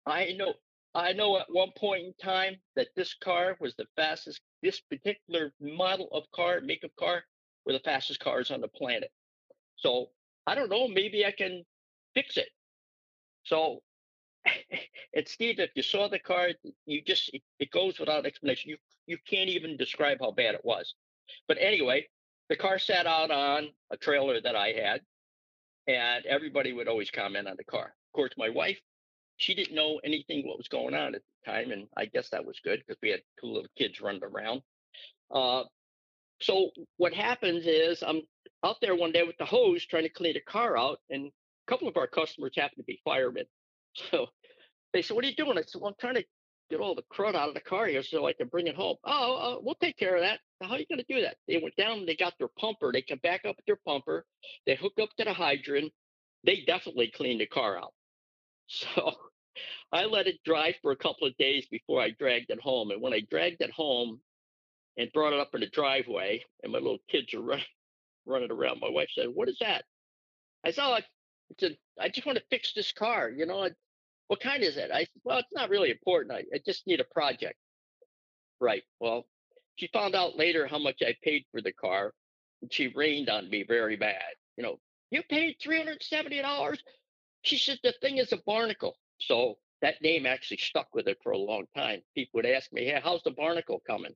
I 0.05 0.33
know 0.37 0.53
I 0.95 1.13
know 1.13 1.37
at 1.37 1.45
one 1.49 1.71
point 1.77 2.05
in 2.05 2.13
time 2.21 2.55
that 2.75 2.87
this 2.95 3.13
car 3.13 3.55
was 3.59 3.75
the 3.75 3.85
fastest, 3.95 4.41
this 4.63 4.79
particular 4.79 5.53
model 5.61 6.09
of 6.11 6.23
car, 6.31 6.61
make 6.61 6.83
of 6.83 6.95
car, 6.95 7.23
were 7.65 7.73
the 7.73 7.79
fastest 7.79 8.19
cars 8.19 8.49
on 8.49 8.61
the 8.61 8.67
planet. 8.67 9.11
So 9.75 10.09
I 10.47 10.55
don't 10.55 10.69
know, 10.69 10.87
maybe 10.87 11.25
I 11.25 11.31
can 11.31 11.63
fix 12.15 12.37
it. 12.37 12.49
So, 13.43 13.81
and 15.13 15.27
Steve, 15.27 15.59
if 15.59 15.69
you 15.75 15.83
saw 15.83 16.07
the 16.07 16.19
car, 16.19 16.49
you 16.85 17.01
just, 17.03 17.29
it, 17.33 17.43
it 17.59 17.71
goes 17.71 17.99
without 17.99 18.25
explanation. 18.25 18.71
You, 18.71 18.77
you 19.05 19.17
can't 19.29 19.49
even 19.49 19.77
describe 19.77 20.17
how 20.21 20.31
bad 20.31 20.55
it 20.55 20.65
was. 20.65 20.95
But 21.47 21.57
anyway, 21.59 22.07
the 22.49 22.55
car 22.55 22.79
sat 22.79 23.07
out 23.07 23.31
on 23.31 23.69
a 23.91 23.97
trailer 23.97 24.41
that 24.41 24.55
I 24.55 24.69
had, 24.69 25.01
and 25.87 26.25
everybody 26.25 26.73
would 26.73 26.87
always 26.87 27.11
comment 27.11 27.47
on 27.47 27.55
the 27.57 27.63
car. 27.63 27.85
Of 27.85 28.13
course, 28.15 28.31
my 28.37 28.49
wife 28.49 28.79
she 29.39 29.55
didn't 29.55 29.73
know 29.73 29.99
anything 30.03 30.45
what 30.45 30.57
was 30.57 30.67
going 30.67 30.93
on 30.93 31.15
at 31.15 31.21
the 31.21 31.51
time, 31.51 31.71
and 31.71 31.87
I 31.97 32.05
guess 32.05 32.29
that 32.29 32.45
was 32.45 32.59
good 32.61 32.83
because 32.85 32.99
we 33.01 33.09
had 33.09 33.21
two 33.39 33.47
little 33.47 33.69
kids 33.77 34.01
running 34.01 34.23
around. 34.23 34.61
Uh, 35.33 35.63
so 36.41 36.71
what 36.97 37.13
happens 37.13 37.65
is 37.65 38.03
I'm 38.05 38.21
out 38.65 38.75
there 38.81 38.95
one 38.95 39.13
day 39.13 39.23
with 39.23 39.37
the 39.37 39.45
hose 39.45 39.85
trying 39.85 40.03
to 40.03 40.09
clean 40.09 40.35
a 40.35 40.51
car 40.51 40.77
out, 40.77 40.99
and 41.09 41.27
a 41.27 41.71
couple 41.71 41.87
of 41.87 41.95
our 41.95 42.07
customers 42.07 42.51
happen 42.55 42.77
to 42.77 42.83
be 42.83 43.01
firemen. 43.03 43.45
So 44.11 44.27
they 44.93 45.01
said, 45.01 45.15
"What 45.15 45.25
are 45.25 45.29
you 45.29 45.35
doing?" 45.35 45.57
I 45.57 45.63
said, 45.65 45.81
"Well, 45.81 45.89
I'm 45.89 45.95
trying 45.99 46.15
to 46.15 46.23
get 46.69 46.79
all 46.79 46.95
the 46.95 47.03
crud 47.13 47.35
out 47.35 47.49
of 47.49 47.53
the 47.53 47.61
car 47.61 47.87
here 47.87 48.03
so 48.03 48.27
I 48.27 48.33
can 48.33 48.47
bring 48.47 48.67
it 48.67 48.75
home." 48.75 48.97
Oh, 49.03 49.35
uh, 49.35 49.59
we'll 49.61 49.75
take 49.75 49.97
care 49.97 50.15
of 50.15 50.21
that. 50.21 50.39
How 50.61 50.71
are 50.71 50.79
you 50.79 50.85
going 50.87 51.03
to 51.03 51.13
do 51.13 51.21
that? 51.21 51.37
They 51.47 51.57
went 51.57 51.75
down. 51.75 52.05
They 52.05 52.15
got 52.15 52.33
their 52.37 52.49
pumper. 52.59 52.91
They 52.91 53.01
come 53.01 53.19
back 53.19 53.45
up 53.45 53.55
with 53.57 53.65
their 53.65 53.79
pumper. 53.85 54.25
They 54.65 54.75
hook 54.75 54.93
up 55.01 55.09
to 55.17 55.25
the 55.25 55.33
hydrant. 55.33 55.91
They 56.43 56.63
definitely 56.65 57.11
cleaned 57.11 57.41
the 57.41 57.47
car 57.47 57.77
out. 57.77 57.93
So 58.67 59.13
I 59.91 60.05
let 60.05 60.27
it 60.27 60.43
dry 60.45 60.75
for 60.81 60.91
a 60.91 60.95
couple 60.95 61.27
of 61.27 61.35
days 61.37 61.65
before 61.71 62.01
I 62.01 62.11
dragged 62.11 62.51
it 62.51 62.61
home. 62.61 62.91
And 62.91 63.01
when 63.01 63.13
I 63.13 63.21
dragged 63.21 63.61
it 63.61 63.71
home 63.71 64.21
and 64.97 65.11
brought 65.11 65.33
it 65.33 65.39
up 65.39 65.55
in 65.55 65.61
the 65.61 65.67
driveway, 65.67 66.43
and 66.63 66.71
my 66.71 66.77
little 66.77 66.99
kids 67.09 67.33
are 67.33 67.41
running, 67.41 67.65
running 68.25 68.51
around, 68.51 68.79
my 68.79 68.89
wife 68.89 69.09
said, 69.15 69.27
"What 69.33 69.49
is 69.49 69.57
that?" 69.59 69.85
I 70.63 70.71
said, 70.71 70.83
"Oh, 70.85 70.99
I, 71.99 72.09
just 72.09 72.25
want 72.25 72.37
to 72.37 72.43
fix 72.49 72.73
this 72.73 72.91
car. 72.91 73.29
You 73.29 73.45
know, 73.45 73.69
what 74.29 74.39
kind 74.39 74.63
is 74.63 74.77
it?" 74.77 74.91
I 74.91 75.01
said, 75.05 75.21
"Well, 75.25 75.39
it's 75.39 75.53
not 75.53 75.69
really 75.69 75.91
important. 75.91 76.31
I, 76.33 76.45
I 76.55 76.59
just 76.65 76.87
need 76.87 77.01
a 77.01 77.05
project." 77.05 77.59
Right. 78.61 78.83
Well, 78.99 79.27
she 79.75 79.87
found 79.87 80.15
out 80.15 80.37
later 80.37 80.67
how 80.67 80.79
much 80.79 81.01
I 81.01 81.15
paid 81.23 81.45
for 81.51 81.61
the 81.61 81.73
car, 81.73 82.13
and 82.61 82.71
she 82.73 82.87
rained 82.87 83.29
on 83.29 83.49
me 83.49 83.63
very 83.63 83.97
bad. 83.97 84.35
You 84.57 84.63
know, 84.63 84.79
you 85.11 85.23
paid 85.23 85.57
three 85.61 85.79
hundred 85.79 86.03
seventy 86.03 86.41
dollars. 86.41 86.81
She 87.43 87.57
said 87.57 87.79
the 87.83 87.93
thing 88.01 88.17
is 88.17 88.31
a 88.33 88.37
barnacle. 88.45 88.97
So 89.19 89.57
that 89.81 90.01
name 90.01 90.25
actually 90.25 90.57
stuck 90.57 90.93
with 90.93 91.07
it 91.07 91.17
for 91.23 91.31
a 91.33 91.37
long 91.37 91.65
time. 91.75 92.01
People 92.15 92.39
would 92.39 92.45
ask 92.45 92.71
me, 92.73 92.85
"Hey, 92.85 93.01
how's 93.03 93.23
the 93.23 93.31
barnacle 93.31 93.81
coming?" 93.87 94.15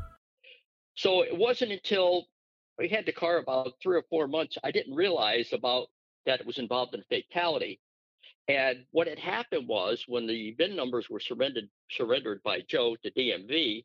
So 1.01 1.23
it 1.23 1.35
wasn't 1.35 1.71
until 1.71 2.27
we 2.77 2.87
had 2.87 3.07
the 3.07 3.11
car 3.11 3.37
about 3.37 3.73
three 3.81 3.97
or 3.97 4.03
four 4.07 4.27
months, 4.27 4.59
I 4.63 4.69
didn't 4.69 4.93
realize 4.93 5.51
about 5.51 5.87
that 6.27 6.39
it 6.39 6.45
was 6.45 6.59
involved 6.59 6.93
in 6.93 6.99
a 6.99 7.03
fatality. 7.05 7.79
And 8.47 8.85
what 8.91 9.07
had 9.07 9.17
happened 9.17 9.67
was 9.67 10.05
when 10.07 10.27
the 10.27 10.51
VIN 10.59 10.75
numbers 10.75 11.09
were 11.09 11.19
surrendered 11.19 11.69
surrendered 11.89 12.43
by 12.43 12.61
Joe 12.67 12.95
to 12.97 13.09
DMV, 13.09 13.83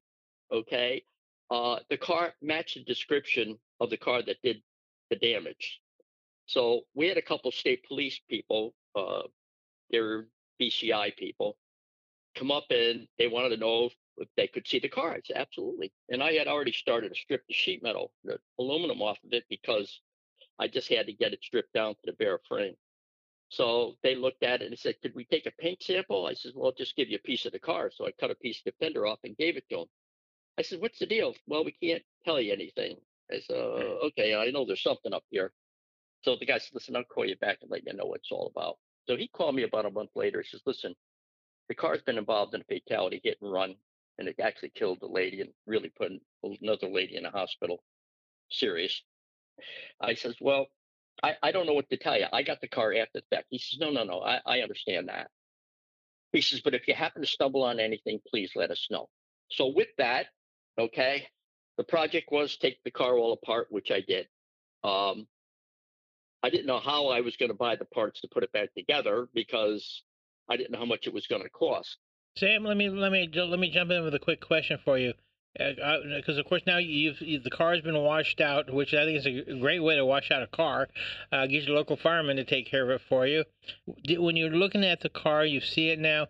okay, 0.53 1.05
uh, 1.51 1.79
the 1.89 1.97
car 1.97 2.35
matched 2.43 2.75
the 2.75 2.85
description 2.85 3.59
of 3.81 3.89
the 3.89 3.97
car 3.97 4.21
that 4.21 4.43
did 4.43 4.61
the 5.09 5.17
damage. 5.17 5.81
So 6.45 6.83
we 6.95 7.09
had 7.09 7.17
a 7.17 7.23
couple 7.23 7.51
state 7.51 7.83
police 7.89 8.21
people, 8.29 8.75
uh, 8.95 9.23
they're 9.91 10.27
BCI 10.61 11.17
people, 11.17 11.57
come 12.35 12.51
up 12.51 12.67
and 12.69 13.09
they 13.19 13.29
wanted 13.29 13.57
to 13.57 13.57
know 13.57 13.89
they 14.37 14.47
could 14.47 14.67
see 14.67 14.79
the 14.79 14.89
car. 14.89 15.13
I 15.13 15.21
said, 15.25 15.37
absolutely. 15.37 15.93
And 16.09 16.23
I 16.23 16.33
had 16.33 16.47
already 16.47 16.73
started 16.73 17.11
to 17.11 17.15
strip 17.15 17.43
the 17.47 17.55
sheet 17.55 17.83
metal, 17.83 18.13
the 18.25 18.39
aluminum 18.59 19.03
off 19.03 19.19
of 19.25 19.33
it 19.33 19.45
because 19.49 20.01
I 20.59 20.69
just 20.69 20.89
had 20.89 21.07
to 21.07 21.13
get 21.13 21.33
it 21.33 21.41
stripped 21.43 21.73
down 21.73 21.95
to 21.95 22.01
the 22.05 22.13
bare 22.13 22.41
frame. 22.49 22.75
So 23.49 23.95
they 24.03 24.17
looked 24.17 24.43
at 24.43 24.63
it 24.63 24.67
and 24.67 24.79
said, 24.79 24.97
could 25.03 25.15
we 25.15 25.25
take 25.25 25.47
a 25.47 25.53
paint 25.61 25.83
sample? 25.83 26.27
I 26.27 26.35
said, 26.35 26.53
well, 26.55 26.67
I'll 26.67 26.73
just 26.73 26.97
give 26.97 27.09
you 27.09 27.17
a 27.17 27.27
piece 27.27 27.47
of 27.47 27.53
the 27.53 27.59
car. 27.59 27.91
So 27.95 28.07
I 28.07 28.11
cut 28.19 28.31
a 28.31 28.37
piece 28.37 28.59
of 28.59 28.65
the 28.65 28.85
fender 28.85 29.07
off 29.07 29.19
and 29.25 29.37
gave 29.37 29.57
it 29.57 29.65
to 29.71 29.81
him. 29.81 29.87
I 30.59 30.63
said, 30.63 30.81
what's 30.81 30.99
the 30.99 31.07
deal? 31.07 31.35
Well, 31.47 31.65
we 31.65 31.73
can't 31.73 32.03
tell 32.25 32.41
you 32.41 32.53
anything. 32.53 32.97
I 33.31 33.41
said, 33.41 33.57
uh, 33.57 34.07
okay, 34.07 34.35
I 34.35 34.51
know 34.51 34.65
there's 34.65 34.83
something 34.83 35.13
up 35.13 35.25
here. 35.31 35.53
So 36.23 36.37
the 36.41 36.47
guy 36.47 36.59
said, 36.59 36.71
listen, 36.75 36.97
I'll 36.97 37.05
call 37.05 37.27
you 37.27 37.37
back 37.37 37.59
and 37.61 37.71
let 37.71 37.87
you 37.87 37.93
know 37.93 38.07
what 38.07 38.21
it's 38.21 38.33
all 38.33 38.51
about. 38.55 38.77
So 39.07 39.17
he 39.17 39.29
called 39.29 39.55
me 39.55 39.63
about 39.63 39.87
a 39.87 39.91
month 39.91 40.11
later. 40.17 40.41
He 40.43 40.49
says, 40.49 40.63
listen, 40.67 40.95
the 41.69 41.75
car's 41.75 42.03
been 42.03 42.19
involved 42.19 42.55
in 42.55 42.63
a 42.63 42.65
fatality 42.65 43.21
hit 43.23 43.39
and 43.43 43.53
run 43.53 43.77
and 44.19 44.29
it 44.29 44.37
actually 44.43 44.73
killed 44.75 44.99
the 45.01 45.07
lady 45.07 45.41
and 45.41 45.51
really 45.67 45.91
put 45.97 46.11
another 46.61 46.89
lady 46.89 47.17
in 47.17 47.27
a 47.27 47.31
hospital, 47.31 47.83
serious. 48.51 49.03
I 50.01 50.15
says, 50.15 50.37
well, 50.41 50.67
I, 51.23 51.35
I 51.43 51.53
don't 51.53 51.67
know 51.67 51.75
what 51.75 51.89
to 51.91 51.97
tell 51.97 52.19
you. 52.19 52.27
I 52.33 52.43
got 52.43 52.61
the 52.61 52.69
car 52.69 52.95
after 52.95 53.21
the 53.21 53.37
fact. 53.37 53.47
He 53.51 53.59
says, 53.59 53.79
no, 53.81 53.91
no, 53.91 54.05
no, 54.05 54.21
I, 54.21 54.41
I 54.47 54.61
understand 54.61 55.09
that. 55.09 55.29
He 56.33 56.41
says, 56.41 56.61
but 56.61 56.75
if 56.75 56.87
you 56.89 56.95
happen 56.95 57.23
to 57.23 57.29
stumble 57.29 57.63
on 57.63 57.81
anything, 57.81 58.21
please 58.29 58.51
let 58.55 58.71
us 58.71 58.87
know. 58.91 59.09
So 59.51 59.69
with 59.69 59.89
that, 59.99 60.27
okay, 60.79 61.29
the 61.79 61.85
project 61.85 62.31
was 62.31 62.57
take 62.57 62.83
the 62.85 62.91
car 62.91 63.17
all 63.17 63.33
apart, 63.33 63.69
which 63.71 63.91
I 63.91 64.01
did. 64.01 64.27
Um, 64.85 65.27
I 66.43 66.51
didn't 66.51 66.67
know 66.67 66.81
how 66.81 67.09
I 67.09 67.21
was 67.21 67.37
going 67.37 67.51
to 67.51 67.57
buy 67.57 67.77
the 67.77 67.85
parts 67.87 68.21
to 68.21 68.29
put 68.29 68.43
it 68.43 68.53
back 68.53 68.75
together 68.75 69.29
because 69.35 70.03
I 70.49 70.57
didn't 70.57 70.73
know 70.73 70.79
how 70.79 70.85
much 70.85 71.07
it 71.07 71.15
was 71.15 71.27
going 71.27 71.43
to 71.43 71.49
cost. 71.49 71.97
Sam, 72.39 72.65
let 72.65 72.77
me 72.77 72.91
let 72.91 73.13
me 73.13 73.31
let 73.35 73.59
me 73.59 73.71
jump 73.71 73.91
in 73.91 74.05
with 74.05 74.15
a 74.15 74.19
quick 74.19 74.43
question 74.43 74.79
for 74.85 74.99
you, 74.99 75.15
because 75.55 76.37
uh, 76.37 76.41
of 76.41 76.45
course 76.45 76.61
now 76.67 76.77
you've 76.77 77.19
you, 77.23 77.39
the 77.39 77.49
car 77.49 77.73
has 77.73 77.81
been 77.81 77.97
washed 77.97 78.43
out, 78.43 78.71
which 78.71 78.93
I 78.93 79.07
think 79.07 79.19
is 79.19 79.27
a 79.27 79.59
great 79.59 79.81
way 79.81 79.97
to 79.97 80.05
wash 80.05 80.31
out 80.31 80.43
a 80.43 80.47
car. 80.47 80.89
Uh, 81.33 81.47
get 81.47 81.65
your 81.65 81.75
local 81.75 81.97
fireman 81.97 82.37
to 82.37 82.45
take 82.45 82.67
care 82.67 82.85
of 82.85 82.91
it 82.91 83.01
for 83.09 83.27
you. 83.27 83.45
When 84.19 84.37
you're 84.37 84.51
looking 84.51 84.85
at 84.85 85.01
the 85.01 85.09
car, 85.09 85.47
you 85.47 85.63
see 85.63 85.89
it 85.89 85.99
now. 85.99 86.27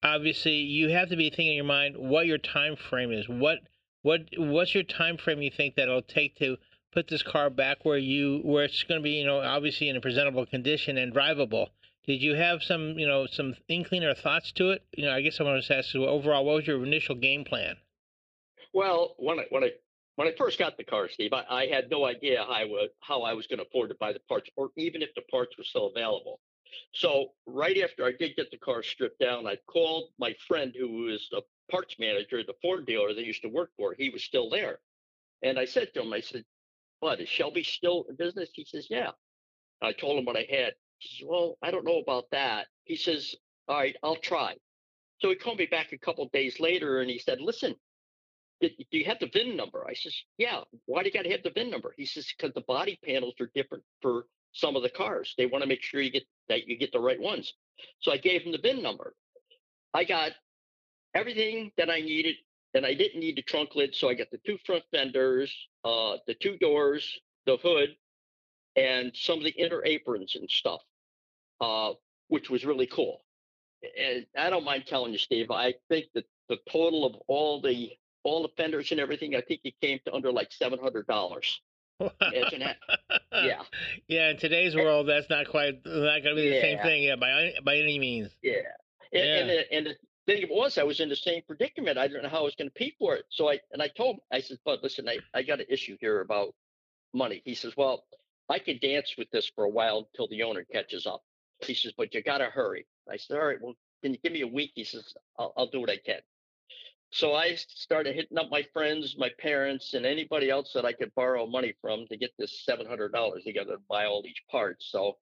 Obviously, 0.00 0.58
you 0.58 0.90
have 0.90 1.08
to 1.08 1.16
be 1.16 1.28
thinking 1.28 1.48
in 1.48 1.56
your 1.56 1.64
mind 1.64 1.96
what 1.96 2.26
your 2.26 2.38
time 2.38 2.76
frame 2.76 3.10
is. 3.10 3.28
What 3.28 3.58
what 4.02 4.28
what's 4.36 4.74
your 4.76 4.84
time 4.84 5.16
frame 5.16 5.42
you 5.42 5.50
think 5.50 5.74
that 5.74 5.88
it'll 5.88 6.02
take 6.02 6.36
to 6.36 6.58
put 6.92 7.08
this 7.08 7.24
car 7.24 7.50
back 7.50 7.84
where 7.84 7.98
you 7.98 8.42
where 8.44 8.64
it's 8.64 8.84
going 8.84 9.00
to 9.00 9.02
be 9.02 9.10
you 9.10 9.26
know 9.26 9.40
obviously 9.40 9.88
in 9.88 9.96
a 9.96 10.00
presentable 10.00 10.46
condition 10.46 10.96
and 10.96 11.12
drivable 11.12 11.70
did 12.08 12.22
you 12.22 12.34
have 12.34 12.62
some, 12.62 12.98
you 12.98 13.06
know, 13.06 13.26
some 13.26 13.54
inkling 13.68 14.02
or 14.02 14.14
thoughts 14.14 14.50
to 14.52 14.70
it? 14.70 14.82
You 14.96 15.04
know, 15.04 15.12
I 15.12 15.20
guess 15.20 15.38
I 15.38 15.44
want 15.44 15.62
to 15.62 15.76
ask 15.76 15.92
you 15.92 16.06
overall, 16.06 16.42
what 16.42 16.56
was 16.56 16.66
your 16.66 16.82
initial 16.82 17.14
game 17.14 17.44
plan? 17.44 17.76
Well, 18.72 19.14
when 19.18 19.38
I 19.38 19.44
when 19.50 19.62
I 19.62 19.72
when 20.16 20.26
I 20.26 20.32
first 20.38 20.58
got 20.58 20.78
the 20.78 20.84
car, 20.84 21.10
Steve, 21.10 21.34
I, 21.34 21.44
I 21.50 21.66
had 21.66 21.90
no 21.90 22.06
idea 22.06 22.44
how 22.44 22.50
I 22.50 22.64
would 22.64 22.88
how 23.00 23.22
I 23.22 23.34
was 23.34 23.46
going 23.46 23.58
to 23.58 23.66
afford 23.66 23.90
to 23.90 23.96
buy 24.00 24.14
the 24.14 24.20
parts, 24.26 24.48
or 24.56 24.70
even 24.78 25.02
if 25.02 25.10
the 25.14 25.22
parts 25.30 25.58
were 25.58 25.64
still 25.64 25.88
available. 25.94 26.40
So 26.94 27.32
right 27.46 27.76
after 27.76 28.06
I 28.06 28.12
did 28.12 28.36
get 28.36 28.50
the 28.50 28.56
car 28.56 28.82
stripped 28.82 29.20
down, 29.20 29.46
I 29.46 29.56
called 29.66 30.08
my 30.18 30.34
friend 30.46 30.74
who 30.78 31.04
was 31.04 31.28
the 31.30 31.42
parts 31.70 31.96
manager, 31.98 32.42
the 32.42 32.54
Ford 32.62 32.86
dealer 32.86 33.12
that 33.12 33.20
I 33.20 33.24
used 33.24 33.42
to 33.42 33.48
work 33.48 33.70
for. 33.76 33.94
He 33.98 34.08
was 34.08 34.24
still 34.24 34.48
there, 34.48 34.78
and 35.42 35.58
I 35.58 35.66
said 35.66 35.92
to 35.92 36.00
him, 36.00 36.12
I 36.14 36.20
said, 36.20 36.46
"What 37.00 37.20
is 37.20 37.28
Shelby 37.28 37.64
still 37.64 38.06
in 38.08 38.16
business?" 38.16 38.48
He 38.54 38.64
says, 38.64 38.86
"Yeah." 38.88 39.10
I 39.82 39.92
told 39.92 40.18
him 40.18 40.24
what 40.24 40.36
I 40.36 40.46
had. 40.50 40.72
He 40.98 41.08
says, 41.18 41.26
Well, 41.28 41.56
I 41.62 41.70
don't 41.70 41.84
know 41.84 41.98
about 41.98 42.24
that. 42.32 42.66
He 42.84 42.96
says, 42.96 43.34
All 43.68 43.76
right, 43.76 43.96
I'll 44.02 44.16
try. 44.16 44.54
So 45.20 45.30
he 45.30 45.36
called 45.36 45.58
me 45.58 45.66
back 45.66 45.92
a 45.92 45.98
couple 45.98 46.28
days 46.32 46.60
later 46.60 47.00
and 47.00 47.10
he 47.10 47.18
said, 47.18 47.40
Listen, 47.40 47.74
do 48.60 48.70
you 48.90 49.04
have 49.04 49.20
the 49.20 49.30
VIN 49.32 49.56
number? 49.56 49.86
I 49.88 49.94
says, 49.94 50.14
Yeah. 50.36 50.62
Why 50.86 51.02
do 51.02 51.08
you 51.08 51.12
got 51.12 51.22
to 51.22 51.30
have 51.30 51.42
the 51.42 51.50
VIN 51.50 51.70
number? 51.70 51.94
He 51.96 52.06
says, 52.06 52.26
Because 52.36 52.54
the 52.54 52.62
body 52.62 52.98
panels 53.04 53.34
are 53.40 53.50
different 53.54 53.84
for 54.02 54.26
some 54.52 54.76
of 54.76 54.82
the 54.82 54.90
cars. 54.90 55.34
They 55.36 55.46
want 55.46 55.62
to 55.62 55.68
make 55.68 55.82
sure 55.82 56.00
you 56.00 56.10
get 56.10 56.24
that 56.48 56.66
you 56.66 56.76
get 56.76 56.92
the 56.92 57.00
right 57.00 57.20
ones. 57.20 57.52
So 58.00 58.12
I 58.12 58.16
gave 58.16 58.42
him 58.42 58.52
the 58.52 58.58
VIN 58.58 58.82
number. 58.82 59.14
I 59.94 60.04
got 60.04 60.32
everything 61.14 61.70
that 61.76 61.90
I 61.90 62.00
needed, 62.00 62.36
and 62.74 62.84
I 62.84 62.94
didn't 62.94 63.20
need 63.20 63.36
the 63.36 63.42
trunk 63.42 63.74
lid. 63.74 63.94
So 63.94 64.08
I 64.08 64.14
got 64.14 64.30
the 64.30 64.40
two 64.46 64.58
front 64.66 64.84
fenders, 64.90 65.54
uh, 65.84 66.16
the 66.26 66.34
two 66.34 66.56
doors, 66.58 67.20
the 67.46 67.56
hood, 67.56 67.90
and 68.76 69.12
some 69.14 69.38
of 69.38 69.44
the 69.44 69.50
inner 69.50 69.84
aprons 69.84 70.36
and 70.36 70.48
stuff, 70.50 70.80
uh, 71.60 71.92
which 72.28 72.50
was 72.50 72.64
really 72.64 72.86
cool. 72.86 73.22
And 73.98 74.26
I 74.36 74.50
don't 74.50 74.64
mind 74.64 74.84
telling 74.86 75.12
you, 75.12 75.18
Steve, 75.18 75.50
I 75.50 75.74
think 75.88 76.06
that 76.14 76.24
the 76.48 76.58
total 76.70 77.06
of 77.06 77.14
all 77.26 77.60
the 77.60 77.92
all 78.24 78.42
the 78.42 78.48
fenders 78.56 78.90
and 78.90 79.00
everything, 79.00 79.34
I 79.34 79.40
think 79.40 79.60
it 79.64 79.74
came 79.80 80.00
to 80.04 80.12
under 80.12 80.32
like 80.32 80.52
seven 80.52 80.78
hundred 80.78 81.06
dollars. 81.06 81.60
yeah. 83.32 83.62
Yeah. 84.08 84.30
In 84.30 84.36
today's 84.38 84.74
world, 84.74 85.08
that's 85.08 85.28
not 85.30 85.48
quite 85.48 85.80
not 85.84 86.22
going 86.22 86.36
to 86.36 86.42
be 86.42 86.48
the 86.48 86.56
yeah. 86.56 86.60
same 86.60 86.78
thing. 86.78 87.02
Yeah, 87.04 87.16
by 87.16 87.52
by 87.64 87.76
any 87.76 87.98
means. 87.98 88.30
Yeah. 88.42 88.54
And, 89.12 89.24
yeah. 89.24 89.36
and, 89.36 89.48
the, 89.48 89.72
and 89.72 89.86
the 89.86 89.96
thing 90.26 90.46
was, 90.50 90.76
I 90.76 90.82
was 90.82 91.00
in 91.00 91.08
the 91.08 91.16
same 91.16 91.42
predicament. 91.46 91.96
I 91.98 92.06
didn't 92.06 92.24
know 92.24 92.28
how 92.28 92.40
I 92.40 92.42
was 92.42 92.54
going 92.54 92.68
to 92.68 92.74
pay 92.74 92.92
for 92.98 93.16
it. 93.16 93.24
So 93.30 93.48
I 93.50 93.60
and 93.72 93.82
I 93.82 93.88
told 93.88 94.16
him, 94.16 94.20
I 94.32 94.40
said, 94.40 94.58
"But 94.64 94.82
listen, 94.82 95.08
I 95.08 95.18
I 95.34 95.42
got 95.42 95.60
an 95.60 95.66
issue 95.68 95.96
here 96.00 96.20
about 96.20 96.54
money." 97.14 97.42
He 97.44 97.54
says, 97.54 97.76
"Well, 97.76 98.04
I 98.48 98.58
can 98.58 98.78
dance 98.80 99.14
with 99.18 99.30
this 99.30 99.50
for 99.54 99.64
a 99.64 99.68
while 99.68 100.08
until 100.12 100.28
the 100.28 100.42
owner 100.42 100.64
catches 100.64 101.06
up. 101.06 101.22
He 101.60 101.74
says, 101.74 101.92
but 101.96 102.14
you 102.14 102.22
got 102.22 102.38
to 102.38 102.46
hurry. 102.46 102.86
I 103.10 103.16
said, 103.16 103.36
all 103.36 103.46
right, 103.46 103.58
well, 103.60 103.74
can 104.02 104.12
you 104.12 104.18
give 104.22 104.32
me 104.32 104.42
a 104.42 104.46
week? 104.46 104.72
He 104.74 104.84
says, 104.84 105.14
I'll, 105.38 105.52
I'll 105.56 105.66
do 105.70 105.80
what 105.80 105.90
I 105.90 105.98
can. 105.98 106.20
So 107.10 107.34
I 107.34 107.54
started 107.56 108.14
hitting 108.14 108.38
up 108.38 108.50
my 108.50 108.64
friends, 108.72 109.16
my 109.18 109.30
parents, 109.40 109.94
and 109.94 110.04
anybody 110.04 110.50
else 110.50 110.72
that 110.74 110.84
I 110.84 110.92
could 110.92 111.14
borrow 111.14 111.46
money 111.46 111.74
from 111.80 112.06
to 112.08 112.16
get 112.16 112.30
this 112.38 112.64
$700 112.68 113.10
together 113.44 113.72
to 113.76 113.82
buy 113.88 114.04
all 114.04 114.22
these 114.22 114.40
parts. 114.50 114.88
So 114.90 115.16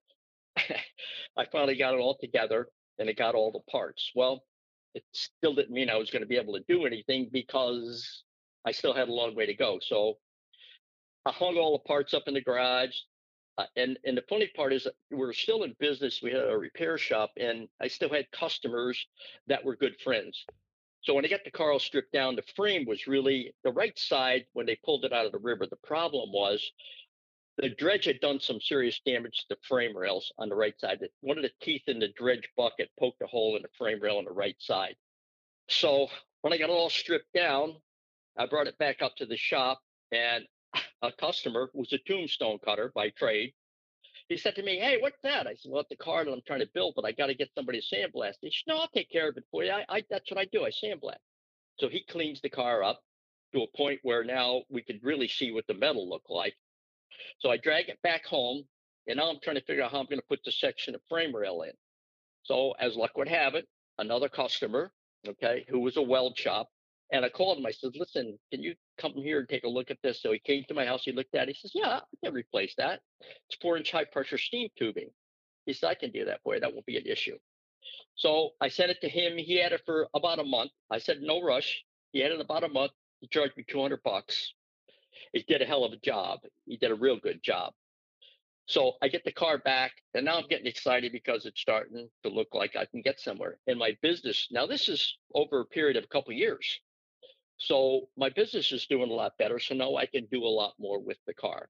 I 0.57 1.47
finally 1.53 1.77
got 1.77 1.95
it 1.95 2.01
all 2.01 2.17
together. 2.21 2.69
and 2.99 3.09
it 3.09 3.17
got 3.17 3.35
all 3.35 3.53
the 3.53 3.71
parts. 3.71 4.11
Well, 4.15 4.43
it 4.95 5.05
still 5.13 5.55
didn't 5.55 5.75
mean 5.75 5.91
I 5.91 5.97
was 5.97 6.11
going 6.11 6.23
to 6.23 6.29
be 6.29 6.37
able 6.37 6.55
to 6.55 6.65
do 6.69 6.87
anything 6.87 7.29
because 7.33 8.25
I 8.65 8.73
still 8.73 8.95
had 8.95 9.09
a 9.09 9.13
long 9.13 9.35
way 9.35 9.47
to 9.47 9.55
go. 9.55 9.79
So 9.83 10.15
I 11.25 11.33
hung 11.33 11.57
all 11.57 11.73
the 11.73 11.87
parts 11.87 12.15
up 12.15 12.25
in 12.27 12.35
the 12.35 12.41
garage. 12.41 12.97
Uh, 13.59 13.65
and 13.77 13.99
and 14.05 14.17
the 14.17 14.25
funny 14.29 14.51
part 14.55 14.73
is 14.73 14.87
we're 15.11 15.33
still 15.33 15.63
in 15.63 15.75
business. 15.81 16.21
We 16.23 16.33
had 16.33 16.49
a 16.49 16.59
repair 16.59 16.99
shop, 16.99 17.33
and 17.39 17.69
I 17.81 17.89
still 17.89 18.11
had 18.11 18.31
customers 18.31 19.07
that 19.47 19.65
were 19.65 19.77
good 19.77 19.99
friends. 20.03 20.45
So 21.03 21.15
when 21.15 21.25
I 21.25 21.29
got 21.29 21.45
the 21.45 21.51
car 21.51 21.73
all 21.73 21.79
stripped 21.79 22.13
down, 22.13 22.37
the 22.37 22.43
frame 22.55 22.85
was 22.85 23.07
really 23.07 23.55
the 23.65 23.73
right 23.73 23.97
side 23.99 24.45
when 24.55 24.67
they 24.67 24.79
pulled 24.85 25.05
it 25.05 25.13
out 25.13 25.25
of 25.25 25.33
the 25.33 25.39
river. 25.39 25.67
The 25.67 25.77
problem 25.85 26.33
was 26.33 26.73
the 27.59 27.71
dredge 27.71 28.05
had 28.05 28.21
done 28.21 28.41
some 28.41 28.61
serious 28.61 29.01
damage 29.07 29.39
to 29.39 29.55
the 29.55 29.57
frame 29.67 29.97
rails 29.97 30.33
on 30.37 30.49
the 30.49 30.57
right 30.57 30.79
side. 30.79 30.99
One 31.21 31.39
of 31.39 31.43
the 31.43 31.53
teeth 31.63 31.85
in 31.87 31.99
the 31.99 32.09
dredge 32.09 32.49
bucket 32.57 32.91
poked 32.99 33.23
a 33.23 33.27
hole 33.27 33.57
in 33.57 33.63
the 33.63 33.69
frame 33.79 34.01
rail 34.01 34.19
on 34.19 34.25
the 34.25 34.33
right 34.33 34.57
side. 34.59 34.97
So 35.69 36.09
when 36.43 36.53
I 36.53 36.59
got 36.59 36.71
it 36.71 36.73
all 36.73 36.91
stripped 36.91 37.33
down, 37.33 37.77
I 38.37 38.47
brought 38.47 38.67
it 38.67 38.77
back 38.79 39.01
up 39.01 39.17
to 39.17 39.27
the 39.27 39.37
shop, 39.37 39.81
and 40.13 40.45
a 41.03 41.13
customer 41.13 41.71
was 41.75 41.93
a 41.93 41.99
tombstone 41.99 42.59
cutter 42.65 42.91
by 42.95 43.11
trade. 43.11 43.53
He 44.29 44.37
said 44.37 44.55
to 44.57 44.63
me, 44.63 44.79
Hey, 44.79 44.99
what's 45.01 45.21
that? 45.23 45.47
I 45.47 45.55
said, 45.55 45.71
Well, 45.71 45.81
it's 45.81 45.91
the 45.91 45.97
car 45.97 46.25
that 46.25 46.33
I'm 46.33 46.43
trying 46.47 46.61
to 46.61 46.69
build, 46.73 46.95
but 46.97 47.05
I 47.05 47.13
got 47.13 47.27
to 47.27 47.35
get 47.35 47.51
somebody 47.55 47.81
to 47.81 47.97
sandblast. 47.97 48.35
He 48.41 48.51
said, 48.51 48.73
No, 48.73 48.79
I'll 48.79 48.89
take 48.89 49.11
care 49.11 49.29
of 49.29 49.37
it 49.37 49.45
for 49.51 49.63
you. 49.65 49.71
I, 49.71 49.85
I, 49.89 50.05
that's 50.11 50.31
what 50.31 50.41
I 50.41 50.47
do. 50.47 50.65
I 50.65 50.71
sandblast. 50.71 51.19
So 51.79 51.89
he 51.89 52.05
cleans 52.09 52.41
the 52.41 52.49
car 52.49 52.83
up 52.83 53.01
to 53.55 53.63
a 53.63 53.77
point 53.77 54.01
where 54.03 54.25
now 54.25 54.63
we 54.69 54.83
could 54.83 55.01
really 55.03 55.29
see 55.29 55.53
what 55.53 55.67
the 55.67 55.75
metal 55.75 56.09
looked 56.09 56.31
like. 56.31 56.55
So 57.39 57.51
I 57.51 57.57
drag 57.57 57.89
it 57.89 58.01
back 58.03 58.25
home, 58.25 58.65
and 59.07 59.19
now 59.19 59.31
I'm 59.31 59.39
trying 59.43 59.57
to 59.57 59.65
figure 59.65 59.83
out 59.83 59.93
how 59.93 60.01
I'm 60.01 60.07
going 60.07 60.21
to 60.21 60.27
put 60.29 60.41
the 60.45 60.53
section 60.53 60.95
of 60.95 61.01
frame 61.09 61.35
rail 61.35 61.63
in. 61.63 61.73
So, 62.43 62.73
as 62.79 62.95
luck 62.97 63.17
would 63.17 63.29
have 63.29 63.55
it, 63.55 63.67
another 63.99 64.29
customer, 64.29 64.93
okay, 65.27 65.65
who 65.69 65.81
was 65.81 65.97
a 65.97 66.03
weld 66.03 66.39
shop, 66.39 66.69
and 67.11 67.25
I 67.25 67.29
called 67.29 67.59
him. 67.59 67.67
I 67.67 67.71
said, 67.71 67.97
"Listen, 67.97 68.39
can 68.51 68.63
you 68.63 68.75
come 68.99 69.15
here 69.15 69.39
and 69.39 69.49
take 69.49 69.65
a 69.65 69.69
look 69.69 69.91
at 69.91 70.03
this?" 70.03 70.21
So 70.21 70.33
he 70.33 70.39
came 70.39 70.65
to 70.65 70.75
my 70.75 70.87
house. 70.87 71.05
He 71.05 71.13
looked 71.13 71.35
at 71.35 71.49
it. 71.49 71.57
He 71.57 71.61
says, 71.61 71.73
"Yeah, 71.75 72.01
I 72.01 72.17
can 72.25 72.35
replace 72.35 72.75
that. 72.77 73.03
It's 73.21 73.59
four-inch 73.61 73.91
high-pressure 73.91 74.39
steam 74.39 74.69
tubing." 74.77 75.11
He 75.67 75.73
said, 75.73 75.89
"I 75.89 75.95
can 75.95 76.11
do 76.11 76.25
that 76.25 76.43
for 76.43 76.55
you. 76.55 76.61
That 76.61 76.73
won't 76.73 76.87
be 76.87 76.97
an 76.97 77.07
issue." 77.07 77.39
So 78.15 78.55
I 78.61 78.69
sent 78.69 78.91
it 78.91 79.01
to 79.03 79.09
him. 79.09 79.37
He 79.37 79.57
had 79.57 79.73
it 79.73 79.83
for 79.85 80.09
about 80.15 80.39
a 80.39 80.45
month. 80.45 80.73
I 80.91 80.99
said, 80.99 81.23
"No 81.23 81.43
rush." 81.43 81.85
He 82.13 82.21
had 82.21 82.33
it 82.33 82.41
about 82.41 82.65
a 82.65 82.69
month. 82.69 82.93
He 83.21 83.29
charged 83.29 83.57
me 83.57 83.65
200 83.65 84.03
bucks. 84.03 84.55
He 85.33 85.43
did 85.43 85.63
a 85.63 85.67
hell 85.67 85.85
of 85.85 85.93
a 85.93 85.97
job. 85.97 86.41
He 86.67 86.77
did 86.77 86.91
a 86.91 86.95
real 86.95 87.17
good 87.17 87.43
job. 87.43 87.75
So 88.67 88.97
I 89.01 89.09
get 89.09 89.25
the 89.25 89.33
car 89.33 89.59
back, 89.59 89.93
and 90.13 90.25
now 90.25 90.39
I'm 90.39 90.49
getting 90.49 90.67
excited 90.67 91.13
because 91.13 91.47
it's 91.47 91.61
starting 91.61 92.11
to 92.25 92.29
look 92.29 92.53
like 92.53 92.75
I 92.75 92.85
can 92.85 93.01
get 93.01 93.21
somewhere 93.21 93.59
in 93.67 93.79
my 93.79 93.97
business. 94.03 94.49
Now 94.51 94.67
this 94.67 94.89
is 94.89 95.17
over 95.35 95.61
a 95.61 95.67
period 95.67 95.97
of 95.97 96.05
a 96.05 96.09
couple 96.09 96.33
of 96.33 96.39
years. 96.39 96.81
So 97.59 98.09
my 98.17 98.29
business 98.31 98.73
is 98.73 98.87
doing 98.87 99.11
a 99.11 99.15
lot 99.15 99.39
better. 99.39 99.59
So 99.59 99.75
now 99.75 99.97
I 99.97 100.07
can 100.07 100.27
do 100.31 100.45
a 100.45 100.49
lot 100.49 100.75
more 100.79 101.01
with 101.01 101.19
the 101.27 101.35
car. 101.35 101.69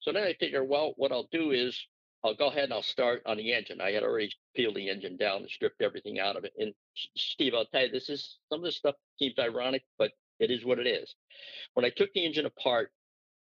So 0.00 0.12
then 0.12 0.24
I 0.24 0.34
figure, 0.34 0.64
well, 0.64 0.94
what 0.96 1.12
I'll 1.12 1.28
do 1.32 1.50
is 1.50 1.78
I'll 2.24 2.34
go 2.34 2.48
ahead 2.48 2.64
and 2.64 2.72
I'll 2.72 2.82
start 2.82 3.22
on 3.26 3.36
the 3.36 3.52
engine. 3.52 3.80
I 3.80 3.92
had 3.92 4.02
already 4.02 4.32
peeled 4.56 4.76
the 4.76 4.88
engine 4.88 5.16
down 5.16 5.42
and 5.42 5.50
stripped 5.50 5.82
everything 5.82 6.18
out 6.18 6.36
of 6.36 6.44
it. 6.44 6.52
And 6.58 6.72
Steve, 7.16 7.52
I'll 7.54 7.66
tell 7.66 7.82
you, 7.82 7.90
this 7.90 8.08
is 8.08 8.38
some 8.50 8.60
of 8.60 8.64
this 8.64 8.76
stuff 8.76 8.94
seems 9.18 9.38
ironic, 9.38 9.82
but 9.98 10.12
it 10.40 10.50
is 10.50 10.64
what 10.64 10.78
it 10.78 10.86
is. 10.86 11.14
When 11.74 11.84
I 11.84 11.90
took 11.90 12.12
the 12.14 12.24
engine 12.24 12.46
apart, 12.46 12.90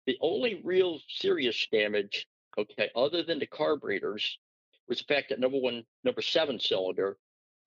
the 0.08 0.18
only 0.22 0.62
real 0.64 1.00
serious 1.10 1.68
damage, 1.72 2.28
okay, 2.58 2.89
other 2.96 3.24
than 3.24 3.39
the 3.39 3.48
carburetors, 3.48 4.39
was 4.88 5.00
the 5.00 5.14
fact 5.14 5.30
that 5.30 5.39
number 5.39 5.58
one, 5.58 5.84
number 6.04 6.22
seven 6.22 6.60
cylinder 6.60 7.18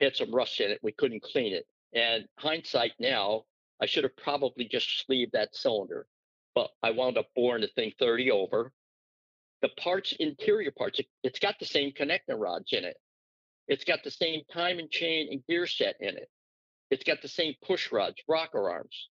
had 0.00 0.16
some 0.16 0.34
rust 0.34 0.60
in 0.60 0.70
it. 0.70 0.80
We 0.82 0.92
couldn't 0.92 1.22
clean 1.22 1.52
it. 1.52 1.66
And 1.92 2.26
hindsight 2.38 2.92
now, 2.98 3.44
I 3.80 3.86
should 3.86 4.04
have 4.04 4.16
probably 4.16 4.66
just 4.66 5.04
sleeved 5.06 5.32
that 5.32 5.54
cylinder, 5.54 6.06
but 6.54 6.70
I 6.82 6.90
wound 6.90 7.18
up 7.18 7.28
boring 7.34 7.62
the 7.62 7.68
thing 7.68 7.92
30 7.98 8.30
over. 8.30 8.72
The 9.62 9.68
parts, 9.70 10.12
interior 10.18 10.70
parts, 10.70 10.98
it, 10.98 11.06
has 11.24 11.38
got 11.40 11.58
the 11.58 11.66
same 11.66 11.92
connecting 11.92 12.38
rods 12.38 12.72
in 12.72 12.84
it. 12.84 12.96
It's 13.66 13.84
got 13.84 14.02
the 14.02 14.10
same 14.10 14.42
timing 14.52 14.88
chain 14.90 15.28
and 15.30 15.46
gear 15.46 15.66
set 15.66 15.96
in 16.00 16.16
it. 16.16 16.30
It's 16.90 17.04
got 17.04 17.20
the 17.22 17.28
same 17.28 17.54
push 17.62 17.92
rods, 17.92 18.16
rocker 18.28 18.70
arms. 18.70 19.08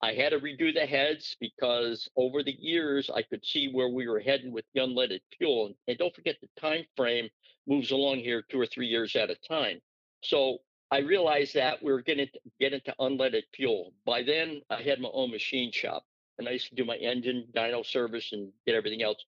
I 0.00 0.14
had 0.14 0.30
to 0.30 0.40
redo 0.40 0.74
the 0.74 0.86
heads 0.86 1.36
because 1.38 2.08
over 2.16 2.42
the 2.42 2.56
years 2.58 3.08
I 3.08 3.22
could 3.22 3.44
see 3.44 3.68
where 3.68 3.88
we 3.88 4.08
were 4.08 4.18
heading 4.18 4.50
with 4.50 4.64
the 4.74 4.80
unleaded 4.80 5.20
fuel. 5.38 5.72
And 5.86 5.98
don't 5.98 6.14
forget 6.14 6.36
the 6.40 6.48
time 6.60 6.84
frame 6.96 7.28
moves 7.68 7.92
along 7.92 8.18
here 8.18 8.42
two 8.42 8.60
or 8.60 8.66
three 8.66 8.88
years 8.88 9.14
at 9.14 9.30
a 9.30 9.36
time. 9.46 9.80
So 10.22 10.58
I 10.92 10.98
realized 10.98 11.54
that 11.54 11.82
we 11.82 11.90
were 11.90 12.02
getting 12.02 12.26
to 12.26 12.40
get 12.60 12.74
into 12.74 12.94
unleaded 13.00 13.44
fuel. 13.54 13.94
By 14.04 14.22
then, 14.22 14.60
I 14.68 14.82
had 14.82 15.00
my 15.00 15.08
own 15.14 15.30
machine 15.30 15.72
shop, 15.72 16.04
and 16.38 16.46
I 16.46 16.50
used 16.50 16.68
to 16.68 16.74
do 16.74 16.84
my 16.84 16.96
engine, 16.96 17.46
dyno 17.56 17.82
service, 17.84 18.28
and 18.32 18.52
get 18.66 18.74
everything 18.74 19.02
else. 19.02 19.24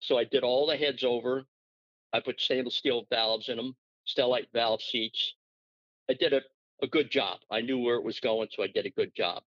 So 0.00 0.16
I 0.16 0.24
did 0.24 0.42
all 0.42 0.66
the 0.66 0.76
heads 0.78 1.04
over. 1.04 1.44
I 2.14 2.20
put 2.20 2.40
stainless 2.40 2.76
steel 2.76 3.04
valves 3.10 3.50
in 3.50 3.58
them, 3.58 3.76
Stellite 4.08 4.46
valve 4.54 4.80
seats. 4.80 5.34
I 6.08 6.14
did 6.14 6.32
a, 6.32 6.40
a 6.82 6.86
good 6.86 7.10
job. 7.10 7.40
I 7.50 7.60
knew 7.60 7.78
where 7.78 7.96
it 7.96 8.04
was 8.04 8.18
going, 8.18 8.48
so 8.50 8.62
I 8.62 8.68
did 8.68 8.86
a 8.86 8.90
good 8.90 9.14
job. 9.14 9.42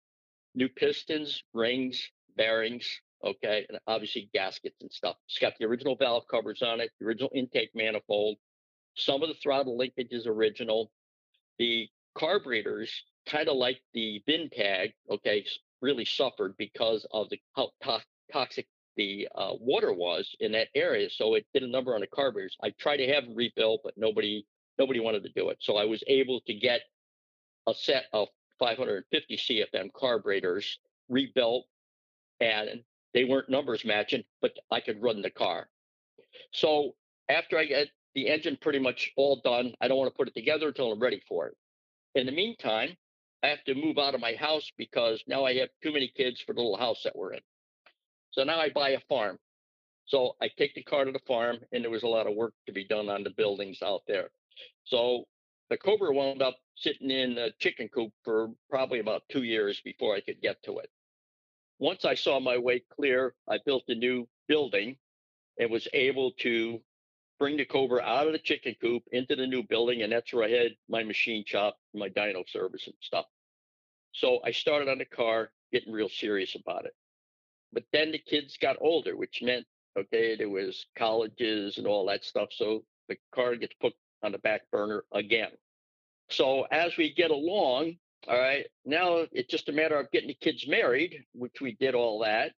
New 0.55 0.69
pistons, 0.71 1.43
rings, 1.53 2.03
bearings, 2.39 2.89
okay, 3.23 3.67
and 3.69 3.79
obviously 3.87 4.31
gaskets 4.33 4.81
and 4.81 4.91
stuff. 4.91 5.17
It's 5.29 5.39
got 5.39 5.53
the 5.59 5.67
original 5.67 5.95
valve 5.95 6.25
covers 6.27 6.63
on 6.63 6.81
it, 6.81 6.91
the 6.99 7.05
original 7.05 7.31
intake 7.35 7.73
manifold. 7.75 8.39
Some 8.95 9.23
of 9.23 9.29
the 9.29 9.35
throttle 9.35 9.77
linkage 9.77 10.13
is 10.13 10.27
original 10.27 10.91
the 11.61 11.89
carburetors, 12.17 13.05
kind 13.27 13.49
of 13.49 13.57
like 13.57 13.81
the 13.93 14.23
VIN 14.27 14.49
tag, 14.51 14.95
okay, 15.11 15.45
really 15.83 16.07
suffered 16.07 16.57
because 16.57 17.07
of 17.13 17.29
the 17.29 17.39
how 17.55 17.71
to- 17.83 18.03
toxic 18.33 18.67
the 18.97 19.29
uh, 19.35 19.53
water 19.61 19.93
was 19.93 20.35
in 20.41 20.53
that 20.53 20.69
area. 20.75 21.09
So 21.11 21.35
it 21.35 21.47
did 21.55 21.63
a 21.63 21.69
number 21.69 21.95
on 21.95 22.01
the 22.01 22.07
carburetors. 22.07 22.57
I 22.63 22.71
tried 22.71 22.97
to 22.97 23.13
have 23.13 23.25
them 23.25 23.37
rebuilt, 23.37 23.83
but 23.85 23.95
nobody 23.97 24.47
nobody 24.79 25.01
wanted 25.01 25.23
to 25.25 25.33
do 25.37 25.51
it. 25.51 25.59
So 25.61 25.77
I 25.77 25.85
was 25.85 26.03
able 26.07 26.41
to 26.47 26.55
get 26.55 26.81
a 27.69 27.75
set 27.75 28.07
of 28.13 28.29
550 28.59 29.37
CFM 29.37 29.93
carburetors 29.93 30.79
rebuilt, 31.11 31.67
and 32.41 32.83
they 33.13 33.25
weren't 33.25 33.51
numbers 33.51 33.85
matching, 33.85 34.25
but 34.41 34.53
I 34.71 34.81
could 34.81 35.03
run 35.03 35.21
the 35.21 35.31
car. 35.31 35.69
So 36.53 36.95
after 37.29 37.59
I 37.59 37.67
get 37.67 37.89
the 38.15 38.29
engine 38.29 38.59
pretty 38.61 38.79
much 38.79 39.13
all 39.17 39.41
done. 39.45 39.75
I 39.81 39.89
don't 39.89 39.99
want 39.99 40.13
to 40.13 40.17
put 40.17 40.29
it 40.29 40.35
together 40.35 40.69
until 40.69 40.93
I'm 40.93 41.01
ready 41.01 41.23
for 41.29 41.47
it. 41.47 41.57
In 42.15 42.27
the 42.27 42.33
meantime, 42.33 42.97
I 43.43 43.49
have 43.49 43.65
to 43.65 43.75
move 43.75 43.99
out 43.99 44.15
of 44.15 44.21
my 44.21 44.35
house 44.35 44.71
because 44.77 45.23
now 45.27 45.45
I 45.45 45.55
have 45.55 45.69
too 45.83 45.93
many 45.93 46.13
kids 46.15 46.41
for 46.41 46.53
the 46.53 46.61
little 46.61 46.77
house 46.77 47.03
that 47.05 47.17
we're 47.17 47.33
in. 47.33 47.41
So 48.33 48.45
now 48.45 48.59
I 48.59 48.71
buy 48.71 48.91
a 48.91 49.01
farm. 49.09 49.39
So 50.07 50.37
I 50.43 50.49
take 50.59 50.75
the 50.75 50.83
car 50.83 51.05
to 51.05 51.13
the 51.13 51.21
farm, 51.27 51.59
and 51.73 51.85
there 51.85 51.91
was 51.91 52.03
a 52.03 52.09
lot 52.09 52.27
of 52.27 52.35
work 52.35 52.53
to 52.67 52.73
be 52.73 52.85
done 52.85 53.09
on 53.09 53.23
the 53.23 53.31
buildings 53.31 53.79
out 53.83 54.03
there. 54.09 54.31
So 54.85 55.25
the 55.71 55.77
Cobra 55.77 56.13
wound 56.13 56.43
up 56.43 56.57
sitting 56.77 57.11
in 57.11 57.39
a 57.39 57.53
chicken 57.61 57.89
coop 57.89 58.13
for 58.25 58.49
probably 58.69 58.99
about 58.99 59.23
two 59.31 59.45
years 59.45 59.81
before 59.85 60.15
I 60.17 60.21
could 60.21 60.43
get 60.43 60.63
to 60.65 60.79
it. 60.79 60.91
Once 61.79 62.05
I 62.05 62.15
saw 62.15 62.41
my 62.41 62.59
way 62.59 62.83
clear, 62.95 63.35
I 63.49 63.59
built 63.65 63.85
a 63.89 63.95
new 63.95 64.29
building 64.49 64.97
and 65.59 65.71
was 65.71 65.87
able 65.93 66.33
to 66.41 66.81
bring 67.41 67.57
the 67.57 67.64
Cobra 67.64 68.03
out 68.03 68.26
of 68.26 68.34
the 68.34 68.38
chicken 68.38 68.76
coop 68.80 69.03
into 69.12 69.34
the 69.34 69.47
new 69.47 69.64
building, 69.64 70.03
and 70.03 70.12
that's 70.12 70.32
where 70.32 70.45
I 70.45 70.51
had 70.51 70.76
my 70.88 71.03
machine 71.03 71.43
shop, 71.45 71.76
my 71.95 72.11
dyno 72.11 72.49
service 72.49 72.86
and 72.86 72.95
stuff. 73.01 73.24
So 74.12 74.41
I 74.45 74.53
started 74.53 74.88
on 74.88 74.99
the 74.99 75.07
car, 75.07 75.51
getting 75.72 75.93
real 75.93 76.11
serious 76.11 76.55
about 76.55 76.84
it. 76.84 76.95
But 77.72 77.84
then 77.93 78.12
the 78.12 78.18
kids 78.18 78.59
got 78.61 78.76
older, 78.80 79.16
which 79.16 79.41
meant 79.43 79.66
okay, 79.99 80.36
there 80.36 80.49
was 80.49 80.86
colleges 80.97 81.78
and 81.78 81.86
all 81.86 82.07
that 82.07 82.24
stuff. 82.24 82.51
So 82.53 82.84
the 83.09 83.16
car 83.34 83.57
gets 83.57 83.74
put 83.80 83.95
on 84.22 84.32
the 84.32 84.38
back 84.38 84.62
burner 84.70 85.05
again. 85.12 85.51
So 86.28 86.66
as 86.70 86.97
we 86.97 87.12
get 87.12 87.30
along, 87.30 87.97
all 88.28 88.38
right, 88.38 88.66
now 88.84 89.24
it's 89.32 89.51
just 89.51 89.68
a 89.68 89.72
matter 89.72 89.99
of 89.99 90.11
getting 90.12 90.28
the 90.28 90.34
kids 90.34 90.68
married, 90.68 91.24
which 91.32 91.61
we 91.61 91.72
did 91.80 91.95
all 91.95 92.20
that. 92.20 92.53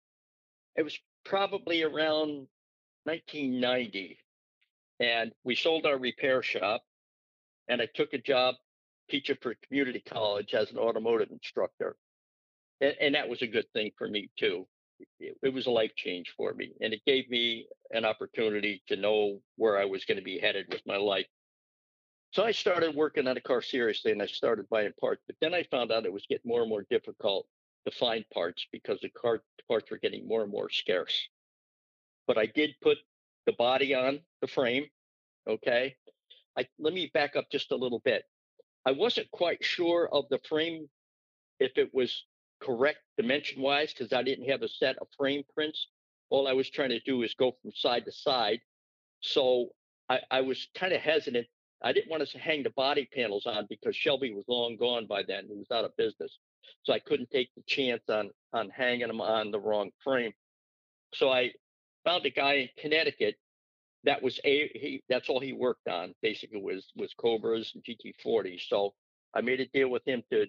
It 0.76 0.82
was 0.82 0.98
probably 1.24 1.82
around 1.82 2.48
1990 3.04 4.18
and 5.02 5.32
we 5.44 5.54
sold 5.54 5.84
our 5.84 5.98
repair 5.98 6.42
shop 6.42 6.82
and 7.68 7.82
i 7.82 7.86
took 7.94 8.14
a 8.14 8.18
job 8.18 8.54
teaching 9.10 9.36
for 9.42 9.54
community 9.66 10.02
college 10.08 10.54
as 10.54 10.70
an 10.70 10.78
automotive 10.78 11.30
instructor 11.30 11.96
and, 12.82 12.94
and 13.00 13.14
that 13.14 13.28
was 13.28 13.40
a 13.42 13.46
good 13.46 13.66
thing 13.72 13.92
for 13.96 14.08
me 14.08 14.28
too. 14.36 14.66
It, 15.18 15.36
it, 15.42 15.52
was 15.52 15.66
a 15.66 15.70
life 15.70 15.92
change 15.96 16.34
for 16.36 16.52
me 16.54 16.72
and 16.80 16.92
it 16.92 17.04
gave 17.06 17.28
me 17.28 17.66
an 17.90 18.04
opportunity 18.04 18.82
to 18.88 18.96
know 18.96 19.40
where 19.56 19.78
i 19.78 19.84
was 19.84 20.04
going 20.04 20.18
to 20.18 20.24
be 20.24 20.38
headed 20.38 20.66
with 20.70 20.82
my 20.86 20.96
life. 20.96 21.26
So 22.32 22.44
i 22.44 22.52
started 22.52 22.94
working 22.94 23.26
on 23.26 23.36
a 23.36 23.40
car 23.40 23.62
seriously 23.62 24.12
and 24.12 24.22
i 24.22 24.26
started 24.26 24.68
buying 24.68 24.92
parts 25.00 25.22
but 25.26 25.36
then 25.40 25.54
i 25.54 25.64
found 25.64 25.90
out 25.90 26.06
it 26.06 26.12
was 26.12 26.26
getting 26.28 26.48
more 26.48 26.60
and 26.60 26.70
more 26.70 26.86
difficult 26.88 27.46
to 27.86 27.90
find 27.90 28.24
parts 28.32 28.66
because 28.70 29.00
the 29.00 29.08
car 29.10 29.42
parts 29.66 29.90
were 29.90 29.98
getting 29.98 30.28
more 30.28 30.42
and 30.42 30.52
more 30.52 30.70
scarce. 30.70 31.28
But 32.26 32.38
i 32.38 32.46
did 32.46 32.74
put 32.80 32.98
the 33.46 33.52
body 33.52 33.94
on 33.94 34.20
the 34.40 34.46
frame. 34.46 34.86
Okay. 35.48 35.96
I 36.56 36.66
let 36.78 36.92
me 36.94 37.10
back 37.12 37.36
up 37.36 37.46
just 37.50 37.72
a 37.72 37.76
little 37.76 38.00
bit. 38.00 38.24
I 38.84 38.92
wasn't 38.92 39.30
quite 39.30 39.64
sure 39.64 40.08
of 40.12 40.24
the 40.30 40.40
frame 40.48 40.88
if 41.60 41.72
it 41.76 41.90
was 41.94 42.24
correct 42.60 42.98
dimension 43.16 43.62
wise 43.62 43.92
because 43.92 44.12
I 44.12 44.22
didn't 44.22 44.48
have 44.48 44.62
a 44.62 44.68
set 44.68 44.96
of 44.98 45.08
frame 45.16 45.42
prints. 45.54 45.88
All 46.30 46.48
I 46.48 46.52
was 46.52 46.70
trying 46.70 46.90
to 46.90 47.00
do 47.00 47.22
is 47.22 47.34
go 47.34 47.52
from 47.62 47.72
side 47.74 48.04
to 48.06 48.12
side. 48.12 48.60
So 49.20 49.68
I, 50.08 50.20
I 50.30 50.40
was 50.40 50.68
kind 50.74 50.92
of 50.92 51.00
hesitant. 51.00 51.46
I 51.82 51.92
didn't 51.92 52.10
want 52.10 52.26
to 52.26 52.38
hang 52.38 52.62
the 52.62 52.70
body 52.70 53.08
panels 53.12 53.46
on 53.46 53.66
because 53.68 53.96
Shelby 53.96 54.32
was 54.32 54.44
long 54.48 54.76
gone 54.76 55.06
by 55.06 55.22
then. 55.26 55.46
He 55.48 55.56
was 55.56 55.70
out 55.72 55.84
of 55.84 55.96
business. 55.96 56.38
So 56.84 56.92
I 56.92 57.00
couldn't 57.00 57.30
take 57.30 57.50
the 57.56 57.62
chance 57.66 58.02
on 58.08 58.30
on 58.52 58.70
hanging 58.70 59.08
them 59.08 59.20
on 59.20 59.50
the 59.50 59.60
wrong 59.60 59.90
frame. 60.02 60.32
So 61.14 61.30
I 61.30 61.52
found 62.04 62.26
a 62.26 62.30
guy 62.30 62.54
in 62.54 62.68
Connecticut 62.78 63.36
that 64.04 64.22
was 64.22 64.40
a 64.44 64.68
he 64.74 65.02
that's 65.08 65.28
all 65.28 65.40
he 65.40 65.52
worked 65.52 65.88
on 65.88 66.14
basically 66.22 66.60
was 66.60 66.90
was 66.96 67.14
Cobras 67.14 67.72
and 67.74 67.84
GT40. 67.84 68.60
So 68.68 68.94
I 69.34 69.40
made 69.40 69.60
a 69.60 69.66
deal 69.66 69.88
with 69.88 70.06
him 70.06 70.22
to 70.30 70.46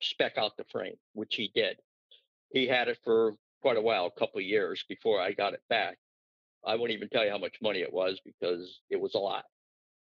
spec 0.00 0.38
out 0.38 0.56
the 0.56 0.64
frame, 0.70 0.96
which 1.14 1.34
he 1.34 1.50
did. 1.54 1.78
He 2.50 2.66
had 2.66 2.88
it 2.88 2.98
for 3.04 3.34
quite 3.60 3.76
a 3.76 3.82
while, 3.82 4.06
a 4.06 4.18
couple 4.18 4.38
of 4.38 4.44
years 4.44 4.84
before 4.88 5.20
I 5.20 5.32
got 5.32 5.54
it 5.54 5.62
back. 5.68 5.98
I 6.66 6.76
won't 6.76 6.90
even 6.90 7.08
tell 7.08 7.24
you 7.24 7.30
how 7.30 7.38
much 7.38 7.56
money 7.62 7.80
it 7.80 7.92
was 7.92 8.20
because 8.24 8.80
it 8.90 9.00
was 9.00 9.14
a 9.14 9.18
lot. 9.18 9.44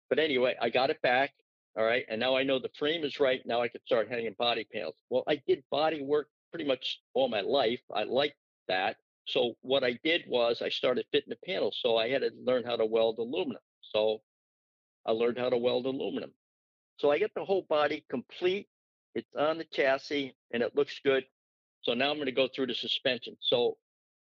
But 0.10 0.20
anyway, 0.20 0.56
I 0.62 0.70
got 0.70 0.90
it 0.90 1.02
back. 1.02 1.34
All 1.78 1.84
right. 1.84 2.06
And 2.10 2.20
now 2.20 2.36
I 2.36 2.44
know 2.44 2.58
the 2.60 2.70
frame 2.80 3.04
is 3.04 3.20
right. 3.20 3.42
Now 3.46 3.62
I 3.62 3.68
can 3.68 3.82
start 3.86 4.10
hanging 4.10 4.36
body 4.40 4.66
panels. 4.74 4.96
Well, 5.10 5.24
I 5.28 5.42
did 5.48 5.64
body 5.70 6.02
work 6.02 6.28
pretty 6.52 6.66
much 6.66 7.00
all 7.14 7.28
my 7.28 7.42
life. 7.42 7.82
I 7.94 8.04
liked 8.04 8.38
that. 8.68 8.98
So 9.28 9.54
what 9.62 9.84
I 9.84 10.00
did 10.04 10.24
was 10.28 10.62
I 10.62 10.70
started 10.70 11.06
fitting 11.12 11.30
the 11.30 11.52
panels. 11.52 11.78
So 11.82 11.98
I 11.98 12.10
had 12.10 12.22
to 12.22 12.32
learn 12.44 12.64
how 12.64 12.78
to 12.78 12.86
weld 12.86 13.20
aluminum. 13.20 13.62
So 13.82 14.22
I 15.06 15.12
learned 15.12 15.38
how 15.38 15.50
to 15.50 15.58
weld 15.58 15.86
aluminum. 15.86 16.32
So 16.98 17.12
I 17.12 17.20
get 17.20 17.32
the 17.36 17.46
whole 17.46 17.66
body 17.70 18.06
complete. 18.10 18.68
It's 19.16 19.28
on 19.38 19.58
the 19.58 19.66
chassis 19.66 20.36
and 20.52 20.64
it 20.64 20.76
looks 20.76 21.00
good. 21.04 21.26
So 21.82 21.94
now 21.94 22.10
I'm 22.10 22.18
going 22.18 22.28
to 22.28 22.32
go 22.32 22.48
through 22.48 22.68
the 22.68 22.74
suspension. 22.74 23.38
So 23.42 23.78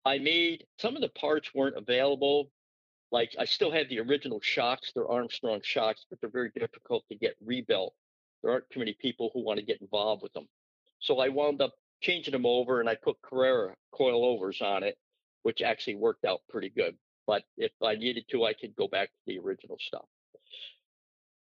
I 0.05 0.19
made 0.19 0.65
some 0.79 0.95
of 0.95 1.01
the 1.01 1.09
parts 1.09 1.53
weren't 1.53 1.77
available. 1.77 2.51
Like 3.11 3.35
I 3.39 3.45
still 3.45 3.71
have 3.71 3.89
the 3.89 3.99
original 3.99 4.39
shocks. 4.41 4.91
They're 4.93 5.07
Armstrong 5.07 5.61
shocks, 5.63 6.05
but 6.09 6.21
they're 6.21 6.29
very 6.29 6.51
difficult 6.55 7.03
to 7.09 7.15
get 7.17 7.35
rebuilt. 7.43 7.93
There 8.41 8.51
aren't 8.51 8.69
too 8.69 8.79
many 8.79 8.95
people 8.99 9.31
who 9.33 9.43
want 9.43 9.59
to 9.59 9.65
get 9.65 9.81
involved 9.81 10.21
with 10.23 10.33
them. 10.33 10.47
So 10.99 11.19
I 11.19 11.29
wound 11.29 11.61
up 11.61 11.73
changing 12.01 12.33
them 12.33 12.45
over 12.45 12.79
and 12.79 12.89
I 12.89 12.95
put 12.95 13.21
Carrera 13.21 13.75
coilovers 13.93 14.61
on 14.61 14.83
it, 14.83 14.97
which 15.43 15.61
actually 15.61 15.95
worked 15.95 16.25
out 16.25 16.41
pretty 16.49 16.69
good. 16.69 16.95
But 17.27 17.43
if 17.57 17.71
I 17.83 17.95
needed 17.95 18.25
to, 18.31 18.45
I 18.45 18.53
could 18.53 18.75
go 18.75 18.87
back 18.87 19.09
to 19.09 19.19
the 19.27 19.39
original 19.39 19.77
stuff. 19.79 20.05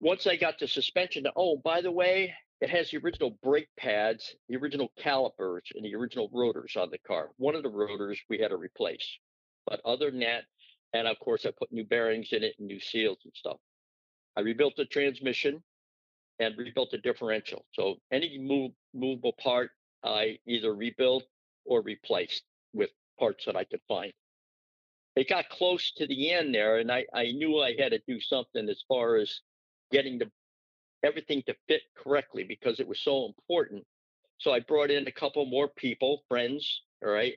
Once 0.01 0.27
I 0.27 0.37
got 0.37 0.59
the 0.59 0.69
suspension, 0.69 1.27
oh, 1.37 1.57
by 1.57 1.81
the 1.81 1.91
way, 1.91 2.35
it 2.61 2.71
has 2.71 2.91
the 2.91 2.99
original 2.99 3.39
brake 3.43 3.69
pads, 3.79 4.35
the 4.49 4.57
original 4.57 4.93
calipers, 4.99 5.65
and 5.75 5.85
the 5.85 5.95
original 5.95 6.31
rotors 6.33 6.77
on 6.77 6.91
the 6.91 6.99
car. 6.99 7.31
One 7.37 7.55
of 7.55 7.63
the 7.63 7.71
rotors 7.71 8.21
we 8.29 8.39
had 8.39 8.49
to 8.49 8.57
replace. 8.57 9.07
But 9.67 9.81
other 9.85 10.11
than 10.11 10.21
that, 10.21 10.45
and 10.93 11.07
of 11.07 11.19
course, 11.21 11.47
I 11.47 11.53
put 11.59 11.73
new 11.73 11.85
bearings 11.85 12.29
in 12.33 12.43
it 12.43 12.55
and 12.59 12.67
new 12.67 12.81
seals 12.81 13.19
and 13.25 13.33
stuff. 13.35 13.57
I 14.37 14.41
rebuilt 14.41 14.75
the 14.77 14.85
transmission 14.85 15.63
and 16.39 16.57
rebuilt 16.57 16.91
the 16.91 16.99
differential. 16.99 17.65
So 17.73 17.97
any 18.11 18.39
move, 18.39 18.73
movable 18.95 19.35
part, 19.43 19.71
I 20.05 20.39
either 20.47 20.75
rebuilt 20.75 21.25
or 21.65 21.83
replaced 21.83 22.45
with 22.73 22.91
parts 23.19 23.45
that 23.47 23.57
I 23.57 23.65
could 23.65 23.81
find. 23.89 24.13
It 25.17 25.29
got 25.29 25.49
close 25.49 25.93
to 25.93 26.07
the 26.07 26.31
end 26.31 26.55
there, 26.55 26.79
and 26.79 26.91
I, 26.91 27.05
I 27.13 27.33
knew 27.33 27.61
I 27.61 27.75
had 27.79 27.93
to 27.93 28.01
do 28.07 28.21
something 28.21 28.69
as 28.69 28.83
far 28.89 29.17
as 29.17 29.41
getting 29.91 30.19
the 30.19 30.31
everything 31.03 31.43
to 31.47 31.57
fit 31.67 31.83
correctly 31.97 32.45
because 32.45 32.79
it 32.79 32.87
was 32.87 33.01
so 33.01 33.27
important. 33.27 33.85
So 34.39 34.53
I 34.53 34.61
brought 34.61 34.91
in 34.91 35.07
a 35.07 35.13
couple 35.13 35.45
more 35.47 35.69
people, 35.69 36.23
friends, 36.29 36.83
all 37.05 37.11
right, 37.11 37.35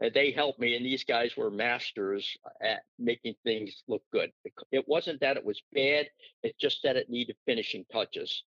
and 0.00 0.12
they 0.14 0.30
helped 0.32 0.58
me. 0.58 0.76
And 0.76 0.84
these 0.84 1.04
guys 1.04 1.36
were 1.36 1.50
masters 1.50 2.36
at 2.60 2.82
making 2.98 3.34
things 3.44 3.82
look 3.88 4.02
good. 4.12 4.32
It 4.72 4.88
wasn't 4.88 5.20
that 5.20 5.36
it 5.36 5.44
was 5.44 5.62
bad; 5.72 6.08
it's 6.42 6.58
just 6.58 6.82
that 6.82 6.96
it 6.96 7.10
needed 7.10 7.36
finishing 7.46 7.84
touches. 7.92 8.42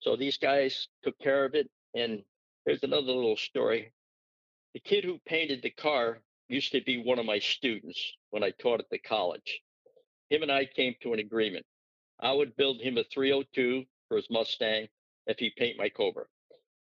So 0.00 0.16
these 0.16 0.38
guys 0.38 0.88
took 1.04 1.18
care 1.18 1.44
of 1.44 1.54
it, 1.54 1.70
and 1.94 2.22
there's 2.68 2.82
another 2.82 3.12
little 3.12 3.38
story. 3.38 3.90
The 4.74 4.80
kid 4.80 5.02
who 5.02 5.18
painted 5.24 5.62
the 5.62 5.70
car 5.70 6.20
used 6.50 6.70
to 6.72 6.82
be 6.82 7.02
one 7.02 7.18
of 7.18 7.24
my 7.24 7.38
students 7.38 7.98
when 8.28 8.42
I 8.42 8.50
taught 8.50 8.80
at 8.80 8.90
the 8.90 8.98
college. 8.98 9.62
Him 10.28 10.42
and 10.42 10.52
I 10.52 10.66
came 10.66 10.94
to 11.00 11.14
an 11.14 11.18
agreement. 11.18 11.64
I 12.20 12.30
would 12.30 12.56
build 12.56 12.82
him 12.82 12.98
a 12.98 13.04
302 13.04 13.84
for 14.06 14.18
his 14.18 14.28
Mustang 14.30 14.86
if 15.26 15.38
he 15.38 15.50
paint 15.56 15.78
my 15.78 15.88
Cobra. 15.88 16.24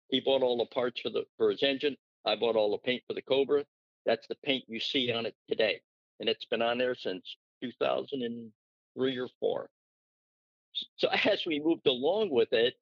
He 0.08 0.20
bought 0.20 0.42
all 0.42 0.56
the 0.56 0.74
parts 0.74 1.02
for 1.02 1.10
the 1.10 1.24
for 1.36 1.50
his 1.50 1.62
engine. 1.62 1.96
I 2.24 2.36
bought 2.36 2.56
all 2.56 2.70
the 2.70 2.78
paint 2.78 3.02
for 3.06 3.12
the 3.12 3.20
Cobra. 3.20 3.62
That's 4.06 4.26
the 4.26 4.36
paint 4.42 4.64
you 4.66 4.80
see 4.80 5.12
on 5.12 5.26
it 5.26 5.34
today, 5.50 5.82
and 6.18 6.30
it's 6.30 6.46
been 6.46 6.62
on 6.62 6.78
there 6.78 6.94
since 6.94 7.36
2003 7.62 9.18
or 9.18 9.28
four. 9.38 9.68
So 10.96 11.08
as 11.24 11.44
we 11.44 11.60
moved 11.60 11.86
along 11.86 12.30
with 12.30 12.54
it, 12.54 12.74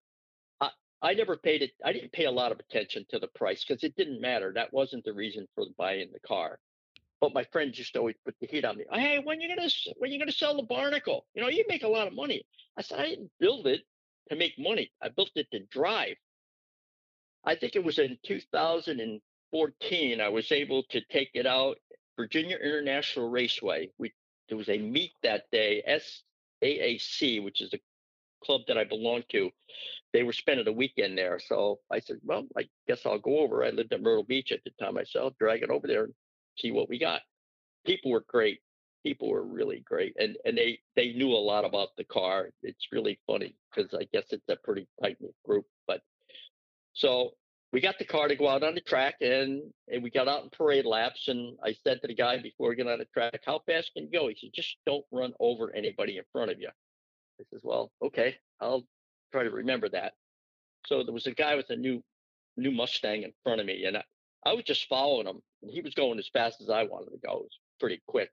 I 1.03 1.15
never 1.15 1.37
paid 1.37 1.63
it. 1.63 1.73
I 1.85 1.93
didn't 1.93 2.13
pay 2.13 2.27
a 2.27 2.31
lot 2.31 2.53
of 2.53 2.61
attention 2.61 3.05
to 3.11 3.19
the 3.19 3.27
price 3.29 3.65
because 3.65 3.83
it 3.83 3.97
didn't 3.97 4.21
matter. 4.21 4.53
That 4.55 4.73
wasn't 4.73 5.05
the 5.05 5.13
reason 5.13 5.49
for 5.55 5.65
buying 5.77 6.11
the 6.13 6.21
car. 6.21 6.61
But 7.21 7.35
my 7.35 7.45
friends 7.45 7.77
just 7.77 7.97
always 7.97 8.15
put 8.25 8.37
the 8.41 8.47
heat 8.47 8.65
on 8.65 8.77
me. 8.77 8.85
Hey, 8.93 9.21
when 9.23 9.41
you 9.41 9.49
gonna 9.49 9.69
when 9.99 10.13
you 10.13 10.19
gonna 10.19 10.33
sell 10.33 10.57
the 10.57 10.63
Barnacle? 10.63 11.27
You 11.35 11.43
know, 11.43 11.49
you 11.49 11.65
make 11.69 11.83
a 11.83 11.89
lot 11.89 12.07
of 12.07 12.15
money. 12.15 12.43
I 12.77 12.83
said 12.83 13.01
I 13.01 13.07
didn't 13.07 13.31
build 13.41 13.67
it 13.67 13.83
to 14.31 14.37
make 14.37 14.59
money. 14.59 14.93
I 15.01 15.09
built 15.09 15.31
it 15.35 15.51
to 15.53 15.61
drive. 15.67 16.17
I 17.45 17.57
think 17.57 17.75
it 17.75 17.85
was 17.85 17.99
in 17.99 18.17
2014. 18.25 20.21
I 20.21 20.29
was 20.29 20.53
able 20.53 20.85
to 20.91 21.01
take 21.11 21.31
it 21.35 21.47
out 21.47 21.77
Virginia 22.17 22.57
International 22.57 23.29
Raceway. 23.29 23.91
We 23.99 24.13
there 24.49 24.59
was 24.59 24.69
a 24.69 24.79
meet 24.79 25.13
that 25.23 25.45
day, 25.51 25.83
SAAC, 26.63 27.43
which 27.43 27.61
is 27.61 27.73
a 27.73 27.81
club 28.45 28.63
that 28.69 28.79
I 28.79 28.85
belong 28.85 29.23
to, 29.31 29.51
they 30.13 30.23
were 30.23 30.33
spending 30.33 30.69
a 30.69 30.73
weekend 30.73 31.17
there. 31.17 31.39
So 31.39 31.81
I 31.91 32.01
said, 32.01 32.19
well, 32.23 32.45
I 32.57 32.69
guess 32.87 33.01
I'll 33.07 33.19
go 33.19 33.39
over. 33.39 33.65
I 33.65 33.71
lived 33.71 33.93
at 33.93 34.03
Myrtle 34.03 34.25
Beach 34.25 34.53
at 34.53 34.61
the 34.65 34.71
time 34.83 34.95
myself, 34.95 35.35
drag 35.39 35.63
it 35.63 35.71
over 35.71 35.87
there 35.87 36.05
and 36.05 36.15
see 36.59 36.71
what 36.71 36.89
we 36.89 36.99
got. 36.99 37.23
People 37.87 38.11
were 38.11 38.25
great. 38.29 38.61
People 39.05 39.31
were 39.31 39.43
really 39.43 39.81
great. 39.81 40.15
And 40.19 40.37
and 40.45 40.57
they 40.57 40.79
they 40.95 41.13
knew 41.13 41.31
a 41.31 41.47
lot 41.47 41.65
about 41.65 41.89
the 41.97 42.05
car. 42.05 42.51
It's 42.63 42.89
really 42.93 43.19
funny 43.27 43.57
because 43.75 43.93
I 43.95 44.07
guess 44.13 44.27
it's 44.31 44.49
a 44.49 44.57
pretty 44.57 44.87
tight 45.03 45.17
knit 45.21 45.35
group. 45.45 45.67
But 45.87 46.03
so 46.93 47.33
we 47.73 47.81
got 47.81 47.99
the 47.99 48.05
car 48.05 48.29
to 48.29 48.37
go 48.37 48.49
out 48.49 48.63
on 48.63 48.75
the 48.75 48.81
track 48.83 49.15
and, 49.23 49.63
and 49.89 50.03
we 50.03 50.11
got 50.11 50.29
out 50.29 50.45
in 50.45 50.51
parade 50.51 50.85
laps. 50.85 51.29
And 51.29 51.57
I 51.65 51.75
said 51.83 52.01
to 52.03 52.07
the 52.07 52.15
guy 52.15 52.39
before 52.39 52.69
we 52.69 52.77
get 52.77 52.87
on 52.87 52.99
the 52.99 53.07
track, 53.07 53.41
how 53.47 53.61
fast 53.67 53.93
can 53.95 54.05
you 54.05 54.11
go? 54.13 54.29
He 54.29 54.37
said, 54.39 54.51
just 54.53 54.77
don't 54.85 55.05
run 55.11 55.33
over 55.41 55.75
anybody 55.75 56.19
in 56.19 56.25
front 56.33 56.51
of 56.51 56.61
you. 56.61 56.69
I 56.69 57.45
says, 57.51 57.63
well, 57.65 57.91
okay, 58.03 58.37
I'll 58.61 58.85
try 59.33 59.45
to 59.45 59.51
remember 59.51 59.89
that. 59.89 60.12
So 60.87 61.03
there 61.03 61.14
was 61.14 61.26
a 61.26 61.33
guy 61.33 61.57
with 61.57 61.70
a 61.70 61.76
new 61.76 62.03
new 62.57 62.70
Mustang 62.70 63.22
in 63.22 63.33
front 63.43 63.61
of 63.61 63.66
me, 63.66 63.85
and 63.87 63.97
I, 63.97 64.05
I 64.45 64.53
was 64.53 64.64
just 64.64 64.89
following 64.89 65.26
him. 65.26 65.41
And 65.62 65.70
he 65.70 65.80
was 65.80 65.95
going 65.95 66.18
as 66.18 66.28
fast 66.33 66.61
as 66.61 66.68
I 66.68 66.85
wanted 66.85 67.12
to 67.12 67.26
go. 67.26 67.39
It 67.39 67.43
was 67.45 67.59
pretty 67.80 68.03
quick. 68.07 68.30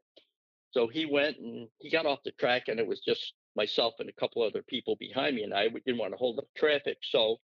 So 0.72 0.88
he 0.88 1.06
went 1.06 1.38
and 1.38 1.68
he 1.80 1.90
got 1.90 2.06
off 2.06 2.20
the 2.24 2.32
track, 2.32 2.68
and 2.68 2.80
it 2.80 2.88
was 2.88 3.00
just 3.00 3.34
myself 3.56 3.96
and 4.00 4.10
a 4.10 4.20
couple 4.20 4.44
other 4.44 4.64
people 4.68 4.96
behind 5.00 5.36
me, 5.36 5.44
and 5.44 5.54
I 5.54 5.70
didn't 5.70 5.98
want 5.98 6.14
to 6.14 6.18
hold 6.18 6.40
up 6.40 6.46
traffic. 6.58 6.98
So 7.04 7.38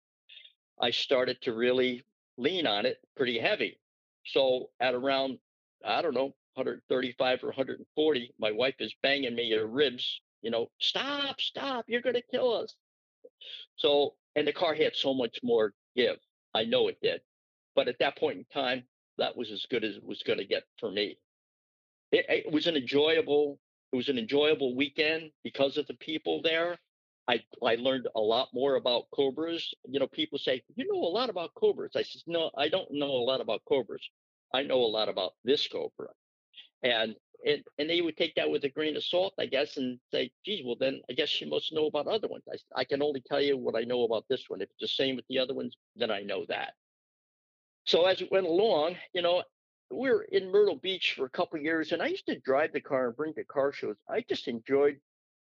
I 0.80 0.90
started 0.90 1.40
to 1.42 1.55
really 1.55 2.05
lean 2.36 2.66
on 2.66 2.86
it 2.86 2.98
pretty 3.16 3.38
heavy. 3.38 3.78
So 4.26 4.70
at 4.80 4.94
around, 4.94 5.38
I 5.84 6.02
don't 6.02 6.14
know, 6.14 6.34
135 6.55 7.44
or 7.44 7.48
140, 7.48 8.34
my 8.38 8.52
wife 8.52 8.76
is 8.80 8.94
banging 9.02 9.34
me 9.34 9.52
her 9.52 9.66
ribs 9.66 10.20
you 10.44 10.50
know, 10.50 10.70
stop, 10.78 11.40
stop, 11.40 11.86
you're 11.88 12.02
going 12.02 12.14
to 12.14 12.22
kill 12.30 12.55
us. 12.55 12.74
So, 13.77 14.14
and 14.37 14.47
the 14.47 14.53
car 14.53 14.75
had 14.75 14.95
so 14.95 15.14
much 15.14 15.39
more 15.43 15.72
give. 15.97 16.16
I 16.55 16.64
know 16.64 16.89
it 16.89 16.99
did. 17.03 17.20
But 17.75 17.89
at 17.89 17.99
that 17.99 18.16
point 18.18 18.39
in 18.39 18.45
time, 18.53 18.85
that 19.18 19.37
was 19.37 19.51
as 19.51 19.66
good 19.70 19.85
as 19.85 19.97
it 19.97 20.05
was 20.05 20.22
going 20.22 20.39
to 20.39 20.45
get 20.45 20.64
for 20.79 20.91
me. 20.91 21.18
It, 22.12 22.27
it 22.29 22.53
was 22.53 22.66
an 22.66 22.77
enjoyable, 22.77 23.59
it 23.93 23.97
was 23.97 24.09
an 24.09 24.18
enjoyable 24.18 24.77
weekend 24.77 25.31
because 25.43 25.77
of 25.77 25.87
the 25.87 25.95
people 25.95 26.43
there. 26.43 26.79
I, 27.27 27.43
I 27.64 27.77
learned 27.77 28.07
a 28.14 28.20
lot 28.20 28.49
more 28.53 28.77
about 28.77 29.05
cobras. 29.11 29.72
You 29.89 29.99
know, 29.99 30.07
people 30.07 30.39
say, 30.39 30.62
you 30.77 30.87
know 30.93 30.99
a 30.99 31.09
lot 31.09 31.31
about 31.31 31.55
cobras. 31.55 31.93
I 31.97 32.03
says, 32.03 32.22
no, 32.27 32.51
I 32.57 32.68
don't 32.68 32.91
know 32.93 33.11
a 33.11 33.25
lot 33.25 33.41
about 33.41 33.62
cobras. 33.66 34.03
I 34.53 34.62
know 34.62 34.83
a 34.83 34.87
lot 34.87 35.09
about 35.09 35.33
this 35.43 35.66
cobra. 35.66 36.09
And 36.83 37.16
and, 37.45 37.62
and 37.78 37.90
they 37.90 38.01
would 38.01 38.16
take 38.16 38.34
that 38.36 38.51
with 38.51 38.64
a 38.64 38.68
grain 38.68 38.97
of 38.97 39.05
salt, 39.05 39.34
I 39.38 39.47
guess, 39.47 39.76
and 39.76 39.99
say, 40.11 40.30
geez, 40.45 40.62
well, 40.64 40.76
then 40.78 41.01
I 41.11 41.12
guess 41.12 41.40
you 41.40 41.49
must 41.49 41.72
know 41.72 41.86
about 41.86 42.07
other 42.07 42.28
ones. 42.28 42.45
I, 42.51 42.80
I 42.80 42.84
can 42.84 43.03
only 43.03 43.22
tell 43.26 43.40
you 43.40 43.57
what 43.57 43.76
I 43.76 43.82
know 43.82 44.05
about 44.05 44.24
this 44.28 44.45
one. 44.49 44.61
If 44.61 44.70
it's 44.70 44.80
the 44.80 45.03
same 45.05 45.16
with 45.16 45.26
the 45.28 45.38
other 45.38 45.55
ones, 45.55 45.76
then 45.97 46.11
I 46.11 46.22
know 46.22 46.45
that. 46.49 46.72
So 47.84 48.07
as 48.07 48.20
it 48.20 48.32
went 48.32 48.47
along, 48.47 48.97
you 49.12 49.22
know, 49.22 49.42
we 49.90 50.11
were 50.11 50.22
in 50.22 50.51
Myrtle 50.51 50.76
Beach 50.76 51.14
for 51.16 51.26
a 51.26 51.30
couple 51.30 51.59
years, 51.59 51.92
and 51.92 52.03
I 52.03 52.07
used 52.07 52.26
to 52.26 52.40
drive 52.40 52.72
the 52.72 52.80
car 52.80 53.09
and 53.09 53.16
bring 53.16 53.34
the 53.36 53.45
car 53.45 53.72
shows. 53.72 53.97
I 54.09 54.24
just 54.28 54.49
enjoyed 54.49 54.99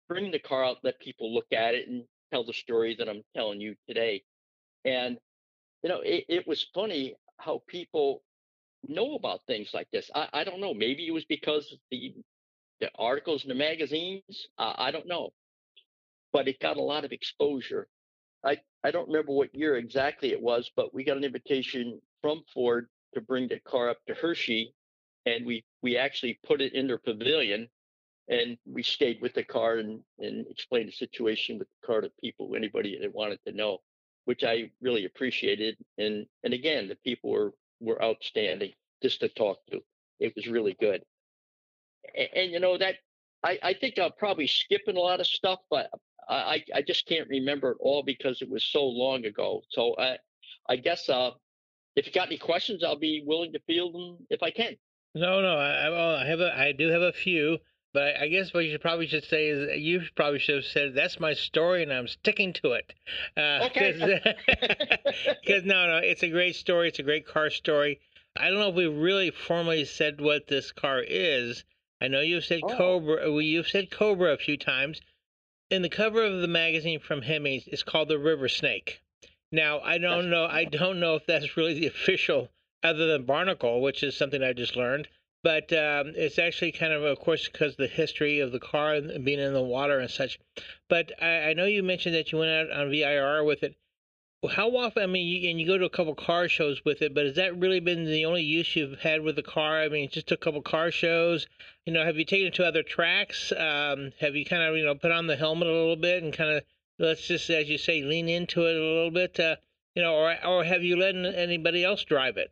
bringing 0.09 0.31
the 0.31 0.39
car 0.39 0.65
out, 0.65 0.79
let 0.83 1.01
people 1.01 1.35
look 1.35 1.47
at 1.53 1.75
it, 1.75 1.89
and 1.89 2.05
tell 2.31 2.45
the 2.45 2.53
story 2.53 2.95
that 2.99 3.09
I'm 3.09 3.23
telling 3.35 3.61
you 3.61 3.75
today. 3.87 4.23
And 4.85 5.19
you 5.83 5.89
know, 5.89 6.01
it, 6.01 6.25
it 6.29 6.47
was 6.47 6.67
funny 6.75 7.15
how 7.39 7.63
people 7.67 8.23
know 8.87 9.15
about 9.15 9.41
things 9.47 9.71
like 9.75 9.89
this. 9.91 10.11
I, 10.15 10.29
I 10.33 10.45
don't 10.45 10.61
know. 10.61 10.75
Maybe 10.75 11.07
it 11.07 11.13
was 11.13 11.25
because 11.25 11.77
the 11.91 12.15
the 12.81 12.91
articles 12.97 13.43
in 13.43 13.49
the 13.49 13.55
magazines. 13.55 14.49
Uh, 14.57 14.75
I 14.77 14.91
don't 14.91 15.07
know, 15.07 15.31
but 16.33 16.49
it 16.49 16.61
got 16.61 16.77
a 16.77 16.83
lot 16.83 17.05
of 17.05 17.13
exposure. 17.13 17.89
I 18.45 18.59
I 18.85 18.91
don't 18.91 19.09
remember 19.09 19.33
what 19.33 19.55
year 19.55 19.77
exactly 19.77 20.33
it 20.33 20.41
was, 20.41 20.71
but 20.77 20.95
we 20.95 21.05
got 21.05 21.17
an 21.17 21.25
invitation 21.25 22.01
from 22.23 22.43
Ford 22.55 22.89
to 23.15 23.21
bring 23.21 23.49
the 23.49 23.61
car 23.61 23.91
up 23.91 23.99
to 24.07 24.15
Hershey, 24.15 24.75
and 25.27 25.45
we 25.45 25.65
we 25.83 25.97
actually 25.97 26.39
put 26.47 26.61
it 26.61 26.75
in 26.75 26.87
their 26.87 26.99
pavilion, 26.99 27.69
and 28.29 28.57
we 28.67 28.83
stayed 28.83 29.21
with 29.21 29.35
the 29.35 29.45
car 29.45 29.79
and 29.79 30.01
and 30.21 30.47
explained 30.49 30.89
the 30.89 30.93
situation 30.93 31.59
with 31.59 31.69
the 31.69 31.87
car 31.87 32.01
to 32.01 32.11
people, 32.21 32.55
anybody 32.55 32.99
that 33.01 33.15
wanted 33.15 33.41
to 33.47 33.53
know, 33.53 33.79
which 34.27 34.45
I 34.45 34.71
really 34.81 35.05
appreciated. 35.05 35.77
And 35.99 36.27
and 36.45 36.55
again, 36.55 36.89
the 36.89 36.97
people 36.97 37.31
were 37.31 37.53
were 37.81 38.03
outstanding 38.03 38.73
just 39.03 39.21
to 39.21 39.29
talk 39.29 39.59
to. 39.71 39.81
It 40.21 40.33
was 40.35 40.47
really 40.47 40.77
good. 40.81 41.03
And, 42.17 42.29
and 42.35 42.53
you 42.53 42.61
know 42.61 42.79
that 42.79 42.97
I 43.45 43.59
I 43.63 43.75
think 43.75 43.99
I'm 43.99 44.13
probably 44.19 44.47
skipping 44.47 44.97
a 44.97 45.01
lot 45.01 45.21
of 45.21 45.27
stuff, 45.27 45.61
but 45.71 45.91
I 46.29 46.65
I 46.75 46.83
just 46.83 47.07
can't 47.07 47.29
remember 47.29 47.73
it 47.73 47.79
all 47.81 48.03
because 48.03 48.43
it 48.43 48.51
was 48.51 48.65
so 48.65 48.85
long 48.85 49.25
ago. 49.25 49.63
So 49.71 49.95
I 49.99 50.19
I 50.69 50.77
guess 50.77 51.09
uh 51.09 51.31
if 51.97 52.07
you 52.07 52.13
got 52.13 52.29
any 52.29 52.39
questions, 52.39 52.85
I'll 52.85 52.99
be 52.99 53.25
willing 53.27 53.53
to 53.53 53.61
field 53.67 53.95
them 53.95 54.27
if 54.31 54.43
I 54.43 54.51
can. 54.51 54.77
No, 55.15 55.41
no, 55.41 55.57
I, 55.57 56.23
I 56.23 56.27
have 56.27 56.41
a, 56.41 56.57
I 56.57 56.73
do 56.73 56.89
have 56.91 57.03
a 57.03 57.13
few, 57.13 57.59
but 57.93 58.03
I, 58.03 58.25
I, 58.25 58.29
guess 58.29 58.53
what 58.53 58.65
you 58.65 58.71
should 58.71 58.81
probably 58.81 59.07
should 59.07 59.25
say 59.25 59.49
is 59.49 59.81
you 59.81 60.03
probably 60.15 60.39
should 60.39 60.57
have 60.57 60.65
said 60.65 60.95
that's 60.95 61.19
my 61.19 61.35
story 61.35 61.83
and 61.83 61.93
I'm 61.93 62.09
sticking 62.09 62.53
to 62.55 62.73
it. 62.73 62.93
Uh, 63.37 63.67
okay. 63.67 63.93
Because 65.43 65.65
no, 65.65 65.87
no, 65.87 65.97
it's 65.99 66.23
a 66.23 66.29
great 66.29 66.57
story. 66.57 66.89
It's 66.89 66.99
a 66.99 67.05
great 67.05 67.27
car 67.27 67.51
story. 67.51 68.01
I 68.37 68.51
don't 68.51 68.59
know 68.59 68.69
if 68.69 68.75
we 68.75 68.87
really 68.87 69.31
formally 69.31 69.85
said 69.85 70.21
what 70.21 70.47
this 70.47 70.71
car 70.71 71.03
is. 71.03 71.65
I 72.01 72.09
know 72.09 72.21
you've 72.21 72.45
said 72.45 72.61
oh. 72.63 72.77
Cobra. 72.77 73.29
You've 73.43 73.69
said 73.69 73.91
Cobra 73.91 74.33
a 74.33 74.39
few 74.39 74.57
times. 74.57 75.01
In 75.71 75.83
the 75.83 75.89
cover 75.89 76.23
of 76.23 76.41
the 76.41 76.49
magazine 76.49 77.01
from 77.01 77.23
Hemmings, 77.23 77.67
it's 77.67 77.83
called 77.83 78.09
the 78.09 78.19
River 78.19 78.49
Snake. 78.49 79.03
Now, 79.51 79.81
I 79.81 79.99
don't 79.99 80.31
know. 80.31 80.45
I 80.45 80.65
don't 80.65 81.01
know 81.01 81.15
if 81.17 81.27
that's 81.27 81.57
really 81.57 81.75
the 81.75 81.87
official, 81.95 82.51
other 82.83 83.07
than 83.07 83.25
Barnacle, 83.25 83.81
which 83.81 84.03
is 84.03 84.17
something 84.17 84.43
I 84.43 84.53
just 84.53 84.77
learned. 84.77 85.09
But 85.43 85.73
um, 85.73 86.15
it's 86.17 86.39
actually 86.39 86.73
kind 86.73 86.93
of, 86.93 87.05
of 87.05 87.21
course, 87.21 87.49
because 87.49 87.77
the 87.77 87.87
history 87.87 88.41
of 88.41 88.51
the 88.51 88.59
car 88.59 88.95
and 88.95 89.25
being 89.25 89.39
in 89.39 89.53
the 89.53 89.63
water 89.63 89.99
and 90.01 90.11
such. 90.11 90.39
But 90.89 91.13
I, 91.23 91.51
I 91.51 91.53
know 91.53 91.65
you 91.65 91.83
mentioned 91.83 92.15
that 92.17 92.33
you 92.33 92.39
went 92.39 92.51
out 92.51 92.77
on 92.77 92.91
VIR 92.91 93.45
with 93.45 93.63
it. 93.63 93.77
How 94.51 94.77
often? 94.77 95.03
I 95.03 95.07
mean, 95.07 95.27
you, 95.27 95.51
and 95.51 95.61
you 95.61 95.67
go 95.67 95.79
to 95.79 95.85
a 95.85 95.91
couple 95.91 96.15
car 96.15 96.49
shows 96.49 96.85
with 96.85 97.03
it, 97.03 97.15
but 97.15 97.27
has 97.27 97.37
that 97.37 97.59
really 97.59 97.81
been 97.81 98.05
the 98.05 98.25
only 98.25 98.43
use 98.43 98.77
you've 98.77 99.01
had 99.01 99.23
with 99.23 99.37
the 99.37 99.43
car? 99.43 99.81
I 99.81 99.89
mean, 99.89 100.09
just 100.11 100.31
a 100.31 100.37
couple 100.37 100.63
car 100.63 100.91
shows. 100.91 101.47
You 101.87 101.93
know, 101.93 102.05
have 102.05 102.17
you 102.17 102.25
taken 102.25 102.49
it 102.49 102.55
to 102.55 102.65
other 102.65 102.83
tracks? 102.83 103.53
Um, 103.53 104.13
have 104.21 104.37
you 104.37 104.45
kind 104.45 104.63
of, 104.63 104.77
you 104.77 104.85
know, 104.85 104.95
put 104.95 105.11
on 105.11 105.27
the 105.27 105.37
helmet 105.37 105.67
a 105.69 105.73
little 105.73 105.97
bit 105.97 106.23
and 106.23 106.33
kind 106.33 106.51
of 106.51 106.65
let's 106.99 107.27
just, 107.27 107.51
as 107.51 107.69
you 107.69 107.79
say, 107.79 108.03
lean 108.03 108.29
into 108.29 108.67
it 108.67 108.77
a 108.77 108.81
little 108.81 109.11
bit, 109.11 109.39
uh, 109.41 109.57
you 109.95 110.03
know, 110.03 110.15
or 110.15 110.37
or 110.45 110.65
have 110.65 110.83
you 110.83 110.97
let 110.97 111.15
anybody 111.15 111.85
else 111.85 112.05
drive 112.05 112.37
it? 112.37 112.51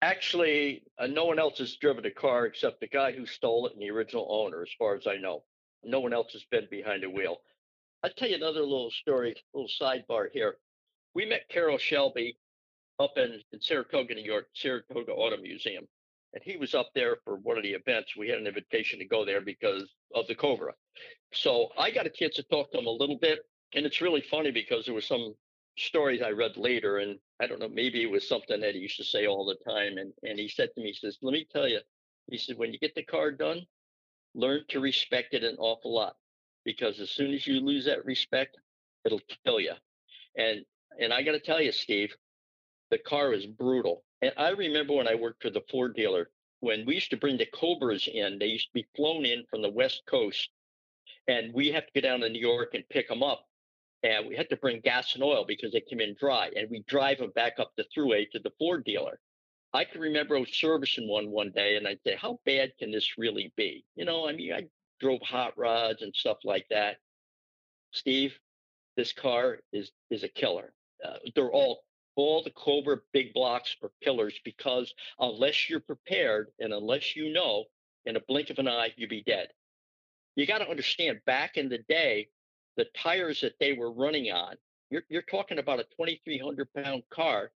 Actually, 0.00 0.82
uh, 0.98 1.06
no 1.06 1.24
one 1.24 1.38
else 1.38 1.58
has 1.58 1.76
driven 1.76 2.06
a 2.06 2.10
car 2.10 2.46
except 2.46 2.80
the 2.80 2.86
guy 2.86 3.10
who 3.10 3.26
stole 3.26 3.66
it 3.66 3.72
and 3.72 3.82
the 3.82 3.90
original 3.90 4.26
owner, 4.30 4.62
as 4.62 4.70
far 4.78 4.94
as 4.94 5.06
I 5.06 5.16
know. 5.16 5.42
No 5.82 6.00
one 6.00 6.12
else 6.12 6.32
has 6.32 6.44
been 6.50 6.68
behind 6.70 7.02
the 7.02 7.10
wheel. 7.10 7.38
I'll 8.02 8.10
tell 8.16 8.28
you 8.28 8.36
another 8.36 8.60
little 8.60 8.92
story, 8.92 9.34
little 9.52 9.68
sidebar 9.80 10.28
here. 10.32 10.58
We 11.14 11.26
met 11.26 11.48
Carroll 11.48 11.78
Shelby 11.78 12.38
up 13.00 13.12
in, 13.16 13.40
in 13.52 13.60
Saratoga, 13.60 14.14
New 14.14 14.22
York, 14.22 14.46
Saratoga 14.54 15.12
Auto 15.12 15.36
Museum. 15.36 15.86
And 16.32 16.42
he 16.44 16.56
was 16.56 16.74
up 16.74 16.90
there 16.94 17.16
for 17.24 17.36
one 17.36 17.56
of 17.56 17.64
the 17.64 17.72
events. 17.72 18.16
We 18.16 18.28
had 18.28 18.38
an 18.38 18.46
invitation 18.46 19.00
to 19.00 19.04
go 19.04 19.24
there 19.24 19.40
because 19.40 19.90
of 20.14 20.26
the 20.28 20.34
Cobra. 20.34 20.74
So 21.32 21.70
I 21.76 21.90
got 21.90 22.06
a 22.06 22.10
chance 22.10 22.36
to 22.36 22.42
talk 22.44 22.70
to 22.72 22.78
him 22.78 22.86
a 22.86 22.90
little 22.90 23.18
bit. 23.18 23.40
And 23.74 23.84
it's 23.84 24.00
really 24.00 24.22
funny 24.30 24.50
because 24.50 24.84
there 24.84 24.94
was 24.94 25.06
some 25.06 25.34
stories 25.78 26.22
I 26.22 26.30
read 26.30 26.56
later, 26.56 26.98
and 26.98 27.18
I 27.40 27.46
don't 27.46 27.60
know, 27.60 27.68
maybe 27.68 28.02
it 28.02 28.10
was 28.10 28.28
something 28.28 28.60
that 28.60 28.74
he 28.74 28.80
used 28.80 28.96
to 28.98 29.04
say 29.04 29.26
all 29.26 29.44
the 29.44 29.70
time. 29.70 29.98
And 29.98 30.12
and 30.22 30.38
he 30.38 30.48
said 30.48 30.70
to 30.74 30.80
me, 30.80 30.88
he 30.88 30.92
says, 30.94 31.18
Let 31.22 31.32
me 31.32 31.46
tell 31.50 31.68
you, 31.68 31.80
he 32.30 32.38
said, 32.38 32.58
when 32.58 32.72
you 32.72 32.78
get 32.78 32.94
the 32.94 33.02
car 33.02 33.30
done, 33.30 33.66
learn 34.34 34.62
to 34.68 34.80
respect 34.80 35.34
it 35.34 35.44
an 35.44 35.56
awful 35.58 35.94
lot. 35.94 36.16
Because 36.64 37.00
as 37.00 37.10
soon 37.10 37.32
as 37.32 37.46
you 37.46 37.60
lose 37.60 37.86
that 37.86 38.04
respect, 38.04 38.56
it'll 39.04 39.22
kill 39.44 39.60
you. 39.60 39.72
And 40.36 40.64
and 41.00 41.12
I 41.12 41.22
gotta 41.22 41.40
tell 41.40 41.60
you, 41.60 41.72
Steve, 41.72 42.14
the 42.90 42.98
car 42.98 43.32
is 43.32 43.46
brutal. 43.46 44.04
And 44.20 44.32
I 44.36 44.50
remember 44.50 44.94
when 44.94 45.08
I 45.08 45.14
worked 45.14 45.42
for 45.42 45.50
the 45.50 45.62
Ford 45.70 45.94
dealer, 45.94 46.30
when 46.60 46.84
we 46.84 46.94
used 46.94 47.10
to 47.10 47.16
bring 47.16 47.38
the 47.38 47.46
Cobras 47.46 48.08
in, 48.12 48.38
they 48.38 48.46
used 48.46 48.66
to 48.66 48.74
be 48.74 48.86
flown 48.96 49.24
in 49.24 49.44
from 49.48 49.62
the 49.62 49.70
West 49.70 50.02
Coast, 50.06 50.50
and 51.28 51.54
we 51.54 51.68
have 51.68 51.86
to 51.86 51.92
go 51.94 52.00
down 52.00 52.20
to 52.20 52.28
New 52.28 52.40
York 52.40 52.74
and 52.74 52.88
pick 52.88 53.08
them 53.08 53.22
up. 53.22 53.47
And 54.02 54.28
we 54.28 54.36
had 54.36 54.48
to 54.50 54.56
bring 54.56 54.80
gas 54.80 55.14
and 55.14 55.24
oil 55.24 55.44
because 55.46 55.72
they 55.72 55.80
came 55.80 56.00
in 56.00 56.14
dry, 56.18 56.50
and 56.54 56.70
we 56.70 56.84
drive 56.86 57.18
them 57.18 57.32
back 57.34 57.58
up 57.58 57.72
the 57.76 57.84
throughway 57.96 58.30
to 58.30 58.38
the 58.38 58.52
Ford 58.58 58.84
dealer. 58.84 59.18
I 59.72 59.84
can 59.84 60.00
remember 60.00 60.36
I 60.36 60.40
was 60.40 60.54
servicing 60.56 61.08
one 61.08 61.30
one 61.30 61.50
day, 61.50 61.76
and 61.76 61.86
I'd 61.86 62.02
say, 62.04 62.14
"How 62.14 62.40
bad 62.46 62.72
can 62.78 62.90
this 62.90 63.18
really 63.18 63.52
be?" 63.56 63.84
You 63.96 64.04
know, 64.04 64.28
I 64.28 64.32
mean, 64.32 64.52
I 64.52 64.68
drove 65.00 65.20
hot 65.22 65.58
rods 65.58 66.02
and 66.02 66.14
stuff 66.14 66.38
like 66.44 66.66
that. 66.70 66.98
Steve, 67.92 68.38
this 68.96 69.12
car 69.12 69.60
is 69.72 69.90
is 70.10 70.22
a 70.22 70.28
killer. 70.28 70.72
Uh, 71.04 71.18
they're 71.34 71.52
all 71.52 71.82
all 72.16 72.42
the 72.42 72.50
Cobra 72.50 72.98
big 73.12 73.32
blocks 73.32 73.76
are 73.82 73.92
killers 74.02 74.38
because 74.44 74.92
unless 75.20 75.70
you're 75.70 75.80
prepared 75.80 76.48
and 76.58 76.72
unless 76.72 77.14
you 77.14 77.32
know, 77.32 77.64
in 78.06 78.16
a 78.16 78.20
blink 78.20 78.50
of 78.50 78.58
an 78.58 78.68
eye, 78.68 78.92
you'd 78.96 79.10
be 79.10 79.22
dead. 79.22 79.48
You 80.34 80.46
got 80.46 80.58
to 80.58 80.68
understand, 80.68 81.20
back 81.26 81.56
in 81.56 81.68
the 81.68 81.78
day, 81.88 82.28
the 82.78 82.86
tires 82.96 83.40
that 83.40 83.58
they 83.58 83.72
were 83.72 83.92
running 83.92 84.30
on, 84.30 84.54
you're, 84.88 85.02
you're 85.10 85.22
talking 85.22 85.58
about 85.58 85.80
a 85.80 85.84
2,300 85.98 86.72
pound 86.72 87.02
car 87.10 87.50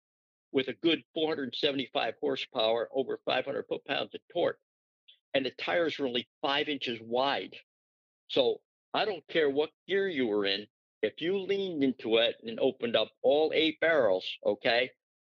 with 0.51 0.67
a 0.69 0.75
good 0.83 1.03
475 1.15 2.15
horsepower, 2.21 2.89
over 2.93 3.21
500 3.25 3.65
foot 3.69 3.85
pounds 3.87 4.15
of 4.15 4.21
torque. 4.31 4.59
And 5.33 5.47
the 5.47 5.53
tires 5.53 5.97
were 5.99 6.09
only 6.09 6.29
five 6.43 6.69
inches 6.69 6.99
wide. 7.01 7.55
So 8.29 8.61
I 8.93 9.05
don't 9.05 9.27
care 9.29 9.49
what 9.49 9.71
gear 9.89 10.09
you 10.09 10.27
were 10.27 10.45
in, 10.45 10.67
if 11.03 11.21
you 11.23 11.39
leaned 11.39 11.85
into 11.85 12.17
it 12.17 12.37
and 12.45 12.59
opened 12.61 12.97
up 12.97 13.09
all 13.23 13.53
eight 13.55 13.79
barrels, 13.81 14.27
okay, 14.45 14.91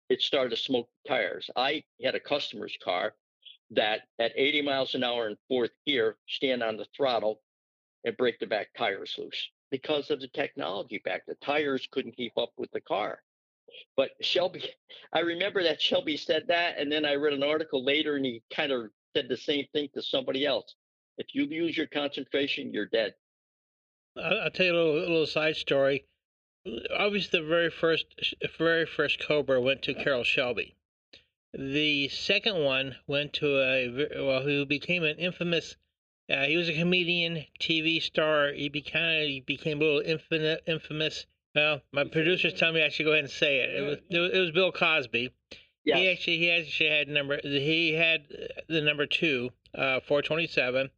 it 0.09 0.21
started 0.21 0.49
to 0.49 0.57
smoke 0.57 0.89
the 1.03 1.09
tires. 1.09 1.49
I 1.55 1.83
had 2.03 2.15
a 2.15 2.19
customer's 2.19 2.77
car 2.83 3.13
that 3.71 4.01
at 4.19 4.33
80 4.35 4.63
miles 4.63 4.95
an 4.95 5.03
hour 5.03 5.29
in 5.29 5.37
fourth 5.47 5.71
gear, 5.85 6.17
stand 6.27 6.63
on 6.63 6.75
the 6.75 6.87
throttle 6.95 7.41
and 8.05 8.15
break 8.15 8.39
the 8.39 8.45
back 8.45 8.69
tires 8.77 9.15
loose 9.17 9.49
because 9.71 10.11
of 10.11 10.21
the 10.21 10.27
technology 10.29 11.01
back. 11.03 11.25
The 11.25 11.35
tires 11.35 11.87
couldn't 11.91 12.15
keep 12.15 12.37
up 12.37 12.51
with 12.57 12.71
the 12.71 12.81
car. 12.81 13.21
But 13.97 14.11
Shelby, 14.21 14.63
I 15.13 15.19
remember 15.19 15.63
that 15.63 15.81
Shelby 15.81 16.15
said 16.15 16.45
that, 16.47 16.77
and 16.77 16.91
then 16.91 17.03
I 17.03 17.15
read 17.15 17.33
an 17.33 17.43
article 17.43 17.83
later, 17.83 18.15
and 18.15 18.25
he 18.25 18.41
kind 18.53 18.71
of 18.71 18.91
said 19.15 19.27
the 19.27 19.37
same 19.37 19.65
thing 19.73 19.89
to 19.93 20.01
somebody 20.01 20.45
else. 20.45 20.75
If 21.17 21.33
you 21.33 21.47
lose 21.47 21.75
your 21.75 21.87
concentration, 21.87 22.73
you're 22.73 22.85
dead. 22.85 23.15
I'll 24.17 24.51
tell 24.51 24.65
you 24.65 24.73
a 24.73 24.75
little, 24.75 24.99
little 24.99 25.25
side 25.25 25.55
story. 25.55 26.05
Obviously, 26.97 27.39
the 27.39 27.45
very 27.45 27.69
first, 27.69 28.05
very 28.57 28.85
first 28.85 29.25
Cobra 29.25 29.61
went 29.61 29.81
to 29.83 29.93
Carroll 29.93 30.23
Shelby. 30.23 30.75
The 31.53 32.09
second 32.09 32.63
one 32.63 32.97
went 33.07 33.33
to 33.33 33.59
a 33.61 34.25
well, 34.25 34.41
who 34.41 34.65
became 34.65 35.03
an 35.03 35.17
infamous. 35.17 35.77
Uh, 36.29 36.45
he 36.45 36.57
was 36.57 36.69
a 36.69 36.73
comedian, 36.73 37.45
TV 37.59 38.01
star. 38.01 38.51
He 38.51 38.69
became 38.69 39.27
he 39.27 39.41
became 39.41 39.81
a 39.81 39.85
little 39.85 40.01
infamous. 40.01 40.59
infamous. 40.65 41.25
Well, 41.53 41.81
my 41.93 42.03
producers 42.03 42.53
tell 42.53 42.73
me 42.73 42.83
I 42.83 42.89
should 42.89 43.05
go 43.05 43.11
ahead 43.11 43.25
and 43.25 43.31
say 43.31 43.59
it. 43.59 43.75
It 43.75 43.81
was 43.81 43.97
it 44.09 44.39
was 44.39 44.51
Bill 44.51 44.71
Cosby. 44.71 45.31
Yes. 45.85 45.97
He 45.97 46.09
actually 46.09 46.37
he 46.39 46.51
actually 46.51 46.89
had 46.89 47.07
number 47.07 47.39
he 47.43 47.93
had 47.93 48.23
the 48.67 48.81
number 48.81 49.05
two, 49.05 49.51
uh, 49.75 49.99
four 49.99 50.23
twenty 50.23 50.47
seven, 50.47 50.89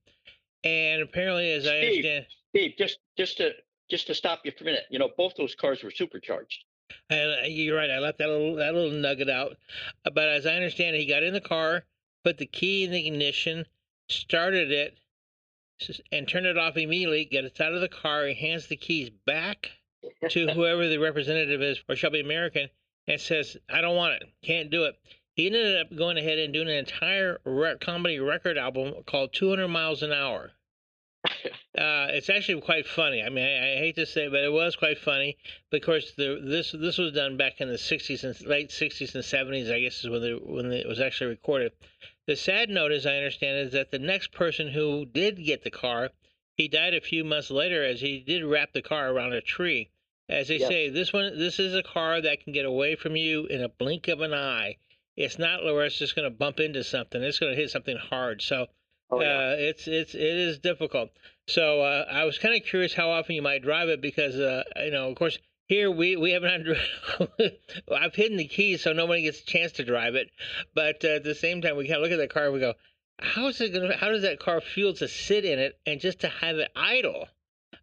and 0.64 1.02
apparently, 1.02 1.52
as 1.52 1.64
Steve, 1.64 1.74
I 1.74 1.86
understand, 1.86 2.26
Steve, 2.50 2.74
just 2.78 3.00
just 3.18 3.38
to 3.38 3.52
just 3.90 4.08
to 4.08 4.16
stop 4.16 4.42
you 4.46 4.52
for 4.58 4.64
a 4.64 4.68
minute, 4.68 4.84
you 4.90 5.00
know, 5.00 5.10
both 5.18 5.36
those 5.36 5.56
cars 5.56 5.84
were 5.84 5.92
supercharged. 5.92 6.64
And 7.10 7.32
uh, 7.44 7.48
you're 7.48 7.78
right. 7.78 7.90
I 7.90 8.00
left 8.00 8.18
that 8.20 8.30
little 8.30 8.56
that 8.56 8.74
little 8.74 8.92
nugget 8.92 9.30
out. 9.30 9.58
But 10.04 10.30
as 10.30 10.46
I 10.46 10.56
understand 10.56 10.96
it, 10.96 11.00
he 11.00 11.06
got 11.06 11.24
in 11.24 11.34
the 11.34 11.42
car, 11.42 11.84
put 12.24 12.38
the 12.38 12.46
key 12.46 12.86
in 12.86 12.92
the 12.92 13.08
ignition, 13.08 13.66
started 14.10 14.72
it, 14.72 14.98
and 16.12 16.28
turn 16.28 16.46
it 16.46 16.58
off 16.58 16.78
immediately. 16.78 17.26
Gets 17.26 17.60
out 17.62 17.74
of 17.74 17.82
the 17.82 17.90
car, 17.90 18.26
he 18.26 18.34
hands 18.34 18.68
the 18.68 18.76
keys 18.76 19.10
back 19.26 19.72
to 20.30 20.48
whoever 20.48 20.88
the 20.88 20.98
representative 20.98 21.62
is 21.62 21.78
for 21.78 21.96
Shelby 21.96 22.20
American, 22.20 22.70
and 23.08 23.20
says, 23.20 23.58
"I 23.70 23.82
don't 23.82 23.96
want 23.96 24.22
it. 24.22 24.24
Can't 24.44 24.70
do 24.70 24.86
it." 24.86 24.96
He 25.36 25.46
ended 25.46 25.78
up 25.78 25.96
going 25.96 26.18
ahead 26.18 26.40
and 26.40 26.52
doing 26.52 26.68
an 26.68 26.76
entire 26.76 27.40
comedy 27.80 28.20
record 28.20 28.58
album 28.58 29.04
called 29.06 29.34
200 29.34 29.68
Miles 29.68 30.02
an 30.02 30.12
Hour. 30.12 30.54
uh, 31.78 32.10
it's 32.10 32.30
actually 32.30 32.62
quite 32.62 32.88
funny. 32.88 33.22
I 33.22 33.30
mean, 33.30 33.44
I, 33.44 33.74
I, 33.74 33.78
hate 33.78 33.96
to 33.98 34.06
say, 34.06 34.26
it, 34.26 34.32
but 34.32 34.44
it 34.44 34.52
was 34.52 34.76
quite 34.76 34.98
funny. 34.98 35.38
But 35.70 35.82
of 35.82 35.86
course, 35.86 36.14
the, 36.18 36.42
this 36.44 36.72
this 36.72 36.98
was 36.98 37.12
done 37.12 37.38
back 37.38 37.60
in 37.60 37.68
the 37.68 37.76
'60s 37.76 38.24
and 38.24 38.48
late 38.48 38.70
'60s 38.70 39.14
and 39.14 39.24
'70s. 39.24 39.72
I 39.72 39.82
guess 39.82 40.04
is 40.04 40.10
when 40.10 40.22
the, 40.22 40.40
when 40.44 40.72
it 40.72 40.88
was 40.88 41.00
actually 41.00 41.32
recorded. 41.32 41.72
The 42.28 42.36
sad 42.36 42.70
note, 42.70 42.92
as 42.92 43.06
I 43.06 43.16
understand, 43.16 43.58
is 43.58 43.72
that 43.72 43.92
the 43.92 44.00
next 44.00 44.34
person 44.34 44.68
who 44.68 45.06
did 45.06 45.44
get 45.46 45.64
the 45.64 45.72
car, 45.72 46.12
he 46.58 46.68
died 46.68 46.94
a 46.94 47.00
few 47.00 47.24
months 47.24 47.50
later, 47.50 47.84
as 47.84 48.02
he 48.02 48.20
did 48.20 48.44
wrap 48.44 48.74
the 48.74 48.82
car 48.82 49.10
around 49.10 49.32
a 49.32 49.42
tree. 49.42 49.90
As 50.28 50.50
they 50.50 50.60
say, 50.60 50.90
this 50.90 51.14
one, 51.14 51.38
this 51.38 51.58
is 51.58 51.74
a 51.74 51.82
car 51.82 52.20
that 52.20 52.42
can 52.44 52.52
get 52.52 52.66
away 52.66 52.96
from 52.96 53.16
you 53.16 53.46
in 53.46 53.62
a 53.62 53.70
blink 53.70 54.10
of 54.10 54.20
an 54.20 54.34
eye. 54.34 54.76
It's 55.16 55.40
not 55.40 55.64
where 55.64 55.86
it's 55.86 55.98
just 55.98 56.16
going 56.16 56.30
to 56.30 56.38
bump 56.38 56.60
into 56.60 56.84
something. 56.84 57.24
It's 57.24 57.40
going 57.40 57.56
to 57.56 57.60
hit 57.60 57.72
something 57.72 57.98
hard. 57.98 58.42
So 58.42 58.68
oh, 59.10 59.22
yeah. 59.22 59.28
uh, 59.28 59.56
it's 59.58 59.88
it's 59.88 60.14
it 60.14 60.22
is 60.22 60.60
difficult. 60.60 61.12
So 61.48 61.82
uh, 61.82 62.06
I 62.12 62.26
was 62.26 62.38
kind 62.40 62.56
of 62.56 62.68
curious 62.68 62.94
how 62.94 63.10
often 63.10 63.36
you 63.36 63.42
might 63.42 63.64
drive 63.64 63.88
it 63.88 64.02
because 64.02 64.36
uh, 64.36 64.64
you 64.76 64.92
know, 64.92 65.10
of 65.10 65.16
course, 65.16 65.40
here 65.68 65.92
we 65.92 66.16
we 66.16 66.32
haven't. 66.32 66.68
I've 67.96 68.16
hidden 68.16 68.38
the 68.38 68.48
keys 68.48 68.82
so 68.82 68.94
nobody 68.94 69.24
gets 69.24 69.42
a 69.42 69.46
chance 69.46 69.72
to 69.74 69.86
drive 69.86 70.16
it. 70.16 70.30
But 70.74 71.04
uh, 71.04 71.16
at 71.16 71.24
the 71.24 71.36
same 71.36 71.62
time, 71.62 71.78
we 71.78 71.88
kind 71.88 71.98
of 71.98 72.04
look 72.04 72.12
at 72.12 72.18
the 72.18 72.28
car 72.28 72.46
and 72.46 72.54
we 72.54 72.60
go, 72.60 72.74
how 73.20 73.48
is 73.48 73.62
it 73.62 73.74
going 73.74 73.90
to? 73.90 73.98
How 73.98 74.10
does 74.10 74.24
that 74.24 74.40
car 74.40 74.62
feel 74.62 74.94
to 74.96 75.08
sit 75.08 75.46
in 75.46 75.60
it 75.60 75.80
and 75.86 76.00
just 76.00 76.22
to 76.22 76.30
have 76.30 76.58
it 76.58 76.72
idle? 76.76 77.28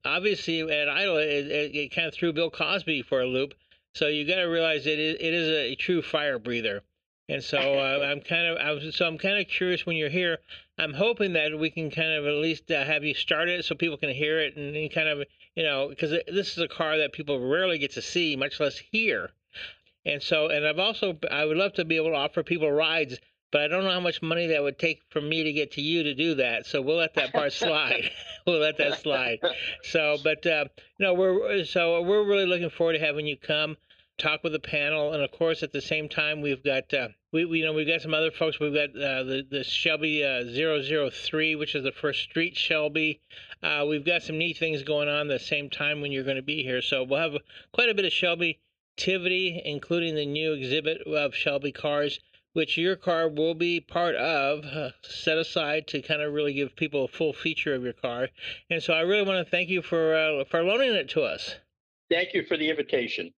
obviously 0.04 0.60
at 0.60 0.88
Idle, 0.88 1.18
it, 1.18 1.46
it, 1.46 1.74
it, 1.74 1.94
kind 1.94 2.06
of 2.06 2.14
threw 2.14 2.32
Bill 2.32 2.50
Cosby 2.50 3.02
for 3.02 3.20
a 3.20 3.26
loop. 3.26 3.54
So 3.94 4.08
you 4.08 4.26
got 4.26 4.36
to 4.36 4.44
realize 4.44 4.86
it 4.86 4.98
is, 4.98 5.16
it 5.20 5.34
is 5.34 5.48
a 5.48 5.74
true 5.76 6.02
fire 6.02 6.38
breather. 6.38 6.82
And 7.28 7.42
so 7.42 7.58
uh, 7.78 8.04
I'm 8.04 8.20
kind 8.20 8.46
of 8.46 8.58
I'm, 8.58 8.92
so 8.92 9.06
I'm 9.06 9.18
kind 9.18 9.38
of 9.38 9.48
curious 9.48 9.86
when 9.86 9.96
you're 9.96 10.08
here. 10.08 10.38
I'm 10.78 10.94
hoping 10.94 11.34
that 11.34 11.58
we 11.58 11.70
can 11.70 11.90
kind 11.90 12.12
of 12.12 12.26
at 12.26 12.34
least 12.34 12.70
uh, 12.70 12.84
have 12.84 13.04
you 13.04 13.14
start 13.14 13.48
it 13.48 13.64
so 13.64 13.74
people 13.74 13.96
can 13.96 14.10
hear 14.10 14.40
it 14.40 14.56
and, 14.56 14.74
and 14.76 14.92
kind 14.92 15.08
of 15.08 15.26
you 15.54 15.62
know 15.62 15.88
because 15.88 16.10
this 16.10 16.52
is 16.52 16.58
a 16.58 16.68
car 16.68 16.98
that 16.98 17.12
people 17.12 17.40
rarely 17.40 17.78
get 17.78 17.92
to 17.92 18.02
see, 18.02 18.36
much 18.36 18.60
less 18.60 18.78
hear. 18.78 19.30
And 20.06 20.22
so 20.22 20.48
and 20.48 20.66
I've 20.66 20.78
also 20.78 21.18
I 21.30 21.44
would 21.44 21.56
love 21.56 21.74
to 21.74 21.84
be 21.84 21.96
able 21.96 22.10
to 22.10 22.16
offer 22.16 22.42
people 22.42 22.70
rides 22.70 23.18
but 23.54 23.62
I 23.62 23.68
don't 23.68 23.84
know 23.84 23.92
how 23.92 24.00
much 24.00 24.20
money 24.20 24.48
that 24.48 24.64
would 24.64 24.80
take 24.80 25.02
for 25.10 25.20
me 25.20 25.44
to 25.44 25.52
get 25.52 25.70
to 25.74 25.80
you 25.80 26.02
to 26.02 26.12
do 26.12 26.34
that. 26.34 26.66
So 26.66 26.82
we'll 26.82 26.96
let 26.96 27.14
that 27.14 27.32
part 27.32 27.52
slide. 27.52 28.10
we'll 28.48 28.58
let 28.58 28.78
that 28.78 28.98
slide. 28.98 29.38
So, 29.84 30.16
but 30.24 30.44
uh, 30.44 30.64
know, 30.98 31.14
we're 31.14 31.64
so 31.64 32.02
we're 32.02 32.24
really 32.24 32.46
looking 32.46 32.68
forward 32.68 32.94
to 32.94 32.98
having 32.98 33.28
you 33.28 33.36
come 33.36 33.76
talk 34.18 34.42
with 34.42 34.54
the 34.54 34.58
panel, 34.58 35.12
and 35.12 35.22
of 35.22 35.30
course, 35.30 35.62
at 35.62 35.70
the 35.70 35.80
same 35.80 36.08
time, 36.08 36.42
we've 36.42 36.64
got 36.64 36.92
uh, 36.92 37.08
we, 37.34 37.44
we 37.44 37.58
you 37.58 37.64
know 37.64 37.72
we've 37.72 37.88
got 37.88 38.00
some 38.00 38.14
other 38.14 38.30
folks. 38.30 38.60
We've 38.60 38.72
got 38.72 38.90
uh, 38.90 39.24
the 39.24 39.44
the 39.50 39.64
Shelby 39.64 40.24
uh, 40.24 40.44
003, 41.10 41.56
which 41.56 41.74
is 41.74 41.82
the 41.82 41.90
first 41.90 42.22
street 42.22 42.56
Shelby. 42.56 43.20
Uh, 43.60 43.84
we've 43.88 44.06
got 44.06 44.22
some 44.22 44.38
neat 44.38 44.56
things 44.56 44.84
going 44.84 45.08
on 45.08 45.26
the 45.26 45.40
same 45.40 45.68
time 45.68 46.00
when 46.00 46.12
you're 46.12 46.22
going 46.22 46.36
to 46.36 46.42
be 46.42 46.62
here. 46.62 46.80
So 46.80 47.02
we'll 47.02 47.18
have 47.18 47.42
quite 47.72 47.88
a 47.88 47.94
bit 47.94 48.04
of 48.04 48.12
Shelby 48.12 48.60
activity, 48.96 49.60
including 49.64 50.14
the 50.14 50.26
new 50.26 50.52
exhibit 50.52 51.02
of 51.02 51.34
Shelby 51.34 51.72
cars 51.72 52.20
which 52.52 52.78
your 52.78 52.94
car 52.94 53.28
will 53.28 53.54
be 53.54 53.80
part 53.80 54.14
of, 54.14 54.64
uh, 54.64 54.90
set 55.02 55.36
aside 55.36 55.88
to 55.88 56.00
kind 56.00 56.22
of 56.22 56.32
really 56.32 56.52
give 56.52 56.76
people 56.76 57.02
a 57.04 57.08
full 57.08 57.32
feature 57.32 57.74
of 57.74 57.82
your 57.82 57.92
car. 57.92 58.28
And 58.70 58.80
so 58.80 58.94
I 58.94 59.00
really 59.00 59.26
want 59.26 59.44
to 59.44 59.50
thank 59.50 59.68
you 59.68 59.82
for 59.82 60.14
uh, 60.14 60.44
for 60.44 60.62
loaning 60.62 60.94
it 60.94 61.08
to 61.10 61.22
us. 61.22 61.56
Thank 62.08 62.32
you 62.32 62.44
for 62.44 62.56
the 62.56 62.70
invitation. 62.70 63.32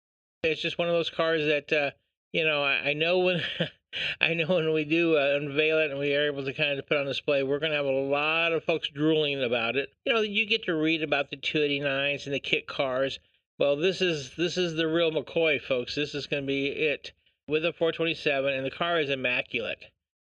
It's 0.43 0.61
just 0.61 0.77
one 0.77 0.89
of 0.89 0.93
those 0.93 1.09
cars 1.09 1.45
that 1.45 1.71
uh, 1.71 1.91
you 2.33 2.43
know 2.45 2.61
I, 2.61 2.89
I 2.89 2.93
know 2.93 3.19
when. 3.19 3.41
I 4.19 4.33
know 4.33 4.47
when 4.47 4.73
we 4.73 4.83
do 4.83 5.17
uh, 5.17 5.37
unveil 5.39 5.79
it 5.79 5.91
and 5.91 5.99
we 5.99 6.15
are 6.15 6.27
able 6.27 6.43
to 6.45 6.53
kind 6.53 6.77
of 6.77 6.87
put 6.87 6.97
on 6.97 7.05
display, 7.05 7.43
we're 7.43 7.59
going 7.59 7.71
to 7.71 7.77
have 7.77 7.85
a 7.85 7.89
lot 7.89 8.53
of 8.53 8.63
folks 8.63 8.89
drooling 8.89 9.43
about 9.43 9.75
it. 9.75 9.93
You 10.05 10.13
know, 10.13 10.21
you 10.21 10.45
get 10.45 10.63
to 10.65 10.75
read 10.75 11.03
about 11.03 11.29
the 11.29 11.37
289s 11.37 12.25
and 12.25 12.33
the 12.33 12.39
kit 12.39 12.67
cars. 12.67 13.19
Well, 13.57 13.75
this 13.75 14.01
is 14.01 14.35
this 14.35 14.57
is 14.57 14.75
the 14.75 14.87
real 14.87 15.11
McCoy, 15.11 15.61
folks. 15.61 15.95
This 15.95 16.13
is 16.13 16.27
going 16.27 16.43
to 16.43 16.47
be 16.47 16.67
it 16.67 17.13
with 17.47 17.63
a 17.63 17.71
427, 17.71 18.53
and 18.53 18.65
the 18.65 18.71
car 18.71 18.99
is 18.99 19.09
immaculate. 19.09 19.85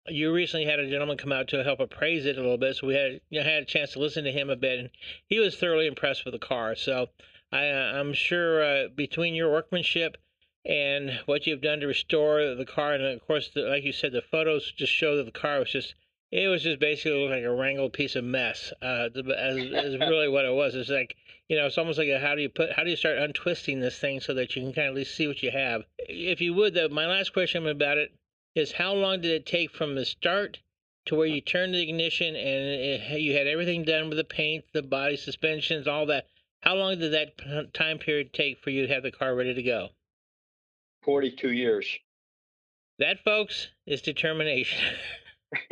You 0.07 0.31
recently 0.31 0.65
had 0.67 0.79
a 0.79 0.89
gentleman 0.89 1.17
come 1.17 1.31
out 1.31 1.47
to 1.47 1.63
help 1.63 1.79
appraise 1.79 2.25
it 2.27 2.37
a 2.37 2.41
little 2.41 2.57
bit, 2.57 2.75
so 2.75 2.87
we 2.87 2.93
had 2.93 3.21
you 3.29 3.39
know, 3.39 3.43
had 3.43 3.63
a 3.63 3.65
chance 3.65 3.93
to 3.93 3.99
listen 3.99 4.23
to 4.25 4.31
him 4.31 4.49
a 4.49 4.55
bit, 4.55 4.79
and 4.79 4.89
he 5.27 5.39
was 5.39 5.57
thoroughly 5.57 5.87
impressed 5.87 6.25
with 6.25 6.33
the 6.33 6.39
car. 6.39 6.75
So 6.75 7.09
I, 7.51 7.69
uh, 7.69 7.93
I'm 7.99 8.13
sure 8.13 8.63
uh, 8.63 8.87
between 8.89 9.33
your 9.33 9.51
workmanship 9.51 10.17
and 10.65 11.19
what 11.25 11.45
you've 11.45 11.61
done 11.61 11.79
to 11.79 11.87
restore 11.87 12.55
the 12.55 12.65
car, 12.65 12.93
and 12.93 13.03
of 13.03 13.25
course, 13.27 13.49
the, 13.53 13.61
like 13.61 13.83
you 13.83 13.91
said, 13.91 14.11
the 14.11 14.21
photos 14.21 14.71
just 14.71 14.91
show 14.91 15.15
that 15.17 15.25
the 15.25 15.31
car 15.31 15.59
was 15.59 15.71
just 15.71 15.93
it 16.31 16.47
was 16.47 16.63
just 16.63 16.79
basically 16.79 17.27
like 17.29 17.43
a 17.43 17.51
wrangled 17.51 17.93
piece 17.93 18.15
of 18.15 18.23
mess. 18.23 18.73
Uh, 18.81 19.09
as, 19.15 19.57
as 19.57 19.99
really 19.99 20.27
what 20.27 20.43
it 20.43 20.53
was. 20.53 20.75
It's 20.75 20.89
like 20.89 21.15
you 21.47 21.55
know, 21.55 21.67
it's 21.67 21.77
almost 21.77 21.99
like 21.99 22.07
a, 22.07 22.19
how 22.19 22.33
do 22.33 22.41
you 22.41 22.49
put 22.49 22.71
how 22.71 22.83
do 22.83 22.89
you 22.89 22.95
start 22.95 23.19
untwisting 23.19 23.79
this 23.79 23.99
thing 23.99 24.19
so 24.19 24.33
that 24.33 24.55
you 24.55 24.63
can 24.63 24.73
kind 24.73 24.87
of 24.87 24.91
at 24.91 24.95
least 24.95 25.15
see 25.15 25.27
what 25.27 25.43
you 25.43 25.51
have. 25.51 25.83
If 25.99 26.41
you 26.41 26.53
would, 26.55 26.73
though, 26.73 26.89
my 26.89 27.05
last 27.05 27.33
question 27.33 27.67
about 27.67 27.97
it 27.97 28.11
is 28.55 28.71
how 28.71 28.93
long 28.93 29.21
did 29.21 29.31
it 29.31 29.45
take 29.45 29.71
from 29.71 29.95
the 29.95 30.05
start 30.05 30.59
to 31.05 31.15
where 31.15 31.27
you 31.27 31.41
turned 31.41 31.75
the 31.75 31.87
ignition 31.87 32.35
and 32.35 32.37
it, 32.37 33.21
you 33.21 33.33
had 33.37 33.45
everything 33.45 33.83
done 33.83 34.09
with 34.09 34.17
the 34.17 34.23
paint, 34.23 34.65
the 34.73 34.81
body 34.81 35.17
suspensions, 35.17 35.87
all 35.87 36.07
that? 36.07 36.27
How 36.61 36.73
long 36.73 36.97
did 36.97 37.13
that 37.13 37.73
time 37.75 37.99
period 37.99 38.33
take 38.33 38.57
for 38.57 38.71
you 38.71 38.87
to 38.87 38.93
have 38.93 39.03
the 39.03 39.11
car 39.11 39.35
ready 39.35 39.53
to 39.53 39.61
go? 39.61 39.89
Forty-two 41.05 41.51
years. 41.51 41.87
That, 42.97 43.19
folks, 43.23 43.69
is 43.85 44.01
determination. 44.01 44.79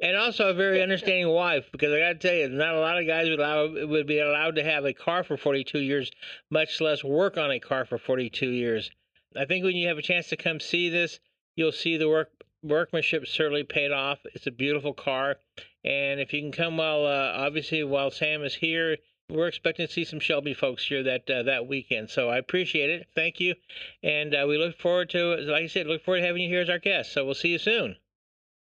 and 0.00 0.16
also 0.16 0.48
a 0.48 0.54
very 0.54 0.82
understanding 0.82 1.28
wife 1.28 1.66
because 1.72 1.92
I 1.92 1.98
got 1.98 2.20
to 2.20 2.28
tell 2.28 2.34
you, 2.34 2.48
not 2.48 2.74
a 2.74 2.80
lot 2.80 2.98
of 2.98 3.06
guys 3.06 3.28
would 3.28 3.38
allow 3.38 3.68
would 3.86 4.06
be 4.06 4.18
allowed 4.18 4.56
to 4.56 4.64
have 4.64 4.84
a 4.84 4.94
car 4.94 5.24
for 5.24 5.36
42 5.36 5.78
years, 5.78 6.10
much 6.50 6.80
less 6.80 7.04
work 7.04 7.36
on 7.36 7.50
a 7.50 7.60
car 7.60 7.84
for 7.84 7.98
42 7.98 8.48
years. 8.48 8.90
I 9.36 9.44
think 9.44 9.64
when 9.64 9.76
you 9.76 9.88
have 9.88 9.98
a 9.98 10.02
chance 10.02 10.28
to 10.28 10.36
come 10.36 10.60
see 10.60 10.88
this, 10.88 11.20
you'll 11.56 11.72
see 11.72 11.96
the 11.96 12.08
work 12.08 12.30
workmanship 12.62 13.26
certainly 13.26 13.64
paid 13.64 13.92
off. 13.92 14.20
It's 14.34 14.46
a 14.46 14.52
beautiful 14.52 14.94
car, 14.94 15.36
and 15.84 16.20
if 16.20 16.32
you 16.32 16.40
can 16.40 16.52
come 16.52 16.76
while 16.76 17.04
uh, 17.04 17.32
obviously 17.36 17.84
while 17.84 18.10
Sam 18.10 18.42
is 18.42 18.54
here. 18.54 18.96
We're 19.32 19.48
expecting 19.48 19.86
to 19.86 19.92
see 19.92 20.04
some 20.04 20.20
Shelby 20.20 20.52
folks 20.52 20.84
here 20.84 21.02
that 21.04 21.30
uh, 21.30 21.44
that 21.44 21.66
weekend, 21.66 22.10
so 22.10 22.28
I 22.28 22.36
appreciate 22.36 22.90
it. 22.90 23.06
Thank 23.14 23.40
you, 23.40 23.54
and 24.02 24.34
uh, 24.34 24.44
we 24.46 24.58
look 24.58 24.78
forward 24.78 25.08
to, 25.10 25.36
like 25.36 25.62
I 25.62 25.68
said, 25.68 25.86
look 25.86 26.04
forward 26.04 26.20
to 26.20 26.26
having 26.26 26.42
you 26.42 26.50
here 26.50 26.60
as 26.60 26.68
our 26.68 26.78
guest. 26.78 27.14
So 27.14 27.24
we'll 27.24 27.34
see 27.34 27.48
you 27.48 27.58
soon. 27.58 27.96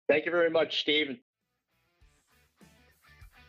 Thank 0.08 0.26
you 0.26 0.32
very 0.32 0.52
much, 0.52 0.82
Steve. 0.82 1.18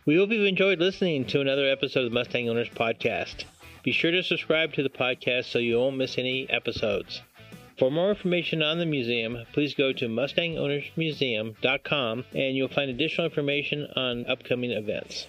We 0.07 0.17
hope 0.17 0.31
you've 0.31 0.47
enjoyed 0.47 0.79
listening 0.79 1.27
to 1.27 1.43
another 1.43 1.69
episode 1.69 2.07
of 2.07 2.11
the 2.11 2.15
Mustang 2.15 2.49
Owners 2.49 2.71
Podcast. 2.71 3.45
Be 3.83 3.93
sure 3.93 4.13
to 4.13 4.23
subscribe 4.23 4.73
to 4.75 4.83
the 4.83 4.89
podcast 4.89 5.45
so 5.45 5.59
you 5.59 5.79
won't 5.79 5.99
miss 5.99 6.17
any 6.17 6.49
episodes. 6.49 7.21
For 7.79 7.91
more 7.91 8.09
information 8.09 8.63
on 8.63 8.79
the 8.79 8.87
museum, 8.87 9.45
please 9.53 9.75
go 9.75 9.93
to 9.93 10.09
MustangOwnersMuseum.com 10.09 12.25
and 12.35 12.57
you'll 12.57 12.69
find 12.69 12.91
additional 12.91 13.27
information 13.27 13.89
on 13.95 14.25
upcoming 14.27 14.71
events. 14.71 15.27